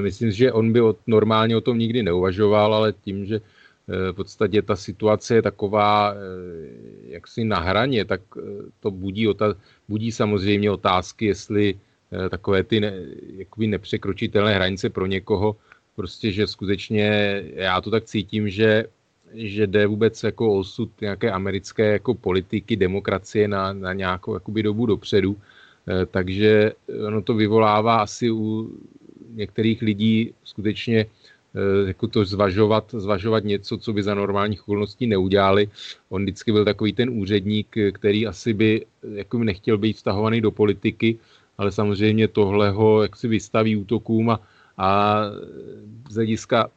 [0.01, 3.41] Myslím, že on by normálně o tom nikdy neuvažoval, ale tím, že
[3.87, 6.15] v podstatě ta situace je taková
[7.07, 8.21] jaksi na hraně, tak
[8.79, 9.27] to budí,
[9.89, 11.75] budí samozřejmě otázky, jestli
[12.11, 12.93] Eh, takové ty ne,
[13.35, 15.55] jakoby nepřekročitelné hranice pro někoho,
[15.95, 18.85] prostě, že skutečně já to tak cítím, že,
[19.33, 24.85] že jde vůbec jako osud nějaké americké jako politiky, demokracie na, na nějakou jakoby dobu
[24.85, 25.37] dopředu.
[25.87, 26.71] Eh, takže
[27.07, 28.71] ono to vyvolává asi u
[29.33, 35.69] některých lidí skutečně eh, jako to zvažovat, zvažovat něco, co by za normálních okolností neudělali.
[36.09, 41.19] On vždycky byl takový ten úředník, který asi by jako nechtěl být vztahovaný do politiky,
[41.57, 44.39] ale samozřejmě tohle ho jak si vystaví útokům a,
[44.77, 45.21] a
[46.09, 46.69] z hlediska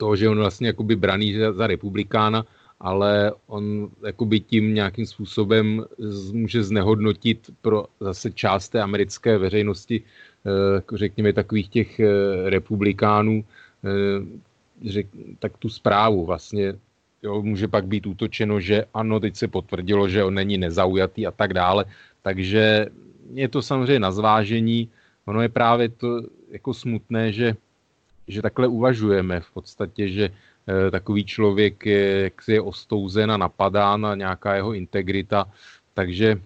[0.00, 2.48] toho, že on vlastně jakoby braný za republikána,
[2.80, 5.84] ale on jakoby tím nějakým způsobem
[6.32, 12.10] může znehodnotit pro zase část té americké veřejnosti, eh, řekněme takových těch eh,
[12.48, 13.44] republikánů,
[13.84, 15.04] eh,
[15.38, 16.72] tak tu zprávu vlastně
[17.22, 21.30] jo, může pak být útočeno, že ano, teď se potvrdilo, že on není nezaujatý a
[21.36, 21.84] tak dále.
[22.24, 22.88] Takže
[23.36, 24.88] je to samozřejmě na zvážení.
[25.28, 27.56] Ono je právě to jako smutné, že,
[28.30, 29.40] že takhle uvažujeme.
[29.40, 34.72] V podstatě, že e, takový člověk je, jak je ostouzen a napadán na nějaká jeho
[34.72, 35.48] integrita,
[35.94, 36.40] takže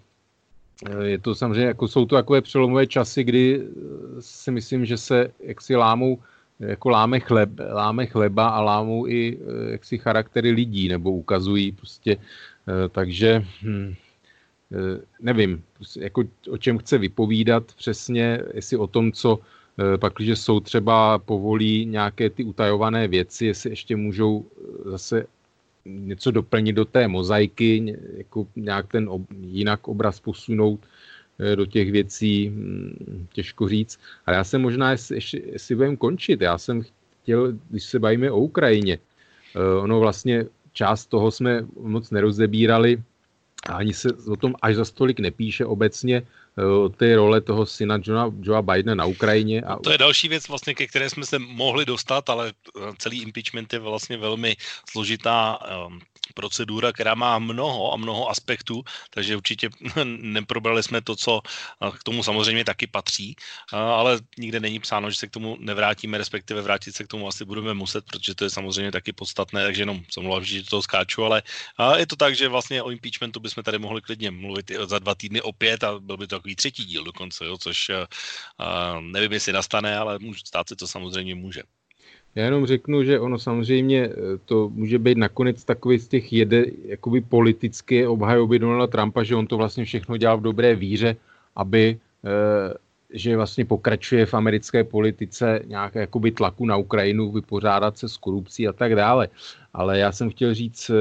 [0.89, 3.65] e, je to samozřejmě, jako jsou to takové přelomové časy, kdy eh,
[4.19, 6.19] si myslím, že se jaksi lámou,
[6.59, 9.39] jako láme, chleb, láme chleba a lámou i
[9.71, 12.17] jaksi charaktery lidí, nebo ukazují prostě,
[12.91, 13.95] takže hm,
[14.71, 15.63] Eh, nevím,
[15.99, 19.45] jako o čem chce vypovídat přesně, jestli o tom, co eh,
[19.99, 25.25] pak, když jsou třeba povolí nějaké ty utajované věci, jestli ještě můžou eh, zase
[25.85, 30.79] něco doplnit do té mozaiky, jako nějak ten ob, jinak obraz posunout
[31.55, 33.99] do těch věcí, hm, těžko říct.
[34.25, 36.81] A já jsem možná, jestli, jestli budeme končit, já jsem
[37.21, 38.99] chtěl, když se bavíme o Ukrajině,
[39.81, 43.03] ono vlastně část toho jsme moc nerozebírali,
[43.69, 46.44] ani se o tom až za stolik nepíše obecně eh,
[46.97, 49.61] té role toho syna Johna, Joea Bidena na Ukrajině.
[49.61, 49.75] A...
[49.75, 53.73] To je další věc, vlastně, ke které jsme se mohli dostat, ale eh, celý impeachment
[53.73, 54.55] je vlastně velmi
[54.89, 55.99] složitá um,
[56.33, 59.69] procedura, která má mnoho a mnoho aspektů, takže určitě
[60.03, 61.41] neprobrali jsme to, co
[61.99, 63.35] k tomu samozřejmě taky patří,
[63.71, 67.45] ale nikde není psáno, že se k tomu nevrátíme, respektive vrátit se k tomu asi
[67.45, 71.43] budeme muset, protože to je samozřejmě taky podstatné, takže jenom jsem že to skáču, ale
[71.97, 75.41] je to tak, že vlastně o impeachmentu bychom tady mohli klidně mluvit za dva týdny
[75.41, 77.91] opět a byl by to takový třetí díl dokonce, jo, což
[79.01, 81.61] nevím, jestli nastane, ale stát se to samozřejmě může.
[82.35, 86.65] Já jenom řeknu, že ono samozřejmě eh, to může být nakonec takový z těch jede,
[86.85, 91.15] jakoby politické obhajoby Donalda Trumpa, že on to vlastně všechno dělal v dobré víře,
[91.55, 91.97] aby
[93.13, 98.67] že vlastně pokračuje v americké politice nějaké jakoby tlaku na Ukrajinu, vypořádat se s korupcí
[98.67, 99.29] a tak dále.
[99.73, 100.91] Ale já jsem chtěl říct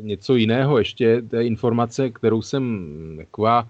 [0.00, 3.68] něco jiného, ještě té informace, kterou jsem taková,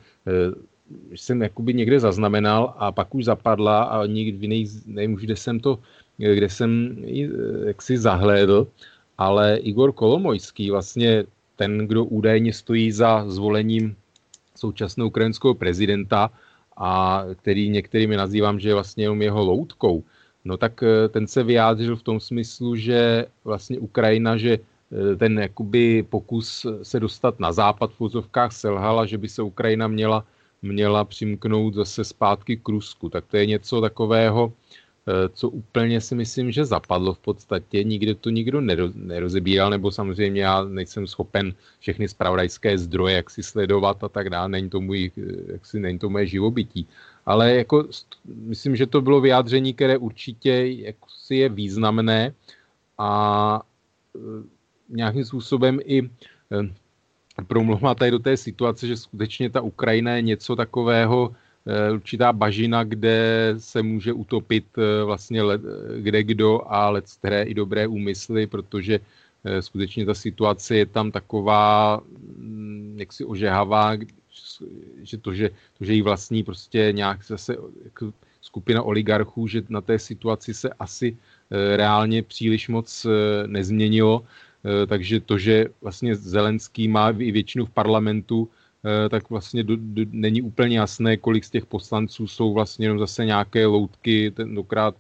[1.14, 5.78] jsem jakoby někde zaznamenal a pak už zapadla a nikdy nevím už, kde jsem to
[6.18, 7.28] kde jsem eh,
[7.66, 8.66] jaksi zahlédl,
[9.18, 11.24] ale Igor Kolomojský, vlastně
[11.56, 13.96] ten, kdo údajně stojí za zvolením
[14.56, 16.30] současného ukrajinského prezidenta
[16.76, 20.04] a který některými nazývám, že je vlastně jenom jeho loutkou,
[20.44, 25.38] no tak eh, ten se vyjádřil v tom smyslu, že vlastně Ukrajina, že eh, ten
[25.38, 30.24] jakoby pokus se dostat na západ v vozovkách selhala, že by se Ukrajina měla,
[30.62, 33.08] měla přimknout zase zpátky k Rusku.
[33.08, 34.52] Tak to je něco takového,
[35.08, 37.84] Eh, co úplně si myslím, že zapadlo v podstatě.
[37.84, 38.60] Nikde to nikdo
[38.94, 44.48] nerozebíral, nebo samozřejmě já nejsem schopen všechny spravodajské zdroje, jak si sledovat a tak dále.
[44.48, 46.86] Není to, můj, eh, jak si, není to moje živobytí.
[47.26, 47.86] Ale jako,
[48.24, 52.34] myslím, že to bylo vyjádření, které určitě jako si je významné
[52.98, 53.62] a
[54.16, 54.18] eh,
[54.88, 56.10] nějakým způsobem i
[57.44, 61.34] promluvá tady do té situace, že skutečně ta Ukrajina je něco takového,
[61.66, 65.42] Eh, určitá bažina, kde se může utopit eh, vlastně
[65.98, 69.00] kde kdo a let které i dobré úmysly, protože
[69.44, 72.00] eh, skutečně ta situace je tam taková
[72.36, 73.92] mm, jaksi ožehavá,
[75.02, 77.56] že to, že, to, že jí vlastní prostě nějak zase
[78.40, 81.16] skupina oligarchů, že na té situaci se asi
[81.76, 83.06] reálně příliš moc
[83.46, 84.24] nezměnilo.
[84.86, 88.48] Takže to, že vlastně Zelenský má i většinu v parlamentu,
[89.10, 93.24] tak vlastně do, do, není úplně jasné, kolik z těch poslanců jsou vlastně jenom zase
[93.24, 94.94] nějaké loutky, tentokrát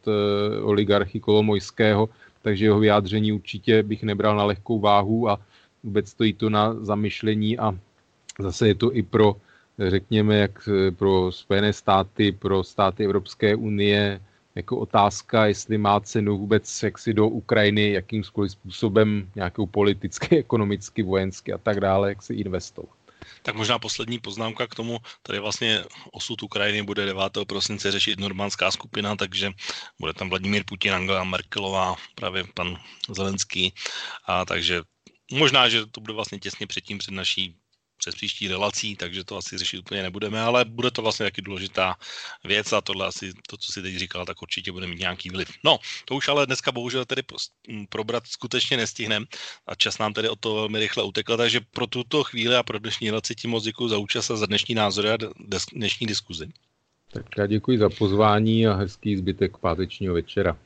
[0.62, 2.08] oligarchy Kolomojského,
[2.42, 5.40] takže jeho vyjádření určitě bych nebral na lehkou váhu a
[5.82, 7.78] vůbec stojí to na zamyšlení a
[8.38, 9.36] zase je to i pro,
[9.78, 10.68] řekněme, jak
[10.98, 14.20] pro Spojené státy, pro státy Evropské unie,
[14.56, 21.02] jako otázka, jestli má cenu vůbec jak si do Ukrajiny jakýmkoliv způsobem nějakou politicky, ekonomicky,
[21.02, 22.90] vojensky a tak dále, jak se investovat.
[23.42, 27.22] Tak možná poslední poznámka k tomu, tady vlastně osud Ukrajiny bude 9.
[27.46, 29.50] prosince řešit normandská skupina, takže
[30.00, 32.76] bude tam Vladimír Putin, Angela Merkelová, právě pan
[33.10, 33.74] Zelenský,
[34.26, 34.82] a takže
[35.32, 37.56] možná, že to bude vlastně těsně předtím před naší
[37.96, 41.94] přes příští relací, takže to asi řešit úplně nebudeme, ale bude to vlastně taky důležitá
[42.44, 45.48] věc a tohle asi, to, co si teď říkal, tak určitě bude mít nějaký vliv.
[45.64, 47.22] No, to už ale dneska bohužel tedy
[47.88, 49.26] probrat skutečně nestihneme
[49.66, 52.78] a čas nám tedy o to velmi rychle utekl, takže pro tuto chvíli a pro
[52.78, 55.18] dnešní relaci ti moc děkuji za účast a za dnešní názory a
[55.72, 56.48] dnešní diskuzi.
[57.12, 60.58] Tak já děkuji za pozvání a hezký zbytek pátečního večera.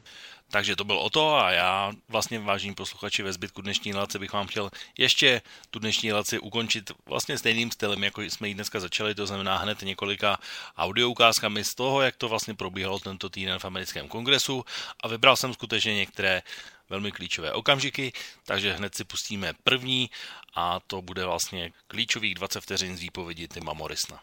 [0.50, 4.32] Takže to bylo o to a já vlastně, vážení posluchači, ve zbytku dnešní relace bych
[4.32, 9.14] vám chtěl ještě tu dnešní relaci ukončit vlastně stejným stylem, jako jsme ji dneska začali,
[9.14, 10.38] to znamená hned několika
[10.78, 14.64] audioukázkami z toho, jak to vlastně probíhalo tento týden v americkém kongresu
[15.02, 16.42] a vybral jsem skutečně některé
[16.90, 18.12] velmi klíčové okamžiky,
[18.44, 20.10] takže hned si pustíme první
[20.54, 24.20] a to bude vlastně klíčových 20 vteřin z výpovědi Tima Morrisona.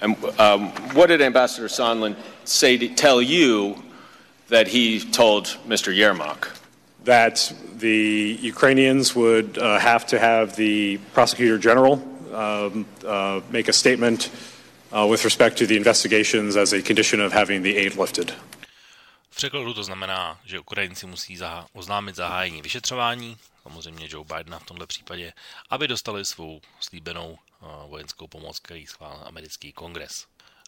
[0.00, 3.86] And um, what did Ambassador Sondland say to tell you
[4.48, 5.94] that he told Mr.
[5.94, 6.48] Yermak?
[7.04, 12.02] That the Ukrainians would uh, have to have the prosecutor general
[12.32, 14.30] um, uh, make a statement
[14.92, 18.34] uh, with respect to the investigations as a condition of having the aid lifted.
[19.30, 24.64] V překladu to znamená, že Ukrajinci musí zahá- oznámit zahájení vyšetřování, samozřejmě Joe Bidena v
[24.64, 25.32] tomto případě,
[25.70, 30.26] aby dostali svou slíbenou uh, vojenskou pomoc, který schválil americký kongres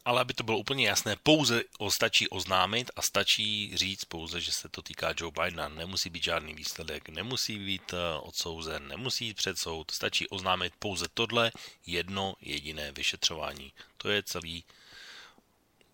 [0.09, 4.52] ale aby to bylo úplně jasné, pouze o stačí oznámit a stačí říct pouze, že
[4.52, 5.68] se to týká Joe Bidena.
[5.68, 11.06] Nemusí být žádný výsledek, nemusí být eh, odsouzen, nemusí jít před soud, stačí oznámit pouze
[11.14, 11.52] tohle
[11.86, 13.72] jedno jediné vyšetřování.
[13.97, 14.64] To je celý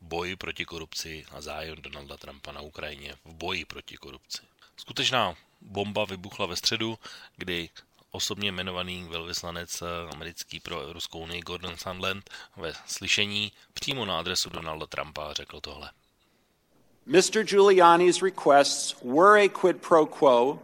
[0.01, 4.43] boj proti korupci a zájem Donalda Trumpa na Ukrajině v boji proti korupci.
[4.77, 6.99] Skutečná bomba vybuchla ve středu,
[7.37, 7.71] kdy
[8.15, 14.51] osobně jmenovaný velvyslanec eh, americký pro Evropskou unii Gordon Sandland ve slyšení přímo na adresu
[14.51, 15.91] Donalda Trumpa řekl tohle.
[17.07, 17.45] Mr.
[17.45, 20.59] Giuliani's requests were a quid pro quo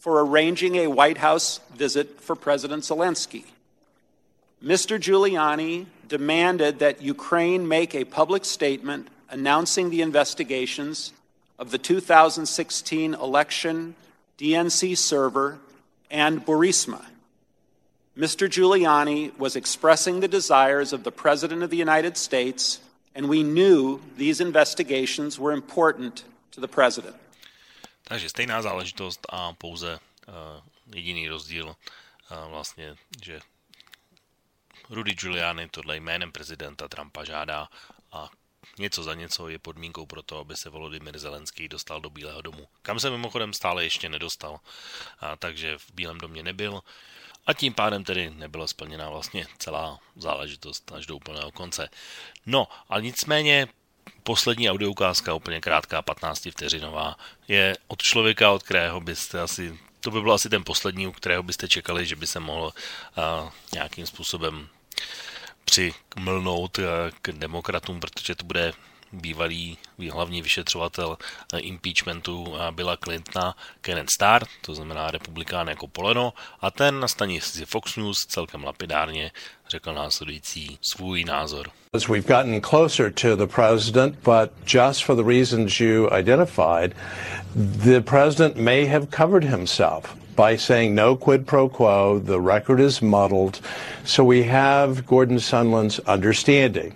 [0.00, 3.44] for arranging a White House visit for President Zelensky.
[4.62, 4.98] Mr.
[4.98, 11.12] Giuliani demanded that Ukraine make a public statement announcing the investigations
[11.58, 13.94] of the 2016 election
[14.38, 15.58] DNC server
[16.10, 17.04] and Burisma.
[18.16, 18.48] Mr.
[18.48, 22.80] Giuliani was expressing the desires of the President of the United States,
[23.14, 27.16] and we knew these investigations were important to the President.
[28.04, 29.98] Takže stejná záležitost a pouze
[30.28, 30.34] uh,
[30.94, 33.40] jediný rozdíl uh, vlastně, že
[34.90, 37.68] Rudy Giuliani tohle jménem prezidenta Trumpa žádá
[38.12, 38.30] a
[38.78, 42.68] něco za něco je podmínkou pro to, aby se Volodymyr Zelenský dostal do Bílého domu.
[42.82, 44.60] Kam se mimochodem stále ještě nedostal,
[45.20, 46.80] a takže v Bílém domě nebyl.
[47.46, 51.88] A tím pádem tedy nebyla splněna vlastně celá záležitost až do úplného konce.
[52.46, 53.68] No, ale nicméně
[54.22, 57.16] poslední audioukázka, úplně krátká, 15 vteřinová,
[57.48, 61.42] je od člověka, od kterého byste asi, to by byl asi ten poslední, u kterého
[61.42, 62.72] byste čekali, že by se mohl
[63.16, 64.68] uh, nějakým způsobem
[65.64, 66.84] přimlnout eh,
[67.22, 68.72] k demokratům, protože to bude
[69.14, 69.78] bývalý
[70.12, 71.18] hlavní vyšetřovatel
[71.52, 77.08] eh, impeachmentu eh, Billa Clintona, Kenneth Starr, to znamená republikán jako poleno, a ten na
[77.08, 79.30] stanici Fox News celkem lapidárně
[79.68, 81.70] řekl následující svůj názor.
[82.08, 86.96] We've gotten closer to the president, but just for the reasons you identified,
[87.84, 92.18] the president may have covered himself by saying no quid pro quo.
[92.18, 93.60] The record is muddled.
[94.04, 96.94] So we have Gordon Sunland's understanding.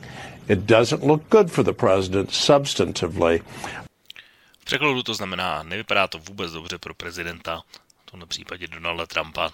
[0.48, 3.42] It doesn't look good for the president substantively.
[4.58, 7.62] V překladu to znamená, nevypadá to vůbec dobře pro prezidenta,
[8.06, 9.50] v tomto případě Donalda Trumpa,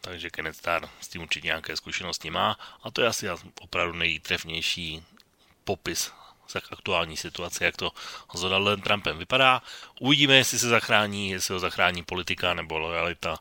[0.00, 3.26] takže Kenneth Starr s tím určitě nějaké zkušenosti má a to je asi
[3.60, 5.02] opravdu nejtrefnější
[5.64, 6.12] popis
[6.52, 7.92] tak aktuální situace, jak to
[8.34, 9.62] s Donaldem Trumpem vypadá.
[10.00, 13.38] Uvidíme, jestli se zachrání, jestli ho zachrání politika nebo lojalita uh,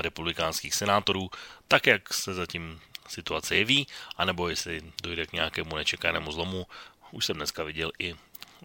[0.00, 1.30] republikánských senátorů,
[1.68, 3.86] tak jak se zatím situace jeví,
[4.16, 6.66] anebo jestli dojde k nějakému nečekanému zlomu.
[7.10, 8.14] Už jsem dneska viděl i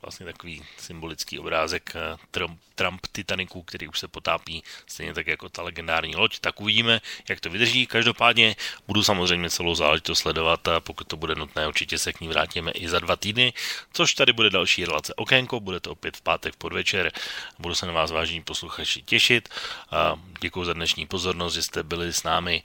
[0.06, 5.50] vlastně takový symbolický obrázek eh, Trump, Trump Titaniku, který už se potápí, stejně tak jako
[5.50, 7.88] ta legendární loď, tak uvidíme, jak to vydrží.
[7.88, 8.56] Každopádně
[8.88, 12.72] budu samozřejmě celou záležitost sledovat a pokud to bude nutné, určitě se k ní vrátíme
[12.72, 13.54] i za dva týdny,
[13.94, 17.12] což tady bude další relace Okénko, bude to opět v pátek podvečer.
[17.60, 19.50] Budu se na vás vážení posluchači těšit.
[20.40, 22.64] Děkuji za dnešní pozornost, že jste byli s námi,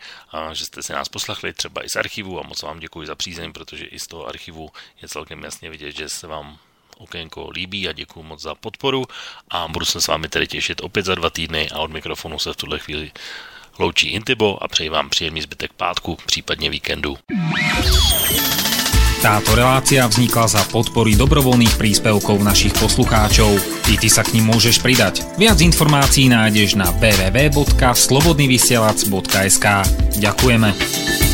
[0.53, 3.53] že jste si nás poslechli třeba i z archivu a moc vám děkuji za přízeň,
[3.53, 4.71] protože i z toho archivu
[5.03, 6.59] je celkem jasně vidět, že se vám
[7.01, 9.05] okénko líbí a děkuji moc za podporu
[9.51, 12.53] a budu se s vámi tedy těšit opět za dva týdny a od mikrofonu se
[12.53, 13.11] v tuhle chvíli
[13.79, 17.19] loučí Intibo a přeji vám příjemný zbytek pátku, případně víkendu.
[19.21, 23.53] Táto relácia vznikla za podpory dobrovoľných príspevkov našich poslucháčov.
[23.93, 25.21] I ty sa k ním môžeš pridať.
[25.37, 29.67] Viac informácií nájdeš na www.slobodnyvysielac.sk
[30.17, 31.30] Ďakujeme.